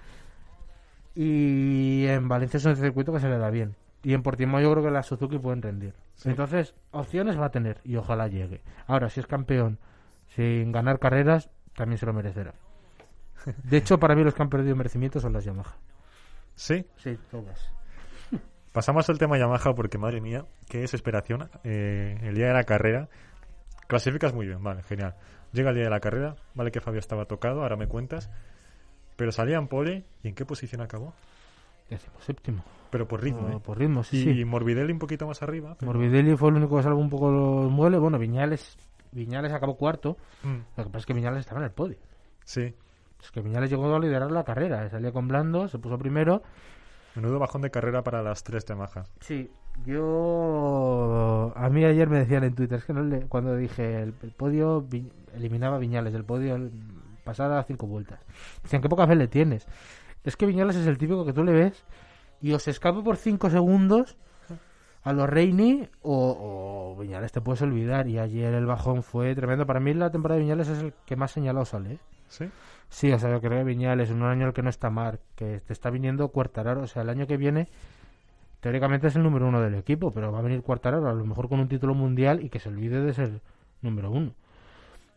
Y 1.15 2.05
en 2.07 2.27
Valencia 2.27 2.57
es 2.57 2.65
un 2.65 2.75
circuito 2.75 3.13
que 3.13 3.19
se 3.19 3.29
le 3.29 3.37
da 3.37 3.49
bien. 3.49 3.75
Y 4.03 4.13
en 4.13 4.21
Portimao 4.21 4.59
yo 4.59 4.71
creo 4.71 4.83
que 4.83 4.91
las 4.91 5.05
Suzuki 5.05 5.37
pueden 5.37 5.61
rendir. 5.61 5.93
Entonces, 6.25 6.75
opciones 6.91 7.39
va 7.39 7.45
a 7.45 7.51
tener 7.51 7.79
y 7.83 7.95
ojalá 7.95 8.27
llegue. 8.27 8.61
Ahora, 8.85 9.09
si 9.09 9.19
es 9.19 9.27
campeón 9.27 9.79
sin 10.35 10.71
ganar 10.71 10.99
carreras, 10.99 11.49
también 11.75 11.97
se 11.97 12.05
lo 12.05 12.13
merecerá. 12.13 12.53
De 13.63 13.77
hecho, 13.77 13.99
para 13.99 14.15
mí 14.15 14.23
los 14.23 14.33
que 14.33 14.41
han 14.41 14.49
perdido 14.49 14.75
merecimiento 14.75 15.19
son 15.19 15.33
las 15.33 15.45
Yamaha. 15.45 15.77
Sí. 16.55 16.85
Sí, 16.97 17.17
todas. 17.31 17.71
Pasamos 18.73 19.09
al 19.09 19.17
tema 19.17 19.37
Yamaha 19.37 19.73
porque, 19.73 19.97
madre 19.97 20.19
mía, 20.19 20.45
qué 20.67 20.79
desesperación. 20.79 21.49
Eh, 21.63 22.19
el 22.23 22.35
día 22.35 22.47
de 22.47 22.53
la 22.53 22.63
carrera, 22.63 23.07
clasificas 23.87 24.33
muy 24.33 24.47
bien, 24.47 24.61
vale, 24.63 24.83
genial. 24.83 25.15
Llega 25.53 25.69
el 25.69 25.75
día 25.75 25.85
de 25.85 25.91
la 25.91 25.99
carrera, 25.99 26.35
vale 26.55 26.71
que 26.71 26.81
Fabio 26.81 26.99
estaba 26.99 27.25
tocado, 27.25 27.61
ahora 27.61 27.77
me 27.77 27.87
cuentas. 27.87 28.29
Pero 29.15 29.31
salía 29.31 29.57
en 29.57 29.67
pole 29.67 30.03
y 30.23 30.29
¿en 30.29 30.35
qué 30.35 30.45
posición 30.45 30.81
acabó? 30.81 31.13
Séptimo. 32.21 32.63
Pero 32.89 33.07
por 33.07 33.21
ritmo, 33.21 33.41
Por- 33.47 33.51
¿eh? 33.51 33.59
por 33.63 33.77
ritmo, 33.77 34.03
sí, 34.03 34.17
y 34.29 34.33
sí. 34.35 34.45
Morbidelli 34.45 34.91
un 34.91 34.99
poquito 34.99 35.27
más 35.27 35.41
arriba. 35.43 35.75
pero- 35.79 35.91
Morbidelli 35.91 36.35
fue 36.35 36.49
el 36.49 36.55
único 36.55 36.77
que 36.77 36.83
salvó 36.83 36.99
un 36.99 37.09
poco 37.09 37.31
los 37.31 37.71
muebles. 37.71 37.99
Bueno, 37.99 38.17
Viñales, 38.17 38.77
Viñales 39.11 39.51
acabó 39.51 39.75
cuarto. 39.77 40.17
Mm, 40.43 40.57
Lo 40.77 40.83
que 40.83 40.89
pasa 40.89 40.97
es 40.99 41.05
que 41.05 41.13
Viñales 41.13 41.41
estaba 41.41 41.59
en 41.59 41.65
el 41.65 41.71
podio. 41.71 41.97
sí, 42.45 42.73
Es 43.21 43.31
que 43.31 43.41
Viñales 43.41 43.69
llegó 43.69 43.93
a 43.95 43.99
liderar 43.99 44.31
la 44.31 44.43
carrera. 44.43 44.89
Salía 44.89 45.11
con 45.11 45.27
Blando, 45.27 45.67
se 45.67 45.77
puso 45.79 45.97
primero. 45.97 46.41
menudo 47.15 47.37
bajón 47.39 47.61
de 47.61 47.69
carrera 47.69 48.03
para 48.03 48.21
las 48.23 48.43
tres 48.43 48.65
Yamaha. 48.65 49.03
Sí, 49.21 49.49
yo. 49.85 51.53
A 51.55 51.69
mí 51.69 51.85
ayer 51.85 52.09
me 52.09 52.19
decían 52.19 52.43
en 52.43 52.55
Twitter, 52.55 52.79
es 52.79 52.85
que 52.85 52.93
no 52.93 53.03
le- 53.03 53.27
cuando 53.27 53.55
dije 53.55 54.01
el, 54.01 54.13
el 54.23 54.31
podio 54.31 54.81
Vi- 54.81 55.11
eliminaba 55.35 55.77
Viñales 55.77 56.13
del 56.13 56.25
podio 56.25 56.55
el- 56.55 56.71
pasar 57.23 57.51
a 57.51 57.63
cinco 57.63 57.87
vueltas. 57.87 58.19
Decían, 58.61 58.81
qué 58.81 58.89
poca 58.89 59.07
fe 59.07 59.15
le 59.15 59.27
tienes. 59.27 59.67
Es 60.23 60.37
que 60.37 60.45
Viñales 60.45 60.75
es 60.75 60.87
el 60.87 60.97
típico 60.97 61.25
que 61.25 61.33
tú 61.33 61.43
le 61.43 61.51
ves 61.51 61.83
y 62.41 62.53
os 62.53 62.67
escapa 62.67 63.03
por 63.03 63.17
cinco 63.17 63.49
segundos 63.49 64.17
a 65.03 65.11
los 65.11 65.29
Reini 65.29 65.89
o, 66.01 66.95
o 66.95 67.01
Viñales 67.01 67.31
te 67.31 67.41
puedes 67.41 67.61
olvidar. 67.61 68.07
Y 68.07 68.19
ayer 68.19 68.53
el 68.53 68.65
bajón 68.65 69.03
fue 69.03 69.35
tremendo. 69.35 69.65
Para 69.65 69.79
mí 69.79 69.93
la 69.93 70.11
temporada 70.11 70.37
de 70.37 70.43
Viñales 70.43 70.69
es 70.69 70.79
el 70.79 70.93
que 71.05 71.15
más 71.15 71.31
señalado 71.31 71.65
sale. 71.65 71.93
¿eh? 71.93 71.99
¿Sí? 72.27 72.49
Sí, 72.89 73.11
o 73.11 73.17
sea, 73.17 73.31
yo 73.31 73.41
creo 73.41 73.57
que 73.57 73.63
Viñales 73.63 74.11
en 74.11 74.21
un 74.21 74.29
año 74.29 74.47
el 74.47 74.53
que 74.53 74.61
no 74.61 74.69
está 74.69 74.89
Mar, 74.89 75.19
que 75.35 75.59
te 75.59 75.73
está 75.73 75.89
viniendo 75.89 76.27
Cuartararo, 76.29 76.83
o 76.83 76.87
sea, 76.87 77.01
el 77.01 77.09
año 77.09 77.25
que 77.25 77.37
viene 77.37 77.67
teóricamente 78.59 79.07
es 79.07 79.15
el 79.15 79.23
número 79.23 79.47
uno 79.47 79.59
del 79.61 79.75
equipo, 79.75 80.11
pero 80.11 80.31
va 80.31 80.39
a 80.39 80.41
venir 80.41 80.61
Cuartararo 80.61 81.09
a 81.09 81.13
lo 81.13 81.25
mejor 81.25 81.49
con 81.49 81.59
un 81.59 81.67
título 81.67 81.95
mundial 81.95 82.43
y 82.43 82.49
que 82.49 82.59
se 82.59 82.69
olvide 82.69 83.01
de 83.01 83.13
ser 83.13 83.41
número 83.81 84.11
uno. 84.11 84.35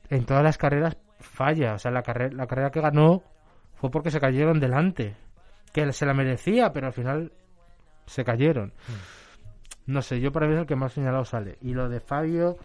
En 0.09 0.25
todas 0.25 0.42
las 0.42 0.59
carreras 0.59 0.97
falla, 1.18 1.74
o 1.74 1.79
sea, 1.79 1.90
la 1.90 2.02
carrera, 2.02 2.35
la 2.35 2.46
carrera 2.46 2.70
que 2.70 2.81
ganó 2.81 3.22
fue 3.74 3.90
porque 3.90 4.11
se 4.11 4.20
cayeron 4.20 4.61
delante, 4.61 5.16
que 5.72 5.92
se 5.92 6.07
la 6.07 6.14
merecía, 6.14 6.72
pero 6.72 6.87
al 6.87 6.92
final 6.92 7.33
se 8.07 8.24
cayeron. 8.24 8.72
No 9.87 10.02
sé, 10.02 10.20
yo 10.20 10.33
para 10.33 10.46
mí 10.46 10.55
es 10.55 10.61
el 10.61 10.66
que 10.66 10.76
más 10.76 10.92
señalado 10.92 11.24
sale. 11.24 11.59
Y 11.61 11.74
lo 11.74 11.88
de 11.88 12.00
Fabio, 12.00 12.57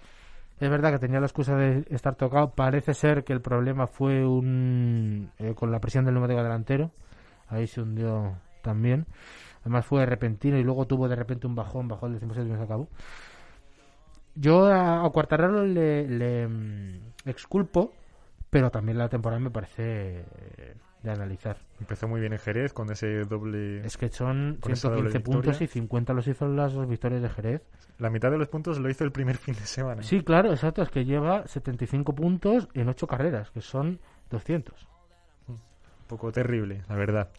Es 0.60 0.70
verdad 0.70 0.92
que 0.92 1.00
tenía 1.00 1.20
la 1.20 1.26
excusa 1.26 1.56
de 1.56 1.86
estar 1.90 2.16
tocado. 2.16 2.52
Parece 2.52 2.94
ser 2.94 3.24
que 3.24 3.34
el 3.34 3.42
problema 3.42 3.88
fue 3.88 4.26
un 4.26 5.32
eh, 5.40 5.56
con 5.56 5.72
la 5.72 5.80
presión 5.80 6.06
del 6.06 6.14
neumático 6.14 6.44
delantero. 6.44 6.92
Ahí 7.48 7.68
se 7.68 7.82
hundió 7.82 8.38
también. 8.62 9.08
Además 9.62 9.86
fue 9.86 10.06
repentino 10.06 10.58
y 10.58 10.64
luego 10.64 10.86
tuvo 10.86 11.08
de 11.08 11.16
repente 11.16 11.48
un 11.48 11.56
bajón, 11.56 11.88
bajó 11.88 12.08
el 12.08 12.14
16 12.20 12.48
y 12.48 12.56
se 12.56 12.64
acabó. 12.64 12.88
Yo 14.36 14.66
a, 14.66 15.06
a 15.06 15.10
Quartararo 15.10 15.66
le, 15.66 16.08
le, 16.08 16.48
mm, 16.48 17.00
exculpo, 17.26 17.92
pero 18.52 18.70
también 18.70 18.98
la 18.98 19.10
temporada 19.10 19.40
me 19.40 19.50
parece 19.50 20.20
eh, 20.20 20.76
de 21.02 21.12
analizar. 21.12 21.58
Empezó 21.80 22.08
muy 22.08 22.20
bien 22.20 22.34
en 22.34 22.40
Jerez 22.40 22.74
con 22.74 22.92
ese 22.92 23.22
doble... 23.24 23.80
Es 23.86 23.98
que 23.98 24.10
son 24.10 24.58
Con 24.60 24.74
esa 24.74 24.90
doble 24.90 25.10
115 25.10 25.20
puntos 25.22 25.62
y 25.62 25.68
50 25.68 26.14
los 26.14 26.28
hizo 26.28 26.48
las 26.48 26.74
dos 26.74 26.88
victorias 26.88 27.22
de 27.22 27.30
Jerez. 27.30 27.62
La 27.98 28.10
mitad 28.10 28.30
de 28.30 28.38
los 28.38 28.50
puntos 28.50 28.78
lo 28.78 28.90
hizo 28.90 29.06
el 29.06 29.12
primer 29.14 29.38
fin 29.40 29.56
de 29.56 29.62
semana. 29.62 30.04
Sí, 30.04 30.22
claro, 30.22 30.52
exacto. 30.52 30.82
Es 30.84 30.90
que 30.90 31.06
lleva 31.06 31.48
75 31.48 32.14
puntos 32.14 32.68
en 32.74 32.90
8 32.90 33.08
carreras, 33.08 33.50
que 33.52 33.62
son 33.62 34.00
200. 34.30 34.88
Un 35.48 35.58
poco 36.08 36.32
terrible, 36.34 36.84
la 36.90 36.96
verdad. 36.96 37.30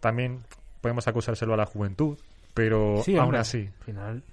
También 0.00 0.38
podemos 0.80 1.06
acusárselo 1.06 1.52
a 1.52 1.58
la 1.58 1.66
juventud, 1.66 2.18
pero 2.54 3.02
Sí, 3.04 3.14
aún 3.14 3.26
hombre, 3.26 3.40
así. 3.40 3.68
Al 3.80 3.84
final. 3.84 4.24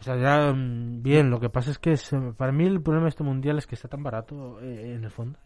O 0.00 0.02
sea, 0.02 0.16
ya 0.16 0.52
mm, 0.52 1.02
bien, 1.02 1.30
lo 1.30 1.40
que 1.40 1.48
pasa 1.48 1.70
es 1.70 1.78
que 1.78 1.92
es, 1.92 2.12
eh, 2.12 2.32
para 2.36 2.52
mí 2.52 2.64
el 2.64 2.82
problema 2.82 3.04
de 3.04 3.10
este 3.10 3.24
mundial 3.24 3.58
es 3.58 3.66
que 3.66 3.74
está 3.74 3.88
tan 3.88 4.02
barato 4.02 4.60
eh, 4.60 4.94
en 4.94 5.04
el 5.04 5.10
fondo. 5.10 5.38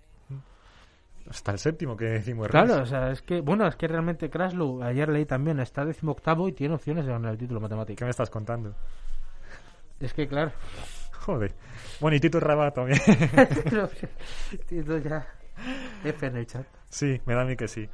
Hasta 1.28 1.52
el 1.52 1.58
séptimo 1.58 1.96
que 1.96 2.06
decimos. 2.06 2.48
Claro, 2.48 2.82
o 2.82 2.86
sea, 2.86 3.10
es 3.10 3.22
que, 3.22 3.40
bueno, 3.40 3.66
es 3.66 3.76
que 3.76 3.86
realmente 3.86 4.28
Kraslow, 4.28 4.82
ayer 4.82 5.08
leí 5.08 5.26
también, 5.26 5.60
está 5.60 5.84
decimoctavo 5.84 6.48
y 6.48 6.52
tiene 6.52 6.74
opciones 6.74 7.06
de 7.06 7.12
ganar 7.12 7.32
el 7.32 7.38
título 7.38 7.60
¿Qué 7.60 7.64
matemático. 7.64 8.04
me 8.04 8.10
estás 8.10 8.30
contando? 8.30 8.74
Es 10.00 10.12
que, 10.14 10.26
claro, 10.26 10.50
Joder. 11.20 11.54
Bueno, 12.00 12.16
y 12.16 12.20
Tito 12.20 12.40
Rabat 12.40 12.74
también. 12.74 12.98
Tito 14.66 14.98
ya 14.98 15.26
F 16.04 16.26
en 16.26 16.36
el 16.36 16.46
chat. 16.46 16.66
sí, 16.88 17.20
me 17.26 17.34
da 17.34 17.42
a 17.42 17.44
mí 17.44 17.56
que 17.56 17.68
sí. 17.68 17.88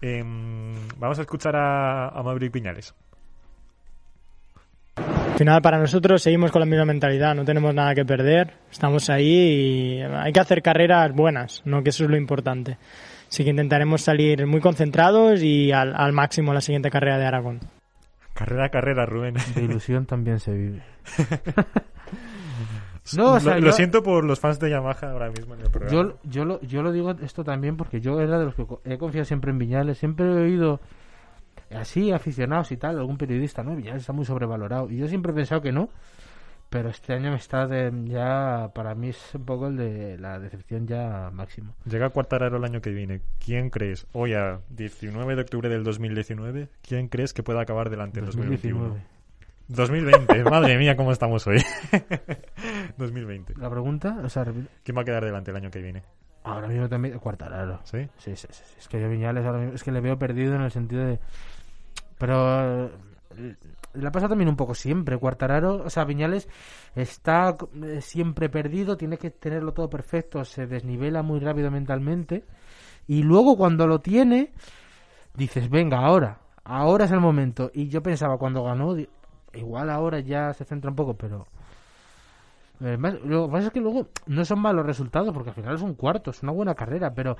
Em, 0.00 0.74
vamos 0.98 1.18
a 1.18 1.22
escuchar 1.22 1.56
a, 1.56 2.08
a 2.08 2.22
Maverick 2.22 2.52
Piñales. 2.52 2.94
Al 5.38 5.44
final 5.44 5.62
para 5.62 5.78
nosotros 5.78 6.20
seguimos 6.20 6.50
con 6.50 6.58
la 6.58 6.66
misma 6.66 6.84
mentalidad, 6.84 7.32
no 7.32 7.44
tenemos 7.44 7.72
nada 7.72 7.94
que 7.94 8.04
perder, 8.04 8.54
estamos 8.72 9.08
ahí 9.08 10.00
y 10.00 10.00
hay 10.02 10.32
que 10.32 10.40
hacer 10.40 10.62
carreras 10.62 11.12
buenas, 11.14 11.62
no 11.64 11.80
que 11.84 11.90
eso 11.90 12.02
es 12.02 12.10
lo 12.10 12.16
importante. 12.16 12.76
Así 13.28 13.44
que 13.44 13.50
intentaremos 13.50 14.00
salir 14.02 14.44
muy 14.48 14.60
concentrados 14.60 15.40
y 15.40 15.70
al, 15.70 15.94
al 15.94 16.12
máximo 16.12 16.52
la 16.52 16.60
siguiente 16.60 16.90
carrera 16.90 17.18
de 17.18 17.26
Aragón. 17.26 17.60
Carrera 18.34 18.64
a 18.64 18.68
carrera, 18.70 19.06
Rubén. 19.06 19.34
De 19.54 19.62
ilusión 19.62 20.06
también 20.06 20.40
se 20.40 20.50
vive. 20.52 20.82
No, 23.16 23.32
o 23.34 23.40
sea, 23.40 23.54
lo, 23.54 23.60
yo- 23.60 23.66
lo 23.66 23.72
siento 23.72 24.02
por 24.02 24.22
los 24.24 24.38
fans 24.38 24.58
de 24.60 24.68
Yamaha 24.68 25.12
ahora 25.12 25.30
mismo 25.30 25.54
en 25.54 25.62
el 25.62 25.70
programa. 25.70 25.90
Yo, 25.94 26.18
yo, 26.24 26.44
lo, 26.44 26.60
yo 26.60 26.82
lo 26.82 26.92
digo 26.92 27.12
esto 27.22 27.42
también 27.42 27.78
porque 27.78 28.02
yo 28.02 28.20
era 28.20 28.38
de 28.38 28.44
los 28.44 28.54
que 28.54 28.66
he 28.84 28.98
confiado 28.98 29.24
siempre 29.24 29.50
en 29.50 29.56
Viñales. 29.58 29.96
Siempre 29.96 30.26
he 30.26 30.30
oído 30.30 30.78
así, 31.74 32.12
aficionados 32.12 32.70
y 32.72 32.76
tal, 32.76 32.98
algún 32.98 33.16
periodista, 33.18 33.62
¿no? 33.62 33.74
Viñales 33.76 34.02
está 34.02 34.12
muy 34.12 34.24
sobrevalorado. 34.24 34.90
Y 34.90 34.96
yo 34.98 35.08
siempre 35.08 35.32
he 35.32 35.34
pensado 35.34 35.60
que 35.62 35.72
no. 35.72 35.88
Pero 36.70 36.90
este 36.90 37.14
año 37.14 37.30
me 37.30 37.36
está 37.36 37.66
de- 37.66 37.90
ya, 38.04 38.70
para 38.74 38.94
mí 38.94 39.08
es 39.08 39.34
un 39.34 39.44
poco 39.46 39.68
el 39.68 39.76
de 39.78 40.18
la 40.18 40.38
decepción 40.38 40.86
ya 40.86 41.30
máximo. 41.32 41.74
Llega 41.86 42.06
a 42.06 42.10
Quartararo 42.10 42.58
el 42.58 42.64
año 42.64 42.82
que 42.82 42.90
viene. 42.90 43.22
¿Quién 43.42 43.70
crees, 43.70 44.06
hoy 44.12 44.34
a 44.34 44.60
19 44.68 45.34
de 45.34 45.40
octubre 45.40 45.70
del 45.70 45.82
2019, 45.82 46.68
quién 46.86 47.08
crees 47.08 47.32
que 47.32 47.42
pueda 47.42 47.62
acabar 47.62 47.88
delante 47.88 48.20
en 48.20 48.26
2021? 48.26 48.80
2019. 48.80 49.18
2020, 49.68 50.44
madre 50.50 50.76
mía, 50.76 50.94
cómo 50.94 51.10
estamos 51.12 51.46
hoy. 51.46 51.58
2020. 52.98 53.54
La 53.56 53.70
pregunta, 53.70 54.18
o 54.22 54.28
sea. 54.28 54.44
¿Quién 54.82 54.96
va 54.96 55.02
a 55.02 55.04
quedar 55.04 55.24
delante 55.24 55.50
el 55.50 55.56
año 55.56 55.70
que 55.70 55.80
viene? 55.80 56.02
ahora 56.44 56.66
mismo 56.68 56.88
también, 56.88 57.18
Cuartararo. 57.18 57.80
Sí, 57.84 58.08
sí, 58.16 58.34
sí, 58.34 58.46
sí. 58.50 58.62
Es 58.78 58.88
que 58.88 58.98
yo 59.00 59.08
Viñales 59.10 59.44
ahora 59.44 59.58
mismo, 59.58 59.74
es 59.74 59.84
que 59.84 59.92
le 59.92 60.00
veo 60.00 60.18
perdido 60.18 60.54
en 60.54 60.62
el 60.62 60.70
sentido 60.70 61.04
de... 61.04 61.18
Pero 62.18 62.86
eh, 62.86 63.56
le 63.94 64.08
ha 64.08 64.12
pasado 64.12 64.30
también 64.30 64.48
un 64.48 64.56
poco 64.56 64.74
siempre. 64.74 65.16
Cuartararo, 65.18 65.84
o 65.84 65.90
sea, 65.90 66.04
Viñales 66.04 66.48
está 66.94 67.56
eh, 67.82 68.00
siempre 68.00 68.48
perdido, 68.48 68.96
tiene 68.96 69.16
que 69.18 69.30
tenerlo 69.30 69.72
todo 69.72 69.88
perfecto, 69.88 70.44
se 70.44 70.66
desnivela 70.66 71.22
muy 71.22 71.40
rápido 71.40 71.70
mentalmente. 71.70 72.44
Y 73.06 73.22
luego 73.22 73.56
cuando 73.56 73.86
lo 73.86 74.00
tiene, 74.00 74.52
dices, 75.34 75.70
venga, 75.70 75.98
ahora, 75.98 76.40
ahora 76.64 77.06
es 77.06 77.10
el 77.10 77.20
momento. 77.20 77.70
Y 77.72 77.88
yo 77.88 78.02
pensaba 78.02 78.36
cuando 78.38 78.62
ganó, 78.64 78.96
igual 79.54 79.90
ahora 79.90 80.20
ya 80.20 80.52
se 80.52 80.64
centra 80.64 80.90
un 80.90 80.96
poco, 80.96 81.14
pero... 81.14 81.46
Además, 82.80 83.14
lo 83.24 83.46
que 83.46 83.52
pasa 83.52 83.66
es 83.66 83.72
que 83.72 83.80
luego 83.80 84.06
no 84.26 84.44
son 84.44 84.60
malos 84.60 84.86
resultados, 84.86 85.34
porque 85.34 85.50
al 85.50 85.56
final 85.56 85.74
es 85.74 85.82
un 85.82 85.94
cuarto, 85.94 86.30
es 86.30 86.44
una 86.44 86.52
buena 86.52 86.76
carrera, 86.76 87.12
pero 87.12 87.36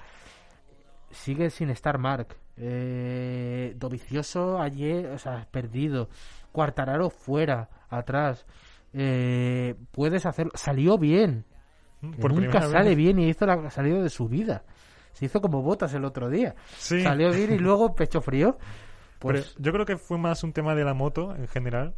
sigue 1.10 1.50
sin 1.50 1.70
estar 1.70 1.98
Mark. 1.98 2.36
Eh, 2.56 3.74
Dovicioso 3.76 4.60
ayer, 4.60 5.06
o 5.06 5.18
sea, 5.18 5.46
perdido. 5.50 6.08
Cuartararo 6.52 7.10
fuera, 7.10 7.68
atrás. 7.88 8.46
Eh, 8.92 9.74
puedes 9.92 10.26
hacerlo. 10.26 10.52
Salió 10.54 10.98
bien. 10.98 11.44
Por 12.20 12.32
Nunca 12.32 12.62
sale 12.62 12.90
vez. 12.90 12.96
bien 12.96 13.18
y 13.18 13.28
hizo 13.28 13.44
la 13.46 13.70
salida 13.70 14.00
de 14.00 14.08
su 14.08 14.28
vida. 14.28 14.64
Se 15.12 15.24
hizo 15.24 15.40
como 15.40 15.62
botas 15.62 15.92
el 15.94 16.04
otro 16.04 16.28
día. 16.28 16.54
Sí. 16.76 17.02
Salió 17.02 17.32
bien 17.32 17.52
y 17.54 17.58
luego 17.58 17.94
pecho 17.94 18.20
frío. 18.20 18.56
Pues 19.18 19.52
Pero 19.56 19.64
yo 19.64 19.72
creo 19.72 19.84
que 19.84 19.96
fue 19.96 20.16
más 20.16 20.44
un 20.44 20.52
tema 20.52 20.76
de 20.76 20.84
la 20.84 20.94
moto 20.94 21.34
en 21.34 21.48
general, 21.48 21.94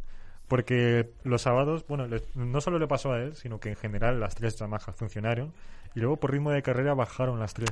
porque 0.51 1.09
los 1.23 1.41
sábados, 1.43 1.85
bueno, 1.87 2.07
le- 2.07 2.21
no 2.35 2.59
solo 2.59 2.77
le 2.77 2.85
pasó 2.85 3.13
a 3.13 3.21
él, 3.21 3.35
sino 3.35 3.57
que 3.57 3.69
en 3.69 3.77
general 3.77 4.19
las 4.19 4.35
tres 4.35 4.57
Yamaha 4.59 4.91
funcionaron 4.91 5.53
y 5.95 6.01
luego 6.01 6.17
por 6.17 6.31
ritmo 6.31 6.51
de 6.51 6.61
carrera 6.61 6.93
bajaron 6.93 7.39
las 7.39 7.53
tres. 7.53 7.69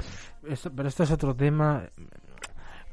Pero 0.74 0.88
esto 0.88 1.04
es 1.04 1.12
otro 1.12 1.36
tema. 1.36 1.84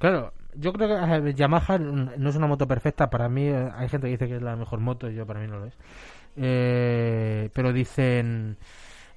Claro, 0.01 0.33
yo 0.57 0.73
creo 0.73 0.89
que 1.23 1.35
Yamaha 1.35 1.79
no 1.79 2.29
es 2.29 2.35
una 2.35 2.49
moto 2.49 2.67
perfecta. 2.67 3.09
Para 3.09 3.29
mí, 3.29 3.45
eh, 3.47 3.71
hay 3.77 3.89
gente 3.89 4.09
que 4.09 4.13
dice 4.15 4.27
que 4.27 4.37
es 4.37 4.43
la 4.43 4.57
mejor 4.57 4.81
moto, 4.81 5.09
yo 5.09 5.25
para 5.25 5.39
mí 5.39 5.47
no 5.47 5.59
lo 5.61 5.67
es. 5.67 5.79
Eh, 6.37 7.49
pero 7.55 7.73
dicen. 7.73 8.57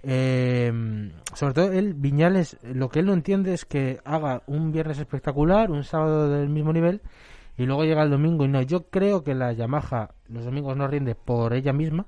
eh, 0.03 1.11
sobre 1.33 1.53
todo, 1.55 1.71
él, 1.73 1.95
Viñales, 1.95 2.57
lo 2.61 2.89
que 2.89 2.99
él 2.99 3.07
no 3.07 3.13
entiende 3.13 3.55
es 3.55 3.65
que 3.65 3.99
haga 4.05 4.43
un 4.45 4.71
viernes 4.71 4.99
espectacular, 4.99 5.71
un 5.71 5.83
sábado 5.83 6.29
del 6.29 6.47
mismo 6.49 6.71
nivel, 6.73 7.01
y 7.57 7.65
luego 7.65 7.83
llega 7.85 8.03
el 8.03 8.09
domingo. 8.11 8.45
Y 8.45 8.49
no, 8.49 8.61
yo 8.61 8.83
creo 8.89 9.23
que 9.23 9.33
la 9.33 9.51
Yamaha 9.51 10.11
los 10.29 10.45
domingos 10.45 10.75
no 10.77 10.87
rinde 10.87 11.15
por 11.15 11.53
ella 11.53 11.73
misma, 11.73 12.05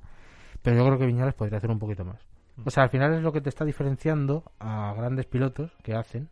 pero 0.61 0.77
yo 0.77 0.85
creo 0.85 0.99
que 0.99 1.05
Viñales 1.05 1.33
podría 1.33 1.57
hacer 1.57 1.71
un 1.71 1.79
poquito 1.79 2.05
más. 2.05 2.19
O 2.63 2.69
sea, 2.69 2.83
al 2.83 2.89
final 2.89 3.13
es 3.13 3.21
lo 3.21 3.31
que 3.31 3.41
te 3.41 3.49
está 3.49 3.65
diferenciando 3.65 4.43
a 4.59 4.93
grandes 4.95 5.25
pilotos 5.25 5.71
que 5.83 5.95
hacen. 5.95 6.29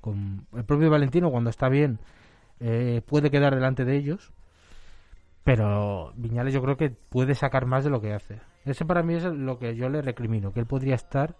Con 0.00 0.46
el 0.52 0.64
propio 0.64 0.90
Valentino, 0.90 1.30
cuando 1.30 1.50
está 1.50 1.68
bien, 1.68 2.00
eh, 2.58 3.02
puede 3.06 3.30
quedar 3.30 3.54
delante 3.54 3.84
de 3.84 3.96
ellos. 3.96 4.32
Pero 5.44 6.12
Viñales 6.16 6.54
yo 6.54 6.62
creo 6.62 6.76
que 6.76 6.90
puede 6.90 7.34
sacar 7.34 7.66
más 7.66 7.84
de 7.84 7.90
lo 7.90 8.00
que 8.00 8.12
hace. 8.12 8.40
Ese 8.64 8.84
para 8.84 9.02
mí 9.02 9.14
es 9.14 9.24
lo 9.24 9.58
que 9.58 9.74
yo 9.74 9.88
le 9.88 10.02
recrimino, 10.02 10.52
que 10.52 10.60
él 10.60 10.66
podría 10.66 10.94
estar 10.94 11.36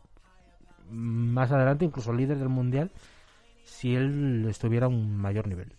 más 0.91 1.53
adelante, 1.53 1.85
incluso 1.85 2.13
líder 2.13 2.39
del 2.39 2.49
mundial, 2.49 2.91
si 3.65 3.95
él 3.95 4.45
estuviera 4.49 4.87
a 4.87 4.89
un 4.89 5.17
mayor 5.17 5.47
nivel. 5.47 5.73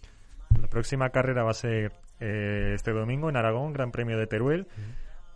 La 0.62 0.68
próxima 0.68 1.10
carrera 1.10 1.44
va 1.44 1.52
a 1.52 1.56
ser 1.56 1.92
eh, 2.24 2.72
este 2.76 2.92
domingo 2.92 3.30
en 3.30 3.36
Aragón, 3.38 3.74
Gran 3.74 3.92
Premio 3.92 4.18
de 4.18 4.28
Teruel. 4.28 4.68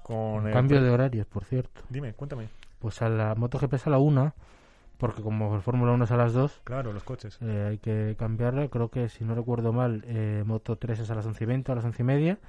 Con 0.04 0.47
el- 0.47 0.54
Cambio 0.54 0.82
de 0.82 0.89
horarios, 0.89 1.28
por 1.28 1.43
cierto. 1.43 1.82
Dime, 1.89 2.13
cuéntame. 2.13 2.47
Pues 2.80 3.02
a 3.02 3.10
la 3.10 3.36
MotoGP 3.36 3.73
es 3.73 3.88
a 3.88 3.89
la 3.89 3.97
una, 3.97 4.34
porque 4.97 5.21
como 5.21 5.54
el 5.56 5.62
Fórmula 5.62 5.91
1 5.91 6.06
es 6.06 6.12
a 6.12 6.17
las 6.17 6.32
dos, 6.34 6.62
Claro, 6.63 6.93
los 6.93 7.04
coches. 7.04 7.38
Eh, 7.41 7.65
hay 7.69 7.78
que 7.80 8.15
cambiarla. 8.17 8.67
Creo 8.69 8.89
que, 8.89 9.10
si 9.10 9.26
no 9.26 9.36
recuerdo 9.36 9.73
mal, 9.73 10.04
eh, 10.08 10.43
Moto 10.45 10.78
3 10.78 11.00
es 11.00 11.12
a 11.12 11.15
las 11.15 11.26
11 11.26 11.43
y 11.43 11.47
20, 11.47 11.71
a 11.71 11.76
las 11.76 11.84
11 11.84 12.02
y 12.04 12.06
media. 12.06 12.39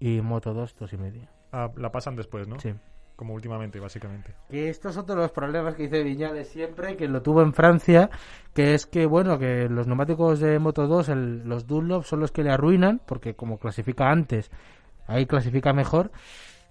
Y 0.00 0.20
Moto 0.22 0.54
2, 0.54 0.74
2 0.78 0.92
y 0.92 0.96
media. 0.96 1.28
Ah, 1.52 1.70
la 1.76 1.92
pasan 1.92 2.16
después, 2.16 2.48
¿no? 2.48 2.58
Sí. 2.58 2.72
Como 3.16 3.34
últimamente, 3.34 3.78
básicamente. 3.78 4.34
Que 4.50 4.68
esto 4.68 4.88
es 4.88 4.96
otro 4.96 5.14
de 5.14 5.22
los 5.22 5.30
problemas 5.30 5.76
que 5.76 5.84
dice 5.84 6.02
Viñales 6.02 6.48
siempre, 6.48 6.96
que 6.96 7.06
lo 7.06 7.22
tuvo 7.22 7.42
en 7.42 7.52
Francia, 7.54 8.10
que 8.54 8.74
es 8.74 8.86
que, 8.86 9.06
bueno, 9.06 9.38
que 9.38 9.68
los 9.68 9.86
neumáticos 9.86 10.40
de 10.40 10.58
Moto 10.58 10.88
2, 10.88 11.08
el- 11.10 11.48
los 11.48 11.66
Dunlop, 11.68 12.02
son 12.04 12.18
los 12.20 12.32
que 12.32 12.42
le 12.42 12.50
arruinan, 12.50 13.00
porque 13.06 13.34
como 13.34 13.58
clasifica 13.58 14.10
antes, 14.10 14.50
ahí 15.06 15.26
clasifica 15.26 15.72
mejor. 15.72 16.10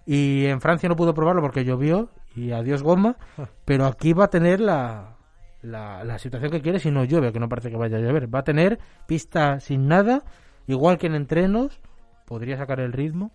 Y 0.05 0.45
en 0.47 0.59
Francia 0.59 0.89
no 0.89 0.97
pudo 0.97 1.13
probarlo 1.13 1.41
porque 1.41 1.63
llovió 1.63 2.09
y 2.35 2.51
adiós 2.51 2.83
goma, 2.83 3.15
pero 3.63 3.85
aquí 3.85 4.11
va 4.11 4.25
a 4.25 4.29
tener 4.29 4.59
la, 4.59 5.15
la, 5.61 6.03
la 6.03 6.19
situación 6.19 6.51
que 6.51 6.61
quiere 6.61 6.79
si 6.79 6.91
no 6.91 7.05
llueve, 7.05 7.31
que 7.31 7.39
no 7.39 7.47
parece 7.47 7.69
que 7.71 7.77
vaya 7.77 7.97
a 7.97 8.01
llover. 8.01 8.33
Va 8.33 8.39
a 8.39 8.43
tener 8.43 8.79
pista 9.07 9.61
sin 9.61 9.87
nada, 9.87 10.23
igual 10.67 10.97
que 10.97 11.07
en 11.07 11.15
entrenos, 11.15 11.79
podría 12.25 12.57
sacar 12.57 12.81
el 12.81 12.91
ritmo. 12.91 13.31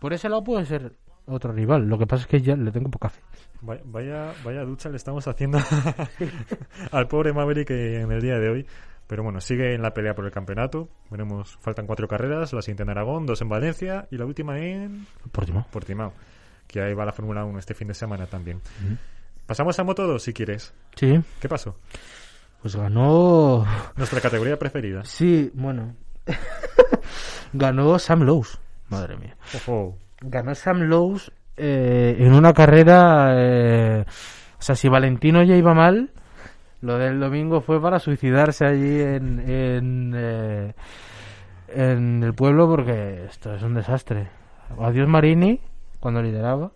Por 0.00 0.14
ese 0.14 0.30
lado 0.30 0.42
puede 0.42 0.64
ser 0.64 0.94
otro 1.26 1.52
rival, 1.52 1.88
lo 1.88 1.98
que 1.98 2.06
pasa 2.06 2.22
es 2.22 2.26
que 2.28 2.40
ya 2.42 2.56
le 2.56 2.70
tengo 2.70 2.90
poca 2.90 3.08
fe. 3.08 3.20
Vaya, 3.60 4.32
vaya, 4.44 4.64
ducha 4.64 4.88
le 4.88 4.96
estamos 4.96 5.26
haciendo 5.28 5.58
al 6.90 7.06
pobre 7.06 7.32
Maverick 7.32 7.70
en 7.70 8.10
el 8.10 8.20
día 8.20 8.38
de 8.38 8.48
hoy. 8.48 8.66
Pero 9.06 9.22
bueno, 9.22 9.40
sigue 9.40 9.74
en 9.74 9.82
la 9.82 9.92
pelea 9.92 10.14
por 10.14 10.24
el 10.24 10.30
campeonato. 10.30 10.88
Veremos, 11.10 11.58
faltan 11.60 11.86
cuatro 11.86 12.08
carreras, 12.08 12.52
la 12.52 12.62
siguiente 12.62 12.82
en 12.82 12.90
Aragón, 12.90 13.26
dos 13.26 13.40
en 13.42 13.48
Valencia 13.48 14.08
y 14.10 14.16
la 14.16 14.24
última 14.24 14.58
en 14.58 15.06
Portimao. 15.30 15.66
Portimao. 15.70 16.12
que 16.66 16.80
ahí 16.80 16.94
va 16.94 17.04
la 17.04 17.12
Fórmula 17.12 17.44
1 17.44 17.58
este 17.58 17.74
fin 17.74 17.88
de 17.88 17.94
semana 17.94 18.26
también. 18.26 18.60
Pasamos 19.46 19.78
a 19.78 19.84
Moto 19.84 20.06
2 20.06 20.22
si 20.22 20.32
quieres. 20.32 20.72
Sí, 20.96 21.20
¿Qué 21.40 21.48
pasó? 21.48 21.76
pues 22.62 22.76
ganó... 22.76 23.66
Nuestra 23.96 24.20
categoría 24.20 24.56
preferida. 24.58 25.04
Sí, 25.04 25.50
bueno. 25.52 25.94
ganó 27.52 27.98
Sam 27.98 28.22
Lowe's. 28.22 28.58
Madre 28.88 29.16
mía. 29.16 29.36
Ojo. 29.56 29.98
Ganó 30.22 30.54
Sam 30.54 30.82
Lowe's 30.82 31.32
eh, 31.56 32.16
en 32.18 32.32
una 32.34 32.52
carrera... 32.52 33.34
eh, 33.36 34.04
o 34.58 34.62
sea, 34.62 34.76
si 34.76 34.88
Valentino 34.88 35.42
ya 35.42 35.56
iba 35.56 35.74
mal, 35.74 36.10
lo 36.82 36.96
del 36.96 37.18
domingo 37.18 37.60
fue 37.60 37.80
para 37.82 37.98
suicidarse 37.98 38.64
allí 38.64 39.00
en, 39.00 39.40
en, 39.50 40.12
eh, 40.14 40.74
en 41.68 42.22
el 42.22 42.32
pueblo 42.34 42.68
porque 42.68 43.24
esto 43.24 43.54
es 43.54 43.62
un 43.62 43.74
desastre. 43.74 44.28
Adiós 44.78 45.08
Marini 45.08 45.60
cuando 45.98 46.22
lideraba 46.22 46.70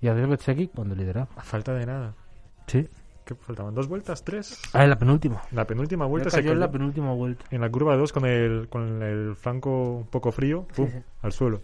y 0.00 0.08
adiós 0.08 0.28
Bezzecchi 0.28 0.68
cuando 0.68 0.94
lideraba. 0.94 1.28
A 1.36 1.42
falta 1.42 1.74
de 1.74 1.86
nada. 1.86 2.14
Sí. 2.66 2.86
¿Qué 3.24 3.34
faltaban? 3.34 3.74
¿Dos 3.74 3.88
vueltas? 3.88 4.24
¿Tres? 4.24 4.60
Ah, 4.72 4.84
en 4.84 4.90
la 4.90 4.96
penúltima. 4.98 5.42
La 5.52 5.64
penúltima 5.64 6.06
vuelta 6.06 6.30
se 6.30 6.38
cayó 6.38 6.52
en 6.52 6.60
la 6.60 6.70
penúltima 6.70 7.12
vuelta. 7.12 7.44
en 7.50 7.60
la 7.60 7.70
curva 7.70 7.96
2 7.96 8.12
con 8.12 8.26
el, 8.26 8.68
con 8.68 9.02
el 9.02 9.36
flanco 9.36 9.98
un 9.98 10.06
poco 10.06 10.32
frío, 10.32 10.66
pum, 10.74 10.88
sí. 10.88 10.98
al 11.22 11.32
suelo. 11.32 11.60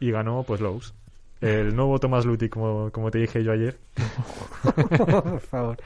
Y 0.00 0.10
ganó 0.10 0.42
pues 0.42 0.60
Lowe's. 0.60 0.94
El 1.40 1.76
nuevo 1.76 1.98
Thomas 1.98 2.24
Luthi, 2.24 2.48
como, 2.48 2.90
como 2.90 3.10
te 3.10 3.18
dije 3.18 3.44
yo 3.44 3.52
ayer. 3.52 3.78
Por 4.62 5.40
favor. 5.40 5.76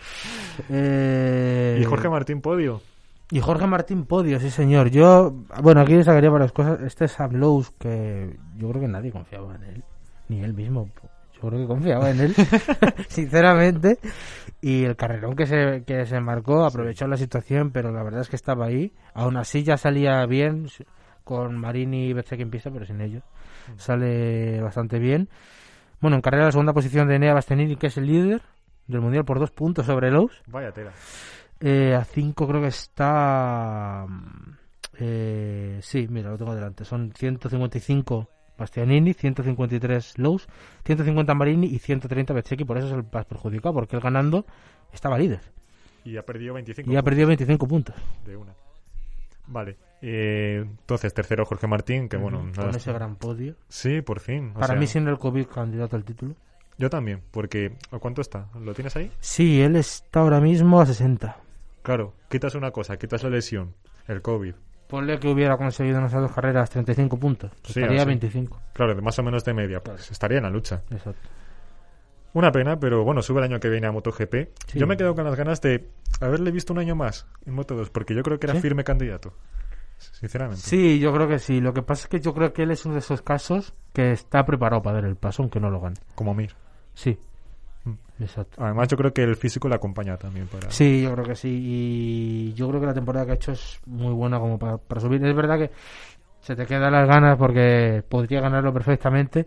Eh, 0.68 1.78
Y 1.80 1.84
Jorge 1.84 2.08
Martín 2.08 2.40
Podio. 2.40 2.80
Y 3.32 3.40
Jorge 3.40 3.66
Martín 3.66 4.04
Podio, 4.06 4.38
sí 4.40 4.50
señor. 4.50 4.90
Yo, 4.90 5.32
bueno, 5.62 5.80
aquí 5.80 6.02
sacaría 6.02 6.30
varias 6.30 6.52
cosas. 6.52 6.80
Este 6.82 7.08
Sam 7.08 7.32
Lowe's, 7.34 7.70
que 7.78 8.36
yo 8.56 8.68
creo 8.70 8.80
que 8.82 8.88
nadie 8.88 9.10
confiaba 9.12 9.54
en 9.56 9.62
él. 9.64 9.84
Ni 10.28 10.40
él 10.40 10.54
mismo. 10.54 10.88
Yo 11.34 11.48
creo 11.48 11.60
que 11.60 11.66
confiaba 11.66 12.10
en 12.10 12.20
él, 12.20 12.34
sinceramente. 13.08 13.98
Y 14.60 14.84
el 14.84 14.94
carrerón 14.96 15.34
que 15.36 15.46
se, 15.46 15.84
que 15.86 16.06
se 16.06 16.20
marcó 16.20 16.64
aprovechó 16.64 17.06
la 17.06 17.16
situación, 17.16 17.70
pero 17.70 17.92
la 17.92 18.02
verdad 18.02 18.20
es 18.20 18.28
que 18.28 18.36
estaba 18.36 18.66
ahí. 18.66 18.92
Aún 19.14 19.36
así 19.36 19.62
ya 19.62 19.76
salía 19.76 20.24
bien 20.26 20.66
con 21.30 21.56
Marini 21.56 22.08
y 22.08 22.10
en 22.10 22.50
pista, 22.50 22.72
pero 22.72 22.84
sin 22.84 23.00
ellos. 23.00 23.22
Sale 23.76 24.60
bastante 24.60 24.98
bien. 24.98 25.28
Bueno, 26.00 26.16
en 26.16 26.22
carrera 26.22 26.46
la 26.46 26.50
segunda 26.50 26.72
posición 26.72 27.06
de 27.06 27.14
Enea 27.14 27.34
Bastianini, 27.34 27.76
que 27.76 27.86
es 27.86 27.96
el 27.98 28.06
líder 28.06 28.42
del 28.88 29.00
Mundial 29.00 29.24
por 29.24 29.38
dos 29.38 29.52
puntos 29.52 29.86
sobre 29.86 30.10
Lowe's. 30.10 30.42
Vaya 30.48 30.72
tela. 30.72 30.90
Eh, 31.60 31.94
a 31.94 32.02
5 32.04 32.48
creo 32.48 32.60
que 32.60 32.66
está... 32.66 34.06
mm, 34.08 34.56
Eh, 34.98 35.78
sí, 35.82 36.08
mira, 36.10 36.30
lo 36.30 36.36
tengo 36.36 36.52
delante. 36.52 36.84
Son 36.84 37.12
155 37.12 38.28
Bastianini, 38.58 39.14
153 39.14 40.18
Lowe's, 40.18 40.48
150 40.84 41.32
Marini 41.34 41.68
y 41.68 41.78
130 41.78 42.34
Bezzecchi. 42.34 42.64
Por 42.64 42.76
eso 42.76 42.88
es 42.88 42.92
el 42.94 43.04
más 43.12 43.24
perjudicado, 43.24 43.72
porque 43.74 43.94
él 43.94 44.02
ganando 44.02 44.44
estaba 44.92 45.16
líder. 45.16 45.42
Y 46.04 46.16
ha 46.16 46.24
perdido 46.26 46.54
25 46.54 46.90
Y 46.90 46.96
ha 46.96 47.02
perdido 47.04 47.28
25 47.28 47.68
puntos. 47.68 47.94
de 48.26 48.36
una. 48.36 48.52
Vale. 49.46 49.76
Eh, 50.02 50.64
entonces, 50.66 51.12
tercero 51.12 51.44
Jorge 51.44 51.66
Martín, 51.66 52.08
que 52.08 52.16
bueno... 52.16 52.38
Ujú, 52.38 52.46
nada- 52.48 52.66
Con 52.68 52.76
ese 52.76 52.92
gran 52.92 53.16
podio. 53.16 53.54
Sí, 53.68 54.00
por 54.02 54.20
fin. 54.20 54.50
o 54.50 54.54
Para 54.54 54.68
sea, 54.68 54.76
mí, 54.76 54.86
sin 54.86 55.06
el 55.08 55.18
COVID, 55.18 55.46
candidato 55.46 55.96
al 55.96 56.04
título. 56.04 56.34
Yo 56.78 56.88
también, 56.88 57.22
porque... 57.30 57.76
¿a 57.90 57.98
cuánto 57.98 58.22
está? 58.22 58.46
¿Lo 58.58 58.72
tienes 58.72 58.96
ahí? 58.96 59.10
Sí, 59.20 59.60
él 59.60 59.76
está 59.76 60.20
ahora 60.20 60.40
mismo 60.40 60.80
a 60.80 60.86
60. 60.86 61.36
Claro, 61.82 62.14
quitas 62.30 62.54
una 62.54 62.70
cosa, 62.70 62.96
quitas 62.96 63.22
la 63.22 63.30
lesión, 63.30 63.74
el 64.08 64.22
COVID. 64.22 64.54
Ponle 64.88 65.18
que 65.20 65.28
hubiera 65.28 65.56
conseguido 65.56 65.98
en 65.98 66.06
esas 66.06 66.20
dos 66.22 66.32
carreras 66.32 66.68
35 66.70 67.18
puntos. 67.18 67.52
Sí, 67.62 67.80
estaría 67.80 67.98
a 68.00 68.02
así. 68.02 68.08
25. 68.08 68.60
Claro, 68.72 68.94
de 68.94 69.02
más 69.02 69.18
o 69.18 69.22
menos 69.22 69.44
de 69.44 69.54
media, 69.54 69.80
pues 69.80 70.10
estaría 70.10 70.38
en 70.38 70.44
la 70.44 70.50
lucha. 70.50 70.82
Exacto. 70.90 71.28
Una 72.32 72.50
pena, 72.52 72.78
pero 72.78 73.04
bueno, 73.04 73.22
sube 73.22 73.38
el 73.40 73.44
año 73.44 73.60
que 73.60 73.68
viene 73.68 73.86
a 73.86 73.92
MotoGP. 73.92 74.34
Sí. 74.66 74.78
Yo 74.78 74.86
me 74.86 74.96
quedo 74.96 75.14
con 75.14 75.24
las 75.24 75.36
ganas 75.36 75.60
de 75.60 75.88
haberle 76.20 76.50
visto 76.50 76.72
un 76.72 76.78
año 76.78 76.94
más 76.96 77.26
en 77.44 77.56
Moto2, 77.56 77.90
porque 77.90 78.14
yo 78.14 78.22
creo 78.22 78.38
que 78.38 78.46
era 78.46 78.54
¿Sí? 78.54 78.60
firme 78.60 78.84
candidato. 78.84 79.34
Sinceramente. 80.12 80.62
Sí, 80.62 80.98
yo 80.98 81.12
creo 81.12 81.28
que 81.28 81.38
sí. 81.38 81.60
Lo 81.60 81.72
que 81.72 81.82
pasa 81.82 82.02
es 82.04 82.08
que 82.08 82.20
yo 82.20 82.32
creo 82.34 82.52
que 82.52 82.62
él 82.62 82.70
es 82.70 82.84
uno 82.84 82.94
de 82.94 83.00
esos 83.00 83.22
casos 83.22 83.74
que 83.92 84.12
está 84.12 84.44
preparado 84.44 84.82
para 84.82 84.96
dar 84.96 85.04
el 85.04 85.16
paso, 85.16 85.42
aunque 85.42 85.60
no 85.60 85.70
lo 85.70 85.80
gane. 85.80 85.96
Como 86.14 86.34
Mir. 86.34 86.54
Sí, 86.94 87.18
Mm. 87.84 88.22
exacto. 88.22 88.62
Además, 88.62 88.88
yo 88.88 88.96
creo 88.98 89.12
que 89.14 89.22
el 89.22 89.36
físico 89.36 89.66
le 89.66 89.74
acompaña 89.74 90.16
también 90.18 90.46
para... 90.48 90.70
Sí, 90.70 91.00
yo 91.02 91.12
creo 91.14 91.24
que 91.24 91.34
sí. 91.34 91.48
Y 91.50 92.52
yo 92.54 92.68
creo 92.68 92.78
que 92.80 92.86
la 92.86 92.92
temporada 92.94 93.24
que 93.24 93.32
ha 93.32 93.34
hecho 93.36 93.52
es 93.52 93.80
muy 93.86 94.12
buena 94.12 94.38
como 94.38 94.58
para, 94.58 94.76
para 94.76 95.00
subir. 95.00 95.24
Es 95.24 95.34
verdad 95.34 95.58
que 95.58 95.70
se 96.40 96.54
te 96.56 96.66
quedan 96.66 96.92
las 96.92 97.08
ganas 97.08 97.38
porque 97.38 98.02
podría 98.06 98.40
ganarlo 98.42 98.72
perfectamente, 98.72 99.46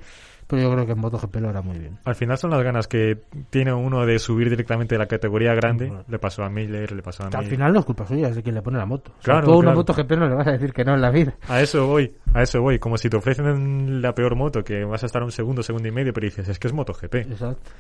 pero 0.56 0.70
yo 0.70 0.72
creo 0.74 0.86
que 0.86 0.92
en 0.92 1.00
MotoGP 1.00 1.36
lo 1.38 1.50
hará 1.50 1.62
muy 1.62 1.80
bien. 1.80 1.98
Al 2.06 2.14
final 2.16 2.38
son 2.38 2.52
las 2.52 2.62
ganas 2.64 2.88
que 2.88 3.18
tiene 3.50 3.74
uno 3.74 4.06
de 4.06 4.20
subir 4.20 4.50
directamente 4.50 4.96
de 4.96 5.00
la 5.00 5.08
categoría 5.08 5.54
grande. 5.56 5.88
Claro. 5.88 6.06
Le 6.08 6.20
pasó 6.20 6.44
a 6.44 6.50
Miller, 6.50 6.92
le 6.92 7.02
pasó 7.02 7.24
a 7.24 7.28
Al 7.28 7.42
Mir. 7.42 7.50
final 7.50 7.74
no 7.74 7.80
es 7.80 7.86
culpa 7.86 8.06
suya, 8.06 8.30
es 8.30 8.36
de 8.36 8.44
quien 8.44 8.54
le 8.56 8.62
pone 8.62 8.78
la 8.78 8.86
moto. 8.86 9.12
O 9.12 9.24
sea, 9.24 9.34
Claro, 9.34 9.46
tú 9.48 9.54
a 9.54 9.56
una 9.58 9.66
claro. 9.74 9.78
MotoGP 9.78 10.12
no 10.12 10.28
le 10.30 10.36
vas 10.36 10.48
a 10.48 10.52
decir 10.52 10.72
que 10.74 10.86
no 10.86 10.94
en 10.94 11.02
la 11.02 11.10
vida. 11.10 11.34
A 11.48 11.62
eso 11.62 11.88
voy, 11.88 12.14
a 12.34 12.44
eso 12.44 12.62
voy. 12.62 12.78
Como 12.78 12.98
si 12.98 13.10
te 13.10 13.18
ofrecen 13.18 14.02
la 14.02 14.14
peor 14.14 14.36
moto, 14.36 14.64
que 14.64 14.84
vas 14.86 15.02
a 15.02 15.08
estar 15.08 15.24
un 15.24 15.32
segundo, 15.32 15.64
segundo 15.64 15.88
y 15.88 15.92
medio, 15.92 16.14
pero 16.14 16.26
dices, 16.26 16.48
es 16.48 16.60
que 16.60 16.68
es 16.68 16.74
MotoGP. 16.74 17.16
Exacto. 17.16 17.72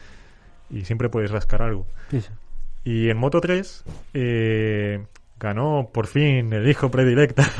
Y 0.69 0.85
siempre 0.85 1.09
puedes 1.09 1.29
rascar 1.29 1.61
algo. 1.61 1.85
Sí, 2.09 2.21
sí. 2.21 2.29
Y 2.85 3.09
en 3.09 3.17
Moto 3.17 3.39
3 3.39 3.83
eh, 4.15 5.05
ganó 5.39 5.89
por 5.93 6.07
fin 6.07 6.51
el 6.51 6.67
hijo 6.67 6.89
predilecta. 6.89 7.43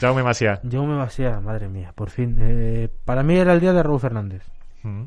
Jaume 0.00 0.22
Masia. 0.22 0.60
Yo 0.62 0.84
me 0.84 0.96
vacía, 0.96 1.40
madre 1.40 1.68
mía, 1.68 1.92
por 1.94 2.10
fin. 2.10 2.36
Eh, 2.40 2.88
para 3.04 3.22
mí 3.22 3.36
era 3.36 3.52
el 3.52 3.60
día 3.60 3.72
de 3.72 3.82
Raúl 3.82 4.00
Fernández. 4.00 4.42
Mm. 4.82 5.04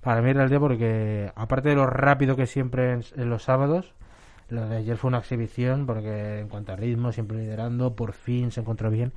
Para 0.00 0.22
mí 0.22 0.30
era 0.30 0.44
el 0.44 0.48
día 0.50 0.58
porque, 0.60 1.30
aparte 1.34 1.68
de 1.68 1.74
lo 1.74 1.86
rápido 1.86 2.34
que 2.36 2.46
siempre 2.46 2.92
en, 2.92 3.04
en 3.16 3.28
los 3.28 3.42
sábados, 3.42 3.92
lo 4.48 4.66
de 4.68 4.78
ayer 4.78 4.96
fue 4.96 5.08
una 5.08 5.18
exhibición 5.18 5.84
porque 5.86 6.40
en 6.40 6.48
cuanto 6.48 6.72
a 6.72 6.76
ritmo, 6.76 7.12
siempre 7.12 7.36
liderando, 7.36 7.94
por 7.94 8.12
fin 8.12 8.50
se 8.50 8.60
encontró 8.60 8.90
bien. 8.90 9.12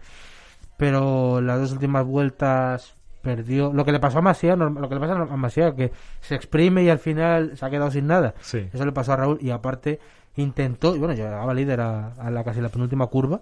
Pero 0.75 1.39
las 1.39 1.59
dos 1.59 1.71
últimas 1.71 2.05
vueltas 2.05 2.95
perdió. 3.21 3.71
Lo 3.71 3.85
que 3.85 3.93
le 3.93 3.99
pasó 4.01 4.19
a 4.19 4.21
norm- 4.21 4.79
lo 4.79 4.89
que 4.89 4.95
le 4.95 5.01
pasa 5.01 5.13
a 5.13 5.37
Masia, 5.37 5.73
que 5.73 5.93
se 6.19 6.35
exprime 6.35 6.83
y 6.83 6.89
al 6.89 6.99
final 6.99 7.55
se 7.55 7.65
ha 7.65 7.69
quedado 7.69 7.89
sin 7.89 8.07
nada. 8.07 8.33
Sí. 8.41 8.67
Eso 8.73 8.85
le 8.85 8.91
pasó 8.91 9.13
a 9.13 9.15
Raúl 9.15 9.37
y 9.39 9.51
aparte 9.51 9.99
intentó, 10.35 10.95
y 10.95 10.99
bueno, 10.99 11.13
llegaba 11.13 11.53
líder 11.53 11.79
a, 11.79 12.07
a 12.13 12.29
la 12.31 12.43
casi 12.43 12.59
la 12.59 12.69
penúltima 12.69 13.07
curva. 13.07 13.39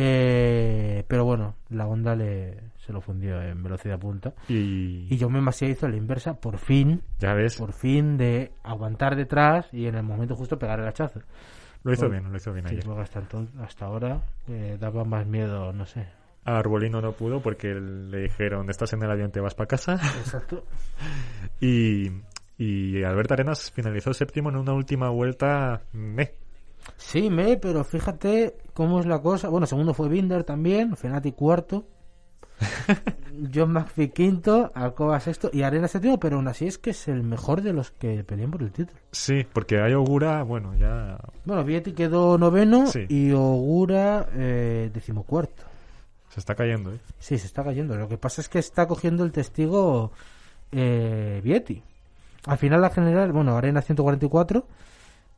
Eh, 0.00 1.04
pero 1.08 1.24
bueno, 1.24 1.56
la 1.70 1.86
Honda 1.88 2.14
le, 2.14 2.56
se 2.76 2.92
lo 2.92 3.00
fundió 3.00 3.42
en 3.42 3.60
velocidad 3.62 3.98
punta. 3.98 4.32
Y, 4.48 5.06
Y 5.12 5.18
Jaume 5.18 5.40
Masia 5.40 5.68
hizo 5.68 5.88
la 5.88 5.96
inversa, 5.96 6.34
por 6.34 6.58
fin, 6.58 7.02
ya 7.18 7.34
ves, 7.34 7.56
por 7.56 7.72
fin 7.72 8.16
de 8.16 8.52
aguantar 8.62 9.16
detrás 9.16 9.66
y 9.72 9.86
en 9.86 9.96
el 9.96 10.04
momento 10.04 10.36
justo 10.36 10.56
pegar 10.58 10.78
el 10.78 10.86
hachazo. 10.86 11.20
lo 11.82 11.92
hizo 11.92 12.08
bien, 12.08 12.30
lo 12.30 12.36
hizo 12.36 12.52
bien 12.52 12.68
Sí, 12.68 12.76
ayer. 12.76 13.00
hasta, 13.00 13.18
entonces, 13.18 13.56
hasta 13.60 13.86
ahora 13.86 14.20
eh, 14.48 14.76
daba 14.78 15.02
más 15.04 15.26
miedo, 15.26 15.72
no 15.72 15.84
sé. 15.84 16.06
A 16.44 16.58
Arbolino 16.58 17.00
no 17.02 17.12
pudo 17.12 17.40
porque 17.42 17.74
le 17.74 18.22
dijeron, 18.22 18.70
estás 18.70 18.92
en 18.92 19.02
el 19.02 19.10
avión, 19.10 19.32
te 19.32 19.40
vas 19.40 19.54
para 19.56 19.66
casa. 19.66 19.94
Exacto. 20.20 20.64
y, 21.60 22.08
y 22.56 23.02
Albert 23.02 23.32
Arenas 23.32 23.70
finalizó 23.72 24.14
séptimo 24.14 24.48
en 24.50 24.56
una 24.56 24.72
última 24.74 25.10
vuelta. 25.10 25.82
meh. 25.92 26.32
Sí, 26.96 27.30
me, 27.30 27.56
pero 27.56 27.84
fíjate 27.84 28.56
cómo 28.74 29.00
es 29.00 29.06
la 29.06 29.20
cosa. 29.20 29.48
Bueno, 29.48 29.66
segundo 29.66 29.94
fue 29.94 30.08
Binder 30.08 30.44
también, 30.44 30.96
Fenati 30.96 31.32
cuarto, 31.32 31.86
John 33.54 33.72
McPhee 33.72 34.08
quinto, 34.10 34.70
Alcoba 34.74 35.20
sexto 35.20 35.50
y 35.52 35.62
Arena 35.62 35.86
séptimo, 35.88 36.18
pero 36.18 36.36
aún 36.36 36.48
así 36.48 36.66
es 36.66 36.78
que 36.78 36.90
es 36.90 37.06
el 37.08 37.22
mejor 37.22 37.62
de 37.62 37.72
los 37.72 37.90
que 37.92 38.24
pelean 38.24 38.50
por 38.50 38.62
el 38.62 38.72
título. 38.72 38.98
Sí, 39.12 39.46
porque 39.52 39.80
hay 39.80 39.94
Ogura, 39.94 40.42
bueno, 40.42 40.74
ya 40.76 41.18
Bueno, 41.44 41.62
Vietti 41.64 41.92
quedó 41.92 42.36
noveno 42.38 42.86
Sí. 42.88 43.06
y 43.08 43.30
Ogura 43.32 44.28
eh, 44.34 44.90
decimocuarto. 44.92 45.62
se 46.30 46.40
está 46.40 46.54
cayendo. 46.54 46.92
¿eh? 46.92 46.98
Sí, 47.18 47.38
se 47.38 47.46
está 47.46 47.62
cayendo. 47.62 47.96
Lo 47.96 48.08
que 48.08 48.18
pasa 48.18 48.40
es 48.40 48.48
que 48.48 48.58
está 48.58 48.86
cogiendo 48.88 49.24
el 49.24 49.30
testigo 49.32 50.10
eh, 50.72 51.40
Vietti. 51.44 51.82
Al 52.46 52.58
final 52.58 52.80
la 52.80 52.90
general, 52.90 53.32
bueno, 53.32 53.56
Arena 53.56 53.82
144, 53.82 54.66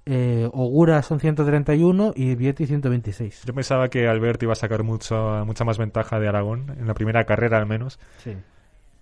eh, 0.07 0.49
Ogura 0.53 1.03
son 1.03 1.21
131 1.21 2.13
y 2.17 2.35
Vietti 2.35 2.67
126. 2.67 3.45
Yo 3.45 3.55
pensaba 3.55 3.89
que 3.89 4.09
Albert 4.09 4.43
iba 4.43 4.53
a 4.53 4.57
sacar 4.57 4.83
mucho, 4.83 5.45
mucha 5.47 5.65
más 5.65 5.79
ventaja 5.79 6.19
de 6.19 6.29
Aragón, 6.29 6.75
en 6.79 6.87
la 6.87 6.95
primera 6.95 7.25
carrera 7.25 7.59
al 7.59 7.67
menos. 7.67 7.99
Sí. 8.19 8.37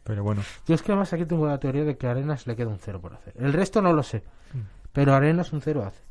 Pero 0.04 0.22
bueno, 0.24 0.42
Yo 0.66 0.74
es 0.74 0.82
que 0.82 0.92
además 0.92 1.12
aquí 1.12 1.24
tengo 1.26 1.46
la 1.46 1.58
teoría 1.58 1.84
de 1.84 1.96
que 1.96 2.06
a 2.06 2.12
Arenas 2.12 2.46
le 2.46 2.56
queda 2.56 2.68
un 2.68 2.78
cero 2.78 3.00
por 3.00 3.12
hacer. 3.14 3.34
El 3.38 3.52
resto 3.52 3.82
no 3.82 3.92
lo 3.92 4.02
sé, 4.02 4.22
Mm. 4.54 4.58
pero 4.92 5.14
Arenas 5.14 5.52
un 5.52 5.60
cero 5.60 5.84
hace. 5.86 6.02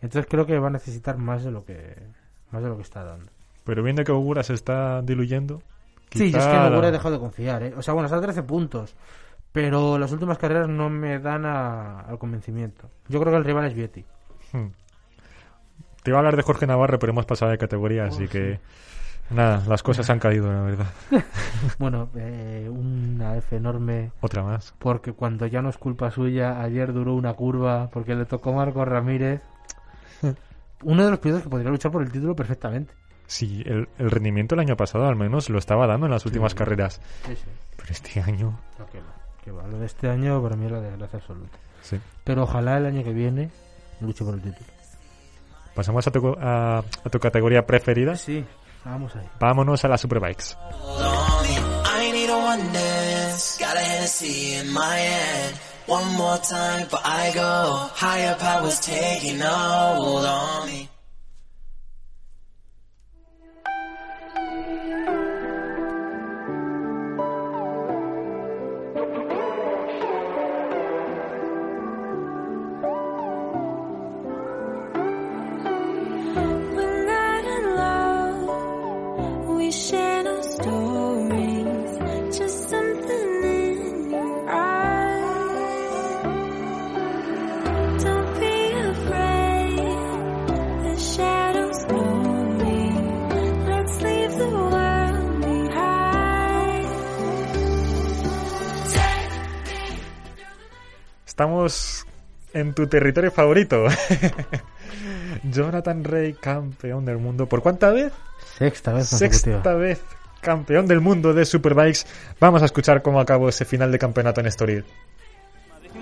Entonces 0.00 0.26
creo 0.30 0.46
que 0.46 0.58
va 0.58 0.68
a 0.68 0.70
necesitar 0.70 1.18
más 1.18 1.42
de 1.44 1.50
lo 1.50 1.64
que 1.64 1.96
más 2.52 2.62
de 2.62 2.68
lo 2.68 2.76
que 2.76 2.82
está 2.82 3.02
dando. 3.04 3.30
pero 3.64 3.82
viendo 3.82 4.02
que 4.04 4.12
Ogura 4.12 4.42
se 4.42 4.54
está 4.54 5.02
diluyendo. 5.02 5.60
Sí, 6.10 6.30
yo 6.30 6.38
es 6.38 6.46
que 6.46 6.54
en 6.56 6.72
Ogura 6.72 6.88
he 6.88 6.92
dejado 6.92 7.14
de 7.14 7.20
confiar, 7.20 7.62
¿eh? 7.64 7.74
O 7.76 7.82
sea, 7.82 7.92
bueno, 7.92 8.06
está 8.06 8.16
a 8.16 8.22
13 8.22 8.42
puntos, 8.44 8.94
pero 9.52 9.98
las 9.98 10.12
últimas 10.12 10.38
carreras 10.38 10.68
no 10.68 10.88
me 10.90 11.18
dan 11.18 11.44
a- 11.46 12.00
al 12.00 12.18
convencimiento. 12.18 12.90
Yo 13.08 13.20
creo 13.20 13.32
que 13.32 13.38
el 13.38 13.44
rival 13.44 13.64
es 13.66 13.74
Vietti. 13.74 14.04
Hmm. 14.52 14.68
Te 16.02 16.10
iba 16.10 16.18
a 16.18 16.20
hablar 16.20 16.36
de 16.36 16.42
Jorge 16.42 16.66
Navarro, 16.66 16.98
pero 16.98 17.12
hemos 17.12 17.26
pasado 17.26 17.50
de 17.50 17.58
categoría, 17.58 18.04
así 18.06 18.28
que 18.28 18.60
Nada, 19.30 19.62
las 19.68 19.82
cosas 19.82 20.08
han 20.08 20.18
caído, 20.20 20.50
la 20.50 20.62
verdad. 20.62 20.86
Bueno, 21.78 22.08
eh, 22.16 22.66
una 22.70 23.36
F 23.36 23.56
enorme 23.56 24.10
Otra 24.22 24.42
más. 24.42 24.72
porque 24.78 25.12
cuando 25.12 25.46
ya 25.46 25.60
no 25.60 25.68
es 25.68 25.76
culpa 25.76 26.10
suya, 26.10 26.62
ayer 26.62 26.94
duró 26.94 27.14
una 27.14 27.34
curva 27.34 27.90
porque 27.92 28.14
le 28.14 28.24
tocó 28.24 28.54
Marco 28.54 28.84
Ramírez. 28.86 29.42
Uno 30.82 31.04
de 31.04 31.10
los 31.10 31.18
pilotos 31.18 31.42
que 31.42 31.50
podría 31.50 31.70
luchar 31.70 31.90
por 31.92 32.02
el 32.02 32.10
título 32.12 32.34
perfectamente. 32.34 32.94
Sí, 33.26 33.62
el, 33.66 33.88
el 33.98 34.10
rendimiento 34.10 34.54
el 34.54 34.60
año 34.60 34.76
pasado 34.76 35.06
al 35.06 35.16
menos 35.16 35.50
lo 35.50 35.58
estaba 35.58 35.86
dando 35.86 36.06
en 36.06 36.12
las 36.12 36.24
últimas 36.24 36.54
carreras. 36.54 37.00
Sí, 37.26 37.34
sí. 37.36 37.44
Pero 37.76 37.90
este 37.92 38.20
año... 38.22 38.58
No, 38.78 38.86
que 38.86 38.98
va, 39.00 39.14
que 39.48 39.56
va. 39.56 39.66
Lo 39.66 39.78
de 39.78 39.86
este 39.86 40.08
año 40.08 40.42
para 40.42 40.56
mí 40.56 40.66
es 40.66 40.72
la 40.72 40.80
desgracia 40.80 41.18
absoluta. 41.18 41.58
Sí. 41.82 41.98
Pero 42.24 42.42
ojalá 42.44 42.76
el 42.76 42.86
año 42.86 43.02
que 43.02 43.12
viene 43.12 43.50
luche 44.00 44.24
por 44.24 44.34
el 44.34 44.42
título. 44.42 44.66
Pasamos 45.74 46.06
a 46.06 46.10
tu, 46.10 46.36
a, 46.40 46.78
a 46.78 47.10
tu 47.10 47.18
categoría 47.18 47.64
preferida. 47.66 48.16
Sí, 48.16 48.44
vamos 48.84 49.14
ahí. 49.16 49.28
Vámonos 49.38 49.84
a 49.84 49.88
las 49.88 50.00
Superbikes. 50.00 50.56
I 52.00 52.12
need 52.12 52.30
a 52.30 52.36
one 52.36 52.72
dance. 52.72 53.58
Got 53.58 53.76
a 53.76 53.80
Hennessy 53.80 54.54
in 54.54 54.72
my 54.72 54.80
hand. 54.80 55.56
One 55.86 56.16
more 56.16 56.38
time 56.38 56.84
before 56.84 57.00
I 57.04 57.32
go. 57.32 57.88
Higher 57.94 58.36
powers 58.38 58.80
taking 58.80 59.40
hold 59.40 60.26
on 60.26 60.66
me. 60.66 60.88
Estamos 101.38 102.04
en 102.52 102.74
tu 102.74 102.88
territorio 102.88 103.30
favorito. 103.30 103.84
Jonathan 105.44 106.02
Rey, 106.02 106.32
campeón 106.32 107.04
del 107.04 107.18
mundo. 107.18 107.46
¿Por 107.46 107.62
cuánta 107.62 107.92
vez? 107.92 108.12
Sexta 108.56 108.92
vez. 108.92 109.06
Sexta 109.06 109.74
vez 109.74 110.02
campeón 110.40 110.88
del 110.88 111.00
mundo 111.00 111.32
de 111.34 111.44
Superbikes. 111.44 112.06
Vamos 112.40 112.62
a 112.62 112.64
escuchar 112.64 113.02
cómo 113.02 113.20
acabó 113.20 113.50
ese 113.50 113.64
final 113.64 113.92
de 113.92 114.00
campeonato 114.00 114.40
en 114.40 114.48
Estoril. 114.48 114.84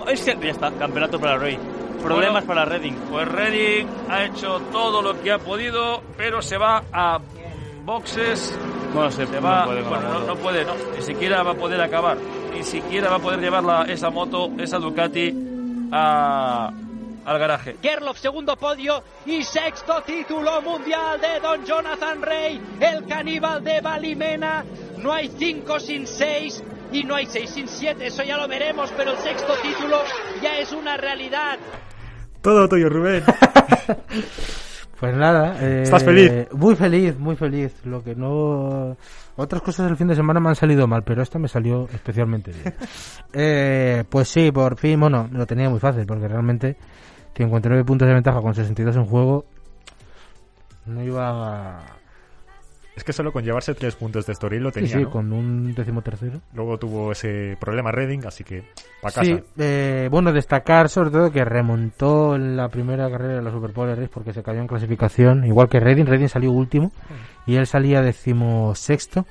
Es 0.07 0.21
que 0.21 0.35
ya 0.41 0.49
está, 0.49 0.71
campeonato 0.71 1.19
para 1.19 1.37
Rey. 1.37 1.59
Problemas 2.01 2.43
para 2.43 2.65
Redding. 2.65 2.95
Pues 3.11 3.27
Redding 3.27 3.87
ha 4.09 4.25
hecho 4.25 4.59
todo 4.71 5.03
lo 5.03 5.21
que 5.21 5.33
ha 5.33 5.37
podido, 5.37 6.01
pero 6.17 6.41
se 6.41 6.57
va 6.57 6.83
a 6.91 7.19
boxes. 7.85 8.57
Bueno, 8.91 9.11
se, 9.11 9.27
Se 9.27 9.35
no 9.35 9.41
va, 9.41 9.65
puede 9.65 9.81
bueno, 9.83 10.13
no, 10.13 10.19
no 10.21 10.35
puede, 10.35 10.65
no, 10.65 10.73
ni 10.95 11.03
siquiera 11.03 11.43
va 11.43 11.51
a 11.51 11.55
poder 11.55 11.79
acabar, 11.81 12.17
ni 12.57 12.63
siquiera 12.63 13.09
va 13.09 13.17
a 13.17 13.19
poder 13.19 13.39
llevar 13.39 13.63
la- 13.63 13.83
esa 13.83 14.09
moto, 14.09 14.51
esa 14.57 14.79
Ducati 14.79 15.31
a, 15.91 16.71
al 17.25 17.39
garaje. 17.39 17.77
Gerloff, 17.81 18.17
segundo 18.19 18.55
podio 18.57 19.03
y 19.27 19.43
sexto 19.43 20.01
título 20.01 20.61
mundial 20.63 21.21
de 21.21 21.39
Don 21.39 21.63
Jonathan 21.65 22.21
Rey, 22.21 22.59
el 22.79 23.05
caníbal 23.05 23.63
de 23.63 23.79
Balimena. 23.81 24.65
No 24.97 25.13
hay 25.13 25.29
cinco 25.37 25.79
sin 25.79 26.07
seis 26.07 26.63
y 26.91 27.03
no 27.03 27.13
hay 27.15 27.27
seis 27.27 27.51
sin 27.51 27.67
siete, 27.67 28.07
eso 28.07 28.23
ya 28.23 28.37
lo 28.37 28.47
veremos, 28.47 28.91
pero 28.97 29.11
el 29.11 29.17
sexto 29.17 29.53
título 29.61 30.01
ya 30.41 30.57
es 30.57 30.71
una 30.71 30.97
realidad. 30.97 31.59
Todo 32.41 32.67
tuyo, 32.67 32.89
Rubén. 32.89 33.23
Pues 34.99 35.15
nada. 35.15 35.57
eh, 35.61 35.83
¿Estás 35.83 36.03
feliz? 36.03 36.47
Muy 36.53 36.75
feliz, 36.75 37.17
muy 37.19 37.35
feliz. 37.35 37.71
Lo 37.85 38.03
que 38.03 38.15
no. 38.15 38.97
Otras 39.35 39.61
cosas 39.61 39.85
del 39.87 39.95
fin 39.97 40.07
de 40.07 40.15
semana 40.15 40.39
me 40.39 40.49
han 40.49 40.55
salido 40.55 40.87
mal, 40.87 41.03
pero 41.03 41.21
esta 41.21 41.37
me 41.37 41.47
salió 41.47 41.87
especialmente 41.93 42.51
bien. 42.51 42.73
Eh, 43.33 44.03
pues 44.09 44.29
sí, 44.29 44.51
por 44.51 44.77
fin, 44.77 44.99
bueno, 44.99 45.29
lo 45.31 45.45
tenía 45.45 45.69
muy 45.69 45.79
fácil, 45.79 46.05
porque 46.07 46.27
realmente 46.27 46.77
59 47.35 47.83
puntos 47.83 48.07
de 48.07 48.13
ventaja 48.15 48.41
con 48.41 48.55
62 48.55 48.95
en 48.95 49.05
juego. 49.05 49.45
No 50.87 51.03
iba. 51.03 51.77
a- 51.77 51.96
Es 52.97 53.03
que 53.03 53.13
solo 53.13 53.31
con 53.31 53.43
llevarse 53.43 53.75
tres 53.75 53.95
puntos 53.95 54.25
de 54.25 54.33
Estoril 54.33 54.63
lo 54.63 54.71
tenía, 54.71 54.97
sí, 54.97 55.03
¿no? 55.03 55.11
con 55.11 55.31
un 55.31 55.73
décimo 55.75 56.01
tercero. 56.01 56.41
Luego 56.55 56.79
tuvo 56.79 57.11
ese 57.11 57.55
problema 57.59 57.91
Redding, 57.91 58.25
así 58.25 58.43
que 58.43 58.63
para 59.03 59.13
casa. 59.13 59.23
Sí, 59.23 59.39
eh, 59.59 60.07
bueno, 60.09 60.33
destacar 60.33 60.89
sobre 60.89 61.11
todo 61.11 61.31
que 61.31 61.45
remontó 61.45 62.35
en 62.35 62.57
la 62.57 62.69
primera 62.69 63.07
carrera 63.11 63.35
de 63.35 63.41
la 63.43 63.51
Superpole 63.51 63.93
Race 63.93 64.09
porque 64.11 64.33
se 64.33 64.41
cayó 64.41 64.61
en 64.61 64.67
clasificación, 64.67 65.45
igual 65.45 65.69
que 65.69 65.79
Redding, 65.79 66.07
Redding 66.07 66.27
salió 66.27 66.51
último 66.51 66.91
y 67.45 67.55
él 67.57 67.67
salía 67.67 68.01
decimosexto, 68.01 69.27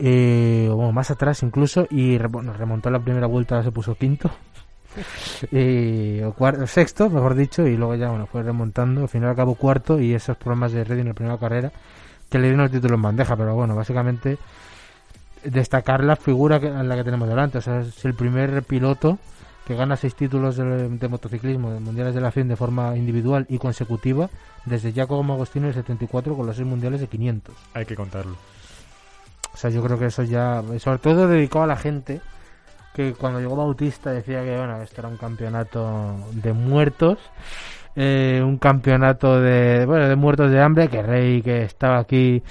eh, 0.00 0.68
bueno, 0.74 0.90
más 0.90 1.12
atrás 1.12 1.40
incluso, 1.44 1.86
y 1.88 2.18
bueno, 2.18 2.52
remontó 2.52 2.90
la 2.90 2.98
primera 2.98 3.28
vuelta, 3.28 3.62
se 3.62 3.70
puso 3.70 3.94
quinto, 3.94 4.28
y, 5.52 6.20
o 6.22 6.34
cuar- 6.34 6.66
sexto, 6.66 7.08
mejor 7.10 7.34
dicho, 7.36 7.66
y 7.66 7.76
luego 7.76 7.94
ya 7.94 8.10
bueno, 8.10 8.26
fue 8.26 8.42
remontando, 8.42 9.02
al 9.02 9.08
final 9.08 9.30
acabó 9.30 9.54
cuarto 9.54 10.00
y 10.00 10.14
esos 10.14 10.36
problemas 10.36 10.72
de 10.72 10.82
Redding 10.84 11.02
en 11.02 11.08
la 11.08 11.14
primera 11.14 11.38
carrera 11.38 11.70
que 12.32 12.38
le 12.38 12.48
dieron 12.48 12.64
el 12.64 12.70
título 12.70 12.94
en 12.94 13.02
bandeja, 13.02 13.36
pero 13.36 13.54
bueno, 13.54 13.76
básicamente 13.76 14.38
destacar 15.44 16.02
la 16.02 16.16
figura 16.16 16.58
que, 16.58 16.68
en 16.68 16.88
la 16.88 16.96
que 16.96 17.04
tenemos 17.04 17.28
delante. 17.28 17.58
O 17.58 17.60
sea, 17.60 17.80
es 17.80 18.02
el 18.06 18.14
primer 18.14 18.62
piloto 18.62 19.18
que 19.66 19.76
gana 19.76 19.96
seis 19.96 20.14
títulos 20.14 20.56
de, 20.56 20.88
de 20.88 21.08
motociclismo 21.08 21.70
de 21.70 21.80
mundiales 21.80 22.14
de 22.14 22.22
la 22.22 22.32
FIM 22.32 22.48
de 22.48 22.56
forma 22.56 22.96
individual 22.96 23.44
y 23.50 23.58
consecutiva 23.58 24.30
desde 24.64 24.92
Giacomo 24.92 25.34
Agostino 25.34 25.66
en 25.66 25.68
el 25.68 25.74
74 25.74 26.34
con 26.34 26.46
los 26.46 26.56
seis 26.56 26.66
mundiales 26.66 27.00
de 27.00 27.06
500. 27.06 27.54
Hay 27.74 27.84
que 27.84 27.94
contarlo. 27.94 28.36
O 29.52 29.56
sea, 29.56 29.68
yo 29.68 29.82
creo 29.82 29.98
que 29.98 30.06
eso 30.06 30.22
ya, 30.22 30.62
sobre 30.78 30.98
todo 30.98 31.28
dedicado 31.28 31.64
a 31.64 31.68
la 31.68 31.76
gente 31.76 32.22
que 32.94 33.12
cuando 33.12 33.40
llegó 33.40 33.56
Bautista 33.56 34.10
decía 34.10 34.42
que 34.42 34.56
bueno, 34.56 34.80
esto 34.80 35.02
era 35.02 35.08
un 35.08 35.18
campeonato 35.18 36.16
de 36.32 36.54
muertos, 36.54 37.18
eh, 37.96 38.40
un 38.44 38.58
campeonato 38.58 39.40
de 39.40 39.84
bueno, 39.86 40.08
de 40.08 40.16
muertos 40.16 40.50
de 40.50 40.60
hambre, 40.60 40.88
que 40.88 41.02
Rey 41.02 41.42
que 41.42 41.62
estaba 41.62 41.98
aquí 41.98 42.42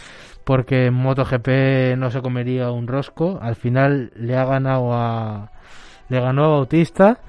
porque 0.43 0.87
en 0.87 0.93
MotoGP 0.95 1.97
no 1.97 2.09
se 2.11 2.21
comería 2.21 2.71
un 2.71 2.87
rosco, 2.87 3.39
al 3.41 3.55
final 3.55 4.11
le 4.15 4.35
ha 4.37 4.45
ganado 4.45 4.93
a 4.93 5.51
le 6.09 6.19
ganó 6.19 6.45
a 6.45 6.47
Bautista, 6.49 7.19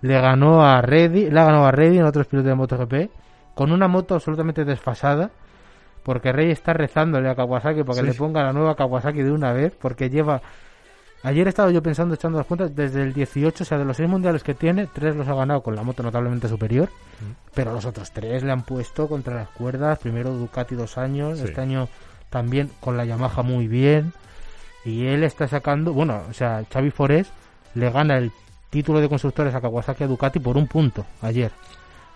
le 0.00 0.20
ganó 0.20 0.64
a 0.64 0.80
Reddy, 0.82 1.30
le 1.30 1.40
ha 1.40 1.44
ganado 1.44 1.66
a 1.66 1.70
Reddy 1.70 1.98
en 1.98 2.04
otros 2.04 2.26
pilotos 2.26 2.48
de 2.48 2.54
MotoGP 2.54 3.10
con 3.54 3.70
una 3.72 3.88
moto 3.88 4.14
absolutamente 4.14 4.64
desfasada 4.64 5.30
porque 6.02 6.32
Rey 6.32 6.50
está 6.50 6.72
rezándole 6.72 7.28
a 7.28 7.34
Kawasaki 7.34 7.84
para 7.84 8.00
que 8.00 8.06
Sí. 8.06 8.12
le 8.12 8.14
ponga 8.14 8.42
la 8.42 8.52
nueva 8.52 8.74
Kawasaki 8.74 9.22
de 9.22 9.30
una 9.30 9.52
vez, 9.52 9.72
porque 9.80 10.10
lleva... 10.10 10.42
Ayer 11.24 11.46
he 11.46 11.50
estado 11.50 11.70
yo 11.70 11.82
pensando, 11.82 12.14
echando 12.14 12.38
las 12.38 12.46
cuentas, 12.46 12.74
desde 12.74 13.02
el 13.02 13.12
18, 13.12 13.62
o 13.62 13.66
sea, 13.66 13.78
de 13.78 13.84
los 13.84 13.96
seis 13.96 14.08
mundiales 14.08 14.42
que 14.42 14.54
tiene, 14.54 14.88
tres 14.92 15.14
los 15.14 15.28
ha 15.28 15.34
ganado 15.34 15.62
con 15.62 15.76
la 15.76 15.82
moto 15.84 16.02
notablemente 16.02 16.48
superior, 16.48 16.88
pero 17.54 17.72
los 17.72 17.84
otros 17.84 18.10
tres 18.10 18.42
le 18.42 18.50
han 18.50 18.62
puesto 18.64 19.08
contra 19.08 19.34
las 19.34 19.48
cuerdas, 19.50 19.98
primero 20.00 20.30
Ducati 20.32 20.74
dos 20.74 20.98
años, 20.98 21.38
Sí. 21.38 21.44
este 21.44 21.60
año 21.60 21.88
también 22.28 22.70
con 22.80 22.96
la 22.96 23.04
Yamaha 23.04 23.42
muy 23.42 23.68
bien, 23.68 24.12
y 24.84 25.06
él 25.06 25.22
está 25.22 25.46
sacando, 25.46 25.92
bueno, 25.92 26.22
o 26.28 26.32
sea, 26.32 26.64
Xavi 26.72 26.90
Forés 26.90 27.30
le 27.74 27.88
gana 27.90 28.18
el 28.18 28.32
título 28.70 29.00
de 29.00 29.08
constructores 29.08 29.54
a 29.54 29.60
Kawasaki 29.60 30.02
a 30.02 30.06
Ducati 30.08 30.40
por 30.40 30.56
un 30.56 30.66
punto 30.66 31.06
ayer, 31.20 31.52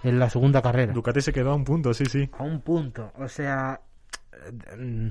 en 0.03 0.19
la 0.19 0.29
segunda 0.31 0.61
carrera. 0.63 0.93
Ducati 0.93 1.21
se 1.21 1.33
quedó 1.33 1.53
a 1.53 1.55
un 1.55 1.65
punto, 1.65 1.95
sí, 1.95 2.07
sí. 2.07 2.29
A 2.39 2.43
un 2.43 2.61
punto. 2.61 3.13
O 3.21 3.29
sea, 3.29 3.79
mm, 4.77 5.09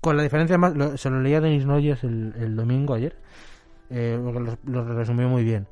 con 0.00 0.16
la 0.16 0.22
diferencia 0.22 0.58
más. 0.58 0.74
lo- 0.76 0.96
se 0.96 1.10
lo 1.10 1.20
leía 1.20 1.38
a 1.38 1.40
Denis 1.40 1.66
Noyes 1.66 2.02
el, 2.04 2.34
el 2.38 2.56
domingo 2.56 2.94
ayer. 2.94 3.16
eh, 3.90 4.18
porque 4.22 4.40
lo, 4.40 4.82
lo 4.84 4.94
resumió 4.94 5.28
muy 5.28 5.44
bien. 5.44 5.66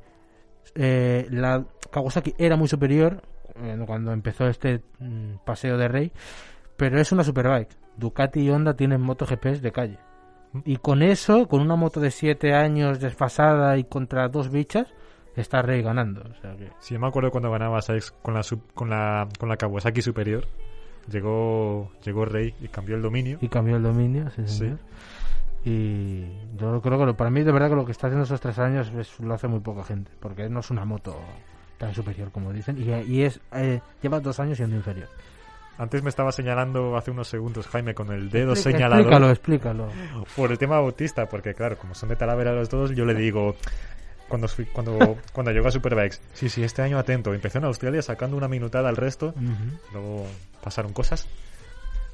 Eh, 0.75 1.27
la 1.31 1.63
Kawasaki 1.91 2.33
era 2.37 2.55
muy 2.55 2.67
superior 2.67 3.21
eh, 3.61 3.77
cuando 3.85 4.11
empezó 4.11 4.47
este 4.47 4.81
mm, 4.99 5.35
paseo 5.45 5.77
de 5.77 5.87
Rey. 5.87 6.11
Pero 6.75 6.99
es 6.99 7.11
una 7.11 7.23
superbike. 7.23 7.69
Ducati 7.97 8.41
y 8.41 8.49
Honda 8.49 8.75
tienen 8.75 9.01
MotoGPs 9.01 9.61
de 9.61 9.71
calle. 9.71 9.99
Y 10.65 10.77
con 10.77 11.01
eso, 11.01 11.47
con 11.47 11.61
una 11.61 11.75
moto 11.75 11.99
de 11.99 12.11
7 12.11 12.53
años 12.53 12.99
desfasada 12.99 13.77
y 13.77 13.83
contra 13.83 14.27
dos 14.29 14.49
bichas, 14.51 14.87
está 15.35 15.61
Rey 15.61 15.81
ganando. 15.81 16.21
O 16.21 16.33
sea 16.41 16.55
que... 16.55 16.69
Sí, 16.79 16.93
yo 16.93 16.99
me 16.99 17.07
acuerdo 17.07 17.31
cuando 17.31 17.49
ganaba 17.51 17.81
Sykes 17.81 18.11
con 18.21 18.33
la, 18.35 18.43
sub- 18.43 18.71
con 18.73 18.89
la, 18.89 19.27
con 19.39 19.49
la 19.49 19.57
Kawasaki 19.57 20.01
superior. 20.01 20.45
Llegó, 21.11 21.91
llegó 22.03 22.25
Rey 22.25 22.53
y 22.61 22.67
cambió 22.67 22.95
el 22.95 23.01
dominio. 23.01 23.37
Y 23.41 23.47
cambió 23.47 23.77
el 23.77 23.83
dominio, 23.83 24.29
sí, 24.31 24.43
Sí. 24.47 24.73
Y 25.65 26.21
yo 26.57 26.81
creo 26.81 26.97
que 26.99 27.05
lo- 27.05 27.17
para 27.17 27.29
mí, 27.29 27.43
de 27.43 27.51
verdad, 27.51 27.69
que 27.69 27.75
lo 27.75 27.85
que 27.85 27.91
está 27.91 28.07
haciendo 28.07 28.23
esos 28.23 28.39
tres 28.39 28.57
años 28.59 28.89
es- 28.97 29.19
lo 29.19 29.33
hace 29.33 29.47
muy 29.47 29.59
poca 29.59 29.83
gente. 29.83 30.11
Porque 30.19 30.47
no 30.49 30.59
es 30.61 30.69
una 30.71 30.85
moto 30.85 31.19
tan 31.77 31.93
superior 31.93 32.31
como 32.31 32.53
dicen. 32.53 32.77
Y, 32.77 32.89
y 33.11 33.23
es 33.23 33.39
eh, 33.53 33.81
lleva 34.01 34.19
dos 34.19 34.39
años 34.39 34.57
siendo 34.57 34.75
inferior. 34.75 35.09
Antes 35.77 36.01
me 36.01 36.09
estaba 36.09 36.31
señalando 36.31 36.95
hace 36.97 37.11
unos 37.11 37.27
segundos 37.27 37.67
Jaime 37.67 37.93
con 37.93 38.11
el 38.11 38.29
dedo 38.31 38.53
Explica- 38.53 38.77
señalado. 38.77 39.01
explícalo, 39.01 39.29
explícalo. 39.29 39.87
Por 40.35 40.51
el 40.51 40.57
tema 40.57 40.79
Bautista, 40.79 41.27
porque 41.27 41.53
claro, 41.53 41.77
como 41.77 41.93
son 41.93 42.09
de 42.09 42.15
Talavera 42.15 42.53
los 42.53 42.69
dos, 42.69 42.91
yo 42.95 43.05
le 43.05 43.13
digo 43.13 43.55
cuando 44.27 44.47
fui- 44.47 44.65
cuando 44.65 45.17
cuando 45.33 45.51
llegó 45.51 45.67
a 45.67 45.71
Superbikes, 45.71 46.19
sí, 46.33 46.49
sí, 46.49 46.63
este 46.63 46.81
año 46.81 46.97
atento. 46.99 47.33
Empezó 47.33 47.57
en 47.59 47.65
Australia 47.65 48.01
sacando 48.01 48.37
una 48.37 48.47
minutada 48.47 48.89
al 48.89 48.95
resto, 48.97 49.27
Ujú. 49.29 49.79
luego 49.93 50.27
pasaron 50.63 50.93
cosas 50.93 51.27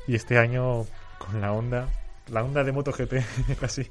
y 0.08 0.16
este 0.16 0.38
año 0.38 0.86
con 1.18 1.42
la 1.42 1.52
onda, 1.54 1.88
la 2.30 2.44
onda 2.44 2.64
de 2.64 2.72
MotoGP 2.72 3.14
casi. 3.60 3.90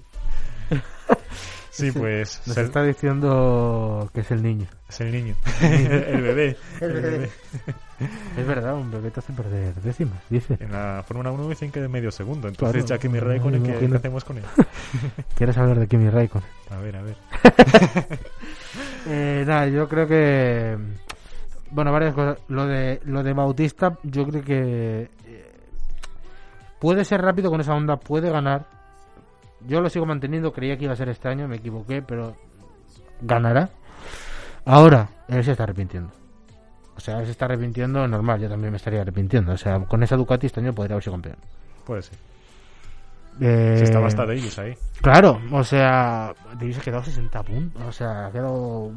Sí, 1.70 1.90
pues 1.90 2.42
Nos 2.46 2.54
se- 2.54 2.62
está 2.64 2.82
diciendo 2.82 4.10
que 4.12 4.20
es 4.20 4.30
el 4.30 4.42
niño. 4.42 4.66
es 4.90 5.00
el 5.00 5.10
niño, 5.10 5.34
el 5.62 6.20
bebé, 6.20 6.56
El 6.80 6.90
el 6.90 6.92
bebé. 7.02 7.10
bebé. 7.10 7.30
Es 8.36 8.46
verdad, 8.46 8.74
un 8.74 8.90
bebé 8.90 9.10
te 9.10 9.20
hace 9.20 9.32
perder 9.32 9.74
décimas, 9.76 10.18
dice. 10.28 10.58
En 10.60 10.70
la 10.72 11.02
Fórmula 11.06 11.30
1 11.30 11.48
dicen 11.48 11.70
que 11.72 11.80
de 11.80 11.88
medio 11.88 12.10
segundo. 12.10 12.48
Entonces, 12.48 12.84
Claro. 12.84 12.86
ya 12.88 12.98
Kimi 12.98 13.20
Raikkonen, 13.20 13.62
¿qué, 13.62 13.78
qué 13.88 13.96
hacemos 13.96 14.22
con 14.24 14.36
él? 14.38 14.44
¿Quieres 15.36 15.56
hablar 15.56 15.78
de 15.78 15.86
Kimi 15.88 16.10
Raikkonen? 16.10 16.48
A 16.70 16.76
ver, 16.78 16.96
a 16.96 17.02
ver. 17.02 17.16
Eh, 19.08 19.44
nada, 19.46 19.66
yo 19.66 19.88
creo 19.88 20.06
que. 20.06 20.76
Bueno, 21.70 21.90
varias 21.92 22.14
cosas. 22.14 22.38
Lo 22.48 22.66
de, 22.66 23.00
lo 23.04 23.22
de 23.22 23.32
Bautista, 23.32 23.98
yo 24.04 24.26
creo 24.26 24.42
que. 24.44 25.10
eh, 25.26 25.52
Puede 26.78 27.04
ser 27.04 27.20
rápido 27.22 27.50
con 27.50 27.60
esa 27.60 27.74
onda, 27.74 27.96
puede 27.96 28.30
ganar. 28.30 28.66
Yo 29.66 29.80
lo 29.80 29.88
sigo 29.88 30.06
manteniendo, 30.06 30.52
creía 30.52 30.76
que 30.76 30.84
iba 30.84 30.92
a 30.92 30.96
ser 30.96 31.08
este 31.08 31.28
año, 31.28 31.48
me 31.48 31.56
equivoqué, 31.56 32.02
pero 32.02 32.36
ganará. 33.20 33.70
Ahora, 34.64 35.08
él 35.28 35.42
se 35.44 35.52
está 35.52 35.64
arrepintiendo. 35.64 36.10
O 36.96 37.00
sea, 37.00 37.18
él 37.20 37.24
se 37.26 37.32
está 37.32 37.46
arrepintiendo, 37.46 38.06
normal, 38.06 38.40
yo 38.40 38.48
también 38.48 38.70
me 38.70 38.76
estaría 38.76 39.00
arrepintiendo. 39.00 39.52
O 39.52 39.56
sea, 39.56 39.80
con 39.80 40.02
esa 40.02 40.16
Ducati 40.16 40.46
este 40.46 40.60
año 40.60 40.74
podría 40.74 40.94
haber 40.94 41.04
sido 41.04 41.14
campeón. 41.14 41.36
Puede 41.84 42.02
ser. 42.02 42.18
Eh, 43.40 43.76
Si 43.78 43.84
estaba 43.84 44.06
hasta 44.06 44.26
Davis 44.26 44.58
ahí. 44.58 44.74
Claro, 45.00 45.40
o 45.50 45.64
sea, 45.64 46.34
Davis 46.54 46.78
ha 46.78 46.82
quedado 46.82 47.02
60 47.02 47.42
puntos, 47.42 47.82
o 47.82 47.92
sea, 47.92 48.26
ha 48.26 48.30
quedado 48.30 48.92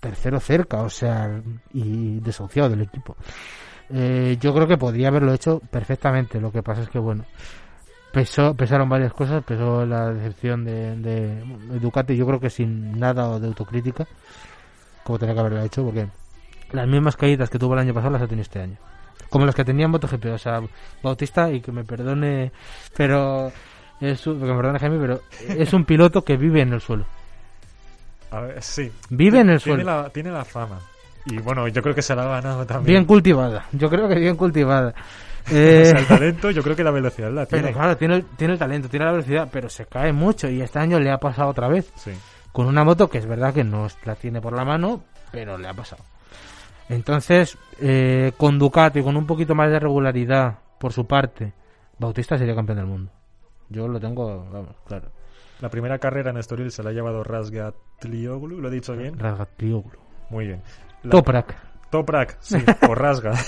tercero 0.00 0.40
cerca, 0.40 0.82
o 0.82 0.90
sea, 0.90 1.40
y 1.72 2.18
desahuciado 2.20 2.70
del 2.70 2.82
equipo. 2.82 3.14
Eh, 3.90 4.38
yo 4.40 4.54
creo 4.54 4.66
que 4.66 4.78
podría 4.78 5.08
haberlo 5.08 5.34
hecho 5.34 5.60
perfectamente, 5.70 6.40
lo 6.40 6.50
que 6.50 6.62
pasa 6.62 6.82
es 6.82 6.88
que, 6.88 6.98
bueno, 6.98 7.24
pesó, 8.12 8.54
pesaron 8.54 8.88
varias 8.88 9.12
cosas, 9.12 9.42
pesó 9.42 9.84
la 9.86 10.12
decepción 10.12 10.64
de, 10.64 10.96
de, 10.96 11.42
Ducati, 11.80 12.16
yo 12.16 12.26
creo 12.26 12.40
que 12.40 12.50
sin 12.50 12.98
nada 12.98 13.38
de 13.38 13.46
autocrítica, 13.48 14.06
como 15.02 15.18
tenía 15.18 15.34
que 15.34 15.40
haberlo 15.40 15.62
hecho, 15.62 15.84
porque 15.84 16.06
las 16.72 16.86
mismas 16.86 17.16
caídas 17.16 17.50
que 17.50 17.58
tuvo 17.58 17.74
el 17.74 17.80
año 17.80 17.94
pasado 17.94 18.12
las 18.12 18.22
ha 18.22 18.26
tenido 18.26 18.42
este 18.42 18.60
año. 18.60 18.76
Como 19.30 19.46
las 19.46 19.54
que 19.54 19.64
tenía 19.64 19.86
en 19.86 19.90
MotoGP, 19.90 20.26
o 20.26 20.38
sea, 20.38 20.60
Bautista, 21.02 21.50
y 21.50 21.60
que 21.60 21.72
me 21.72 21.84
perdone, 21.84 22.52
pero 22.94 23.50
es 24.00 24.26
un, 24.26 24.38
que 24.38 24.44
me 24.44 24.54
perdone 24.54 24.78
Jaime, 24.78 24.98
pero 24.98 25.22
es 25.48 25.72
un 25.72 25.84
piloto 25.84 26.22
que 26.22 26.36
vive 26.36 26.60
en 26.60 26.74
el 26.74 26.80
suelo. 26.80 27.06
A 28.30 28.40
ver, 28.40 28.62
sí. 28.62 28.92
Vive 29.08 29.40
en 29.40 29.50
el 29.50 29.62
tiene 29.62 29.82
suelo. 29.82 30.02
La, 30.02 30.10
tiene 30.10 30.30
la 30.30 30.44
fama. 30.44 30.80
Y 31.26 31.38
bueno, 31.38 31.68
yo 31.68 31.82
creo 31.82 31.94
que 31.94 32.02
se 32.02 32.14
la 32.14 32.24
ha 32.24 32.40
ganado 32.40 32.66
también. 32.66 32.94
Bien 32.94 33.04
cultivada, 33.04 33.66
yo 33.72 33.88
creo 33.88 34.08
que 34.08 34.16
bien 34.16 34.36
cultivada. 34.36 34.94
O 35.46 35.50
sea, 35.50 35.58
Eh, 35.58 35.90
el 35.98 36.06
talento, 36.06 36.50
yo 36.50 36.62
creo 36.62 36.76
que 36.76 36.84
la 36.84 36.90
velocidad 36.90 37.30
la 37.32 37.46
tiene. 37.46 37.64
pero 37.68 37.76
claro, 37.78 37.96
tiene 37.96 38.14
el, 38.16 38.24
tiene 38.36 38.52
el 38.54 38.58
talento, 38.58 38.88
tiene 38.88 39.06
la 39.06 39.12
velocidad, 39.12 39.48
pero 39.50 39.68
se 39.68 39.86
cae 39.86 40.12
mucho 40.12 40.48
y 40.48 40.60
este 40.62 40.78
año 40.78 40.98
le 41.00 41.10
ha 41.10 41.18
pasado 41.18 41.48
otra 41.50 41.68
vez. 41.68 41.92
Sí. 41.96 42.12
Con 42.52 42.66
una 42.66 42.84
moto 42.84 43.08
que 43.08 43.18
es 43.18 43.26
verdad 43.26 43.52
que 43.54 43.64
no 43.64 43.86
la 44.04 44.14
tiene 44.14 44.40
por 44.40 44.54
la 44.54 44.64
mano, 44.64 45.02
pero 45.30 45.56
le 45.58 45.68
ha 45.68 45.74
pasado. 45.74 46.02
Entonces, 46.88 47.56
eh, 47.80 48.32
con 48.36 48.58
Ducati, 48.58 49.02
con 49.02 49.16
un 49.16 49.26
poquito 49.26 49.54
más 49.54 49.70
de 49.70 49.78
regularidad 49.80 50.58
por 50.78 50.92
su 50.92 51.06
parte, 51.06 51.52
Bautista 51.98 52.36
sería 52.36 52.54
campeón 52.54 52.78
del 52.78 52.86
mundo. 52.86 53.10
Yo 53.68 53.88
lo 53.88 53.98
tengo, 53.98 54.46
vamos, 54.52 54.76
claro. 54.86 55.08
La 55.60 55.70
primera 55.70 55.98
carrera 55.98 56.30
en 56.30 56.36
Estoril 56.38 56.70
se 56.70 56.82
la 56.82 56.90
ha 56.90 56.92
llevado 56.92 57.22
Razgatlioglu, 57.24 58.60
¿lo 58.60 58.68
he 58.68 58.70
dicho 58.72 58.94
bien? 58.96 59.18
Razgatlioglu. 59.18 59.98
Muy 60.28 60.46
bien. 60.48 60.62
La- 61.04 61.10
Toprak. 61.12 61.56
Toprak, 61.90 62.36
sí, 62.40 62.56
o 62.88 62.94
Rasga. 62.94 63.32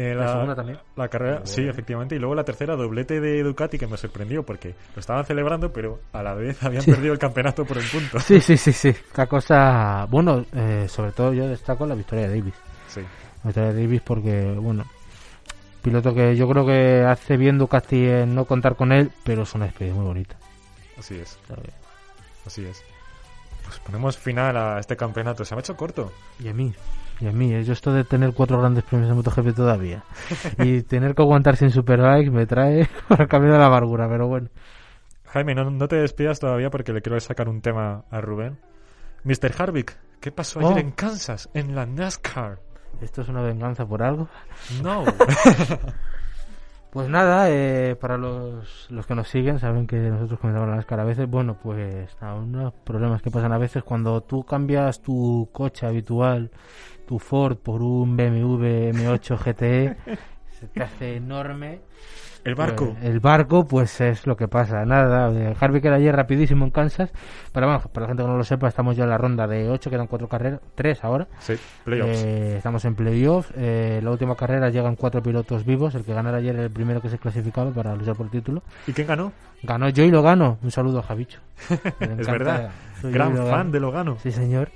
Eh, 0.00 0.14
La 0.14 0.28
segunda 0.32 0.54
también. 0.54 0.78
La 0.94 1.08
carrera, 1.08 1.40
sí, 1.44 1.66
efectivamente. 1.66 2.14
Y 2.14 2.20
luego 2.20 2.32
la 2.36 2.44
tercera, 2.44 2.76
doblete 2.76 3.20
de 3.20 3.42
Ducati, 3.42 3.78
que 3.78 3.88
me 3.88 3.96
sorprendió 3.96 4.44
porque 4.44 4.74
lo 4.94 5.00
estaban 5.00 5.24
celebrando, 5.24 5.72
pero 5.72 5.98
a 6.12 6.22
la 6.22 6.34
vez 6.34 6.62
habían 6.62 6.82
Sí. 6.82 6.92
perdido 6.92 7.12
el 7.14 7.18
campeonato 7.18 7.64
por 7.64 7.78
un 7.78 7.84
punto. 7.90 8.20
Sí, 8.20 8.40
sí, 8.40 8.56
sí, 8.56 8.72
sí. 8.72 8.94
La 9.16 9.26
cosa, 9.26 10.06
bueno, 10.08 10.44
eh, 10.54 10.86
sobre 10.88 11.10
todo 11.10 11.32
yo 11.32 11.48
destaco 11.48 11.84
la 11.84 11.96
victoria 11.96 12.28
de 12.28 12.38
Davis. 12.38 12.54
Sí. 12.86 13.00
La 13.00 13.48
victoria 13.48 13.72
de 13.72 13.82
Davis 13.82 14.00
porque, 14.02 14.52
bueno, 14.56 14.84
piloto 15.82 16.14
que 16.14 16.36
yo 16.36 16.48
creo 16.48 16.64
que 16.64 17.02
hace 17.04 17.36
bien 17.36 17.58
Ducati 17.58 18.06
en 18.06 18.34
no 18.36 18.44
contar 18.44 18.76
con 18.76 18.92
él, 18.92 19.10
pero 19.24 19.42
es 19.42 19.54
una 19.56 19.64
despedida 19.64 19.94
muy 19.94 20.04
bonita. 20.04 20.36
Así 20.96 21.16
es. 21.18 21.36
Así 22.46 22.64
es. 22.64 22.82
Pues 23.64 23.80
ponemos 23.80 24.16
final 24.16 24.56
a 24.56 24.78
este 24.78 24.96
campeonato. 24.96 25.44
Se 25.44 25.54
me 25.54 25.58
ha 25.58 25.62
hecho 25.62 25.76
corto. 25.76 26.12
Y 26.38 26.48
a 26.48 26.54
mí, 26.54 26.72
y 27.20 27.26
a 27.26 27.32
mí, 27.32 27.52
eh, 27.52 27.64
yo 27.64 27.72
esto 27.72 27.92
de 27.92 28.04
tener 28.04 28.32
cuatro 28.32 28.58
grandes 28.60 28.84
premios 28.84 29.08
de 29.08 29.14
MotoGP 29.14 29.54
todavía 29.54 30.04
y 30.58 30.82
tener 30.82 31.14
que 31.14 31.22
aguantar 31.22 31.56
sin 31.56 31.70
Superbike 31.70 32.30
me 32.30 32.46
trae 32.46 32.88
por 33.08 33.20
el 33.20 33.28
camino 33.28 33.54
de 33.54 33.58
la 33.58 33.66
amargura, 33.66 34.08
pero 34.08 34.28
bueno. 34.28 34.48
Jaime, 35.26 35.54
no, 35.54 35.70
no 35.70 35.88
te 35.88 35.96
despidas 35.96 36.40
todavía 36.40 36.70
porque 36.70 36.92
le 36.92 37.02
quiero 37.02 37.18
sacar 37.20 37.48
un 37.48 37.60
tema 37.60 38.04
a 38.10 38.20
Rubén. 38.20 38.58
Mr. 39.24 39.52
Harvick, 39.58 39.96
¿qué 40.20 40.30
pasó 40.32 40.60
ayer 40.60 40.72
Oh. 40.72 40.78
en 40.78 40.92
Kansas, 40.92 41.50
en 41.54 41.74
la 41.74 41.84
NASCAR? 41.86 42.60
¿Esto 43.02 43.22
es 43.22 43.28
una 43.28 43.42
venganza 43.42 43.84
por 43.86 44.02
algo? 44.02 44.28
No. 44.82 45.04
Pues 46.90 47.06
nada, 47.10 47.50
eh, 47.50 47.96
para 48.00 48.16
los, 48.16 48.86
los 48.90 49.06
que 49.06 49.14
nos 49.14 49.28
siguen, 49.28 49.58
saben 49.58 49.86
que 49.86 49.96
nosotros 49.96 50.40
comentamos 50.40 50.70
la 50.70 50.76
NASCAR 50.76 51.00
a 51.00 51.04
veces. 51.04 51.28
Bueno, 51.28 51.54
pues 51.62 52.16
nada, 52.20 52.36
unos 52.36 52.72
problemas 52.72 53.20
que 53.20 53.30
pasan 53.30 53.52
a 53.52 53.58
veces 53.58 53.84
cuando 53.84 54.22
tú 54.22 54.42
cambias 54.42 55.02
tu 55.02 55.50
coche 55.52 55.86
habitual, 55.86 56.50
tu 57.08 57.18
Ford, 57.18 57.56
por 57.56 57.80
un 57.80 58.16
BMW 58.18 58.92
M8 58.92 59.38
GTE, 59.38 59.96
se 60.60 60.66
te 60.66 60.82
hace 60.82 61.16
enorme. 61.16 61.80
El 62.44 62.54
barco. 62.54 62.92
Pues, 62.92 63.04
el 63.04 63.20
barco, 63.20 63.66
pues 63.66 64.00
es 64.00 64.26
lo 64.26 64.36
que 64.36 64.46
pasa. 64.46 64.84
Nada, 64.84 65.30
eh, 65.32 65.56
Harvick 65.58 65.84
era 65.86 65.96
ayer 65.96 66.14
rapidísimo 66.14 66.64
en 66.64 66.70
Kansas. 66.70 67.10
Pero 67.52 67.66
bueno, 67.66 67.82
para 67.92 68.04
la 68.04 68.08
gente 68.08 68.22
que 68.22 68.28
no 68.28 68.36
lo 68.36 68.44
sepa, 68.44 68.68
estamos 68.68 68.96
ya 68.96 69.04
en 69.04 69.10
la 69.10 69.18
ronda 69.18 69.46
de 69.46 69.68
8, 69.68 69.90
quedan 69.90 70.06
4 70.06 70.28
carreras, 70.28 70.60
3 70.74 71.02
ahora. 71.04 71.26
Sí, 71.40 71.54
playoffs. 71.84 72.22
Eh, 72.22 72.56
estamos 72.58 72.84
en 72.84 72.94
playoff. 72.94 73.50
Eh, 73.56 74.00
la 74.02 74.10
última 74.10 74.36
carrera 74.36 74.68
llegan 74.70 74.96
cuatro 74.96 75.22
pilotos 75.22 75.64
vivos. 75.64 75.94
El 75.94 76.04
que 76.04 76.14
ganara 76.14 76.38
ayer 76.38 76.54
era 76.54 76.64
el 76.64 76.70
primero 76.70 77.00
que 77.00 77.08
se 77.08 77.18
clasificaba 77.18 77.70
para 77.70 77.96
luchar 77.96 78.16
por 78.16 78.26
el 78.26 78.32
título. 78.32 78.62
¿Y 78.86 78.92
quién 78.92 79.06
ganó? 79.06 79.32
Ganó 79.62 79.88
yo 79.88 80.04
y 80.04 80.10
lo 80.10 80.22
gano. 80.22 80.58
Un 80.62 80.70
saludo 80.70 81.00
a 81.00 81.02
Javicho. 81.02 81.40
Es 82.00 82.26
verdad. 82.26 82.70
Soy 83.00 83.12
Gran 83.12 83.36
fan 83.36 83.72
de 83.72 83.80
Logano. 83.80 84.16
Sí, 84.22 84.30
señor. 84.32 84.70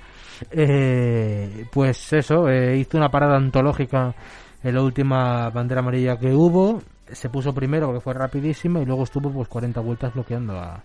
Eh, 0.51 1.67
pues 1.73 2.13
eso, 2.13 2.49
eh, 2.49 2.77
hizo 2.79 2.97
una 2.99 3.11
parada 3.11 3.37
antológica 3.37 4.15
en 4.63 4.75
la 4.75 4.83
última 4.83 5.51
bandera 5.51 5.81
amarilla 5.81 6.19
que 6.19 6.33
hubo. 6.33 6.83
Se 7.11 7.29
puso 7.29 7.53
primero 7.53 7.87
porque 7.87 8.01
fue 8.01 8.15
rapidísima 8.15 8.81
y 8.81 8.87
luego 8.87 9.05
estuvo 9.05 9.31
pues 9.31 9.49
40 9.49 9.81
vueltas 9.81 10.15
bloqueando 10.15 10.59
a, 10.59 10.83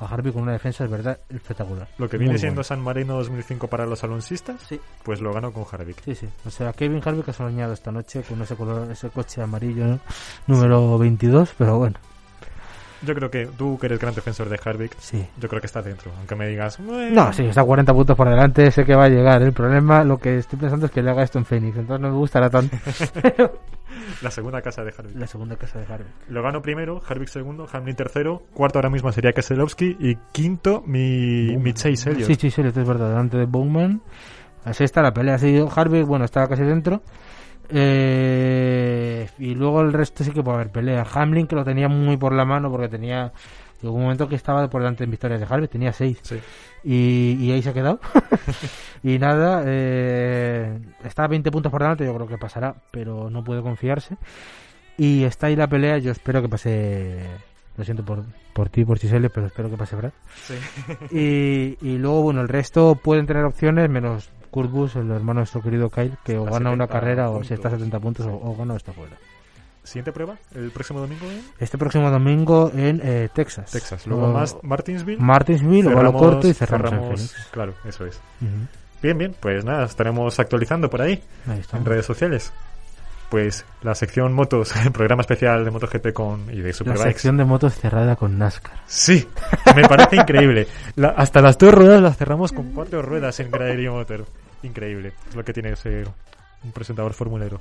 a 0.00 0.04
Harvey 0.06 0.32
con 0.32 0.42
una 0.42 0.52
defensa, 0.52 0.84
es 0.84 0.90
verdad, 0.90 1.18
espectacular. 1.28 1.86
Lo 1.98 2.08
que 2.08 2.16
Muy 2.16 2.24
viene 2.26 2.38
siendo. 2.38 2.62
San 2.64 2.80
Marino 2.80 3.14
2005 3.16 3.66
para 3.68 3.84
los 3.84 4.02
alonsistas, 4.02 4.60
Sí. 4.62 4.80
pues 5.02 5.20
lo 5.20 5.32
ganó 5.34 5.52
con 5.52 5.64
Harvick. 5.70 6.02
Sí, 6.02 6.14
sí. 6.14 6.28
O 6.46 6.50
sea, 6.50 6.72
Kevin 6.72 7.02
Harvick 7.04 7.28
ha 7.28 7.32
soñado 7.34 7.74
esta 7.74 7.92
noche 7.92 8.22
con 8.22 8.40
ese 8.40 8.56
color, 8.56 8.90
ese 8.90 9.10
coche 9.10 9.42
amarillo 9.42 9.84
¿no? 9.86 10.00
número 10.46 10.96
22, 10.98 11.54
pero 11.58 11.78
bueno. 11.78 11.96
Yo 13.02 13.14
creo 13.14 13.30
que 13.30 13.46
tú, 13.46 13.78
que 13.78 13.86
eres 13.86 13.98
gran 13.98 14.14
defensor 14.14 14.48
de 14.48 14.58
Harvick, 14.64 14.96
Sí. 14.98 15.24
yo 15.38 15.48
creo 15.48 15.60
que 15.60 15.66
está 15.66 15.82
dentro. 15.82 16.10
Aunque 16.18 16.34
me 16.34 16.48
digas, 16.48 16.78
"Bueno". 16.78 17.26
No, 17.26 17.32
sí, 17.32 17.44
está 17.44 17.60
a 17.60 17.64
40 17.64 17.92
puntos 17.92 18.16
por 18.16 18.28
delante, 18.28 18.70
sé 18.70 18.84
que 18.84 18.94
va 18.94 19.04
a 19.04 19.08
llegar. 19.08 19.42
El 19.42 19.52
problema, 19.52 20.02
lo 20.04 20.18
que 20.18 20.38
estoy 20.38 20.58
pensando 20.58 20.86
es 20.86 20.92
que 20.92 21.02
le 21.02 21.10
haga 21.10 21.22
esto 21.22 21.38
en 21.38 21.44
Phoenix, 21.44 21.76
entonces 21.76 22.00
no 22.02 22.10
me 22.10 22.16
gustará 22.16 22.48
tanto. 22.48 22.76
La 24.22 24.30
segunda 24.30 24.60
casa 24.62 24.82
de 24.84 24.92
Harvick. 24.96 25.16
La 25.16 25.26
segunda 25.26 25.56
casa 25.56 25.78
de 25.78 25.84
Harvick. 25.92 26.08
Lo 26.28 26.42
ganó 26.42 26.60
primero, 26.62 27.00
Harvick 27.06 27.28
segundo, 27.28 27.66
Hamlin 27.72 27.96
tercero, 27.96 28.42
cuarto 28.54 28.78
ahora 28.78 28.90
mismo 28.90 29.12
sería 29.12 29.32
Keselowski 29.32 29.96
y 30.00 30.16
quinto 30.32 30.82
mi, 30.86 31.56
mi 31.56 31.72
Chase 31.72 32.10
Elliott. 32.10 32.26
Sí, 32.28 32.34
sí, 32.34 32.50
sí, 32.50 32.62
esto 32.62 32.80
es 32.80 32.88
verdad, 32.88 33.08
delante 33.10 33.36
de 33.36 33.44
Bowman. 33.46 34.00
Así 34.64 34.84
está 34.84 35.00
la 35.02 35.12
pelea. 35.12 35.36
Así 35.36 35.62
Harvick, 35.74 36.06
bueno, 36.06 36.24
estaba 36.24 36.48
casi 36.48 36.62
dentro. 36.64 37.02
Eh, 37.68 39.28
y 39.38 39.54
luego 39.54 39.80
el 39.80 39.92
resto 39.92 40.24
sí 40.24 40.30
que 40.30 40.42
puede 40.42 40.56
haber 40.56 40.70
pelea. 40.70 41.06
Hamlin, 41.12 41.46
que 41.46 41.56
lo 41.56 41.64
tenía 41.64 41.88
muy 41.88 42.16
por 42.16 42.32
la 42.32 42.44
mano 42.44 42.70
porque 42.70 42.88
tenía. 42.88 43.32
Llegó 43.82 43.94
un 43.94 44.02
momento 44.02 44.28
que 44.28 44.36
estaba 44.36 44.68
por 44.70 44.80
delante 44.80 45.04
en 45.04 45.10
victorias 45.10 45.38
de 45.40 45.46
Harvick, 45.48 45.70
tenía 45.70 45.92
seis. 45.92 46.18
Sí. 46.22 46.38
Y, 46.82 47.36
y 47.40 47.52
ahí 47.52 47.62
se 47.62 47.70
ha 47.70 47.74
quedado. 47.74 48.00
y 49.02 49.18
nada, 49.18 49.62
eh, 49.66 50.78
está 51.04 51.24
a 51.24 51.28
20 51.28 51.50
puntos 51.50 51.70
por 51.70 51.82
delante, 51.82 52.04
yo 52.04 52.14
creo 52.14 52.26
que 52.26 52.38
pasará, 52.38 52.74
pero 52.90 53.28
no 53.28 53.44
puede 53.44 53.60
confiarse. 53.62 54.16
Y 54.96 55.24
está 55.24 55.48
ahí 55.48 55.56
la 55.56 55.68
pelea, 55.68 55.98
yo 55.98 56.10
espero 56.10 56.40
que 56.40 56.48
pase. 56.48 57.26
Lo 57.76 57.84
siento 57.84 58.02
por, 58.02 58.24
por 58.54 58.70
ti, 58.70 58.86
por 58.86 58.98
Chiselle, 58.98 59.28
pero 59.28 59.48
espero 59.48 59.68
que 59.68 59.76
pase 59.76 59.96
Brad. 59.96 60.12
Sí. 60.34 60.54
Y, 61.10 61.76
y 61.86 61.98
luego, 61.98 62.22
bueno, 62.22 62.40
el 62.40 62.48
resto 62.48 62.94
pueden 62.94 63.26
tener 63.26 63.44
opciones, 63.44 63.90
menos 63.90 64.30
Kurt 64.56 64.70
Busch, 64.70 64.96
el 64.96 65.10
hermano 65.10 65.40
de 65.40 65.42
nuestro 65.42 65.60
querido 65.60 65.90
Kyle, 65.90 66.16
que 66.24 66.38
o 66.38 66.44
gana 66.44 66.70
una 66.70 66.84
70 66.84 66.88
carrera 66.88 67.28
o 67.30 67.44
si 67.44 67.52
está 67.52 67.68
a 67.68 67.72
70 67.72 68.00
puntos 68.00 68.24
o, 68.26 68.32
o 68.32 68.56
gana 68.56 68.72
o 68.72 68.76
está 68.78 68.92
fuera. 68.94 69.16
Siguiente 69.84 70.10
prueba, 70.12 70.34
el 70.54 70.70
próximo 70.70 70.98
domingo 71.00 71.26
en 71.30 71.42
Este 71.60 71.76
próximo 71.78 72.10
domingo 72.10 72.72
en 72.74 73.00
eh, 73.04 73.28
Texas. 73.32 73.70
Texas. 73.70 74.06
Luego 74.06 74.28
O- 74.28 74.32
más 74.32 74.56
Martinsville. 74.62 75.20
Martinsville, 75.20 75.88
Cerramos- 75.90 76.18
corto 76.20 76.48
y 76.48 76.54
cerramos, 76.54 76.90
cerramos-. 76.90 77.36
Claro, 77.52 77.74
eso 77.86 78.06
es. 78.06 78.18
Bien, 79.02 79.18
bien, 79.18 79.36
pues 79.38 79.62
nada, 79.64 79.84
estaremos 79.84 80.40
actualizando 80.40 80.88
por 80.90 81.02
ahí, 81.02 81.22
en 81.72 81.84
redes 81.84 82.06
sociales. 82.06 82.50
Pues 83.28 83.64
la 83.82 83.94
sección 83.96 84.32
motos, 84.32 84.74
el 84.84 84.92
programa 84.92 85.20
especial 85.20 85.64
de 85.64 85.70
MotoGP 85.70 86.12
con, 86.12 86.48
y 86.52 86.60
de 86.60 86.68
La 86.68 86.72
Superbikes. 86.72 87.08
sección 87.10 87.36
de 87.36 87.44
motos 87.44 87.74
cerrada 87.74 88.14
con 88.16 88.38
NASCAR. 88.38 88.76
Sí, 88.86 89.28
me 89.74 89.82
parece 89.88 90.16
increíble. 90.16 90.66
La- 90.96 91.08
hasta 91.10 91.40
las 91.42 91.58
dos 91.58 91.74
ruedas 91.74 92.00
las 92.00 92.16
cerramos 92.16 92.52
con 92.52 92.70
cuatro 92.72 93.02
ruedas 93.02 93.38
en 93.40 93.50
graderío 93.50 93.92
motor. 93.94 94.24
Increíble. 94.62 95.12
Lo 95.34 95.44
que 95.44 95.52
tiene 95.52 95.70
que 95.70 95.76
ser 95.76 96.08
un 96.64 96.72
presentador 96.72 97.12
formulero. 97.12 97.60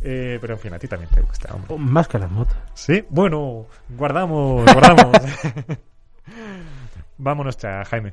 Eh, 0.00 0.38
pero 0.40 0.54
en 0.54 0.60
fin, 0.60 0.74
a 0.74 0.78
ti 0.78 0.88
también 0.88 1.10
te 1.10 1.20
gusta, 1.22 1.54
hombre. 1.54 1.74
Oh, 1.74 1.78
más 1.78 2.08
que 2.08 2.18
las 2.18 2.30
motos. 2.30 2.56
Sí, 2.74 3.04
bueno, 3.08 3.66
guardamos, 3.88 4.64
guardamos. 4.64 5.16
Vámonos 7.18 7.56
ya, 7.56 7.84
Jaime. 7.84 8.12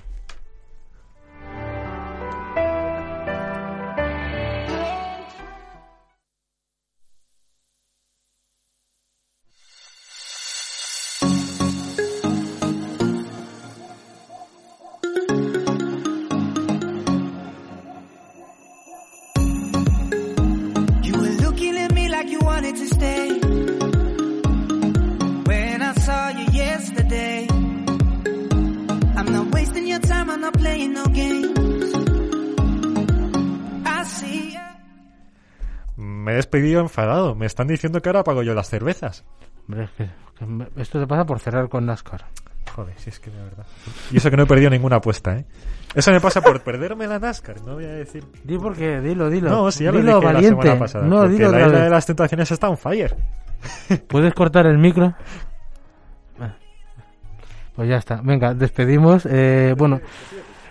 Me 36.44 36.48
he 36.48 36.50
despedido 36.50 36.82
enfadado. 36.82 37.36
Me 37.36 37.46
están 37.46 37.68
diciendo 37.68 38.02
que 38.02 38.10
ahora 38.10 38.24
pago 38.24 38.44
yo 38.44 38.54
las 38.54 38.70
cervezas. 38.70 39.24
Hombre, 39.68 39.86
es 39.86 39.91
que, 39.91 40.06
que 40.06 40.82
esto 40.82 41.00
te 41.00 41.08
pasa 41.08 41.26
por 41.26 41.39
cerrar 41.39 41.70
con 41.70 41.86
NASCAR. 41.86 42.26
Joder, 42.76 42.94
si 42.98 43.10
es 43.10 43.20
que 43.20 43.30
de 43.30 43.41
verdad. 43.41 43.66
Y 44.12 44.18
eso 44.18 44.30
que 44.30 44.38
no 44.38 44.44
he 44.44 44.46
perdido 44.46 44.70
ninguna 44.70 44.98
apuesta, 44.98 45.38
¿eh? 45.38 45.46
Eso 45.94 46.12
me 46.12 46.20
pasa 46.20 46.41
por 46.41 46.64
perderme 46.64 47.06
la 47.06 47.20
NASCAR, 47.20 47.62
no 47.62 47.76
voy 47.76 47.86
a 47.86 47.94
decir. 47.94 48.26
Di 48.44 48.58
porque, 48.58 49.00
dilo, 49.00 49.30
dilo. 49.30 49.50
No, 49.50 49.72
si 49.72 49.84
ya 49.84 49.91
lo 49.91 50.00
dilo, 50.00 50.20
dije 50.20 50.34
valiente. 50.34 50.56
la 50.56 50.62
semana 50.64 50.80
pasada. 50.80 51.06
No, 51.06 51.28
dilo 51.28 51.52
la 51.52 51.68
isla 51.68 51.80
de 51.84 51.89
las 51.89 52.06
tentaciones 52.06 52.52
está 52.52 52.70
on 52.70 52.78
fire. 52.78 53.16
¿Puedes 54.08 54.34
cortar 54.34 54.66
el 54.66 54.80
micro? 54.80 55.14
Ah. 56.39 56.56
Pues 57.76 57.89
ya 57.89 57.98
está. 57.98 58.22
Venga, 58.24 58.56
despedimos. 58.56 59.28
Eh, 59.30 59.76
bueno, 59.78 60.02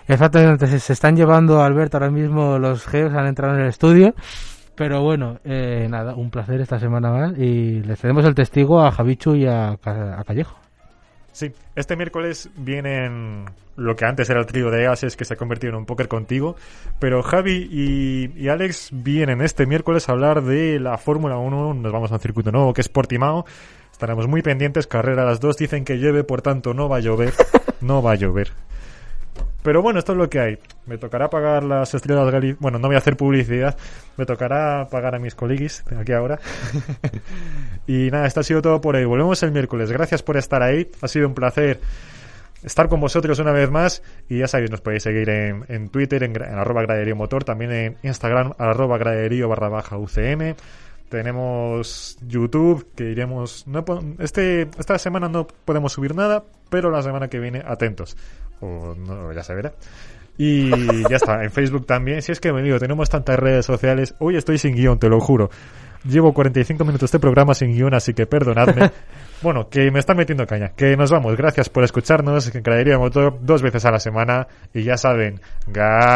exactamente, 0.07 0.67
se 0.79 0.93
están 0.93 1.15
llevando 1.15 1.61
a 1.61 1.65
Alberto 1.65 1.97
ahora 1.97 2.11
mismo 2.11 2.59
los 2.59 2.85
geos, 2.85 3.13
han 3.13 3.27
entrado 3.27 3.55
en 3.55 3.61
el 3.61 3.69
estudio. 3.69 4.13
Pero 4.75 5.01
bueno, 5.03 5.39
eh, 5.43 5.87
nada, 5.89 6.15
un 6.15 6.29
placer 6.31 6.59
esta 6.61 6.79
semana 6.79 7.11
más. 7.11 7.37
Y 7.37 7.81
le 7.81 7.95
cedemos 7.95 8.25
el 8.25 8.33
testigo 8.35 8.81
a 8.81 8.91
Javichu 8.91 9.35
y 9.35 9.45
a, 9.45 9.77
Ca- 9.81 10.19
a 10.19 10.23
Callejo. 10.23 10.57
Sí, 11.31 11.51
este 11.75 11.95
miércoles 11.95 12.49
vienen 12.57 13.45
lo 13.75 13.95
que 13.95 14.05
antes 14.05 14.29
era 14.29 14.39
el 14.39 14.45
trío 14.45 14.69
de 14.69 14.85
ases 14.85 15.15
que 15.17 15.25
se 15.25 15.33
ha 15.33 15.37
convertido 15.37 15.71
en 15.73 15.79
un 15.79 15.85
póker 15.87 16.07
contigo, 16.07 16.55
pero 16.99 17.23
Javi 17.23 17.67
y, 17.71 18.31
y 18.39 18.49
Alex 18.49 18.89
vienen 18.91 19.41
este 19.41 19.65
miércoles 19.65 20.07
a 20.07 20.11
hablar 20.11 20.43
de 20.43 20.79
la 20.79 20.99
Fórmula 20.99 21.37
1, 21.37 21.73
nos 21.73 21.91
vamos 21.91 22.11
a 22.11 22.15
un 22.15 22.19
circuito 22.19 22.51
nuevo 22.51 22.71
que 22.71 22.81
es 22.81 22.89
Portimao, 22.89 23.45
estaremos 23.91 24.27
muy 24.27 24.43
pendientes, 24.43 24.85
carrera 24.85 25.23
a 25.23 25.25
las 25.25 25.39
dos, 25.39 25.57
dicen 25.57 25.85
que 25.85 25.95
llueve, 25.97 26.23
por 26.23 26.43
tanto 26.43 26.75
no 26.75 26.87
va 26.87 26.97
a 26.97 26.99
llover, 26.99 27.33
no 27.81 28.03
va 28.03 28.11
a 28.11 28.15
llover. 28.15 28.51
Pero 29.63 29.81
bueno, 29.81 29.99
esto 29.99 30.11
es 30.11 30.17
lo 30.17 30.29
que 30.29 30.39
hay. 30.39 30.59
Me 30.85 30.97
tocará 30.97 31.29
pagar 31.29 31.63
las 31.63 31.93
estrellas 31.93 32.29
Gali... 32.29 32.53
Bueno, 32.59 32.79
no 32.79 32.87
voy 32.87 32.95
a 32.95 32.99
hacer 32.99 33.15
publicidad. 33.15 33.77
Me 34.17 34.25
tocará 34.25 34.87
pagar 34.91 35.15
a 35.15 35.19
mis 35.19 35.35
coligis 35.35 35.83
de 35.89 35.97
aquí 35.97 36.11
ahora. 36.11 36.39
y 37.87 38.11
nada, 38.11 38.27
esto 38.27 38.41
ha 38.41 38.43
sido 38.43 38.61
todo 38.61 38.81
por 38.81 38.95
hoy. 38.95 39.05
Volvemos 39.05 39.41
el 39.43 39.51
miércoles. 39.51 39.91
Gracias 39.91 40.21
por 40.21 40.35
estar 40.35 40.61
ahí. 40.61 40.91
Ha 41.01 41.07
sido 41.07 41.27
un 41.27 41.33
placer 41.33 41.79
estar 42.63 42.89
con 42.89 42.99
vosotros 42.99 43.39
una 43.39 43.51
vez 43.51 43.69
más. 43.69 44.03
Y 44.27 44.39
ya 44.39 44.47
sabéis, 44.47 44.71
nos 44.71 44.81
podéis 44.81 45.03
seguir 45.03 45.29
en, 45.29 45.65
en 45.69 45.89
Twitter, 45.89 46.23
en 46.23 46.41
arroba 46.41 46.81
graderío 46.81 47.15
motor, 47.15 47.43
también 47.43 47.71
en 47.71 47.97
Instagram, 48.03 48.53
arroba 48.57 48.97
graderío 48.97 49.47
barra 49.47 49.69
baja 49.69 49.97
UCM. 49.97 50.55
Tenemos 51.13 52.17
YouTube, 52.27 52.87
que 52.95 53.11
iremos... 53.11 53.67
No, 53.67 53.85
este, 54.17 54.63
esta 54.79 54.97
semana 54.97 55.29
no 55.29 55.45
podemos 55.45 55.93
subir 55.93 56.15
nada, 56.15 56.43
pero 56.71 56.89
la 56.89 57.03
semana 57.03 57.27
que 57.27 57.37
viene, 57.37 57.61
atentos. 57.63 58.17
O 58.61 58.95
no, 58.95 59.31
ya 59.31 59.43
se 59.43 59.53
verá. 59.53 59.73
Y 60.39 60.71
ya 61.11 61.17
está, 61.17 61.43
en 61.43 61.51
Facebook 61.51 61.85
también. 61.85 62.23
Si 62.23 62.31
es 62.31 62.39
que 62.39 62.51
me 62.51 62.63
digo, 62.63 62.79
tenemos 62.79 63.11
tantas 63.11 63.37
redes 63.37 63.63
sociales. 63.63 64.15
Hoy 64.17 64.37
estoy 64.37 64.57
sin 64.57 64.75
guion, 64.75 64.97
te 64.97 65.07
lo 65.07 65.19
juro. 65.19 65.51
Llevo 66.03 66.33
45 66.33 66.83
minutos 66.83 67.11
de 67.11 67.19
programa 67.19 67.53
sin 67.53 67.73
guion, 67.73 67.93
así 67.93 68.15
que 68.15 68.25
perdonadme. 68.25 68.89
bueno, 69.43 69.69
que 69.69 69.91
me 69.91 69.99
están 69.99 70.17
metiendo 70.17 70.47
caña. 70.47 70.69
Que 70.69 70.97
nos 70.97 71.11
vamos. 71.11 71.37
Gracias 71.37 71.69
por 71.69 71.83
escucharnos. 71.83 72.49
Que 72.49 72.97
Motor 72.97 73.37
dos 73.39 73.61
veces 73.61 73.85
a 73.85 73.91
la 73.91 73.99
semana. 73.99 74.47
Y 74.73 74.81
ya 74.81 74.97
saben, 74.97 75.39
ga 75.67 76.15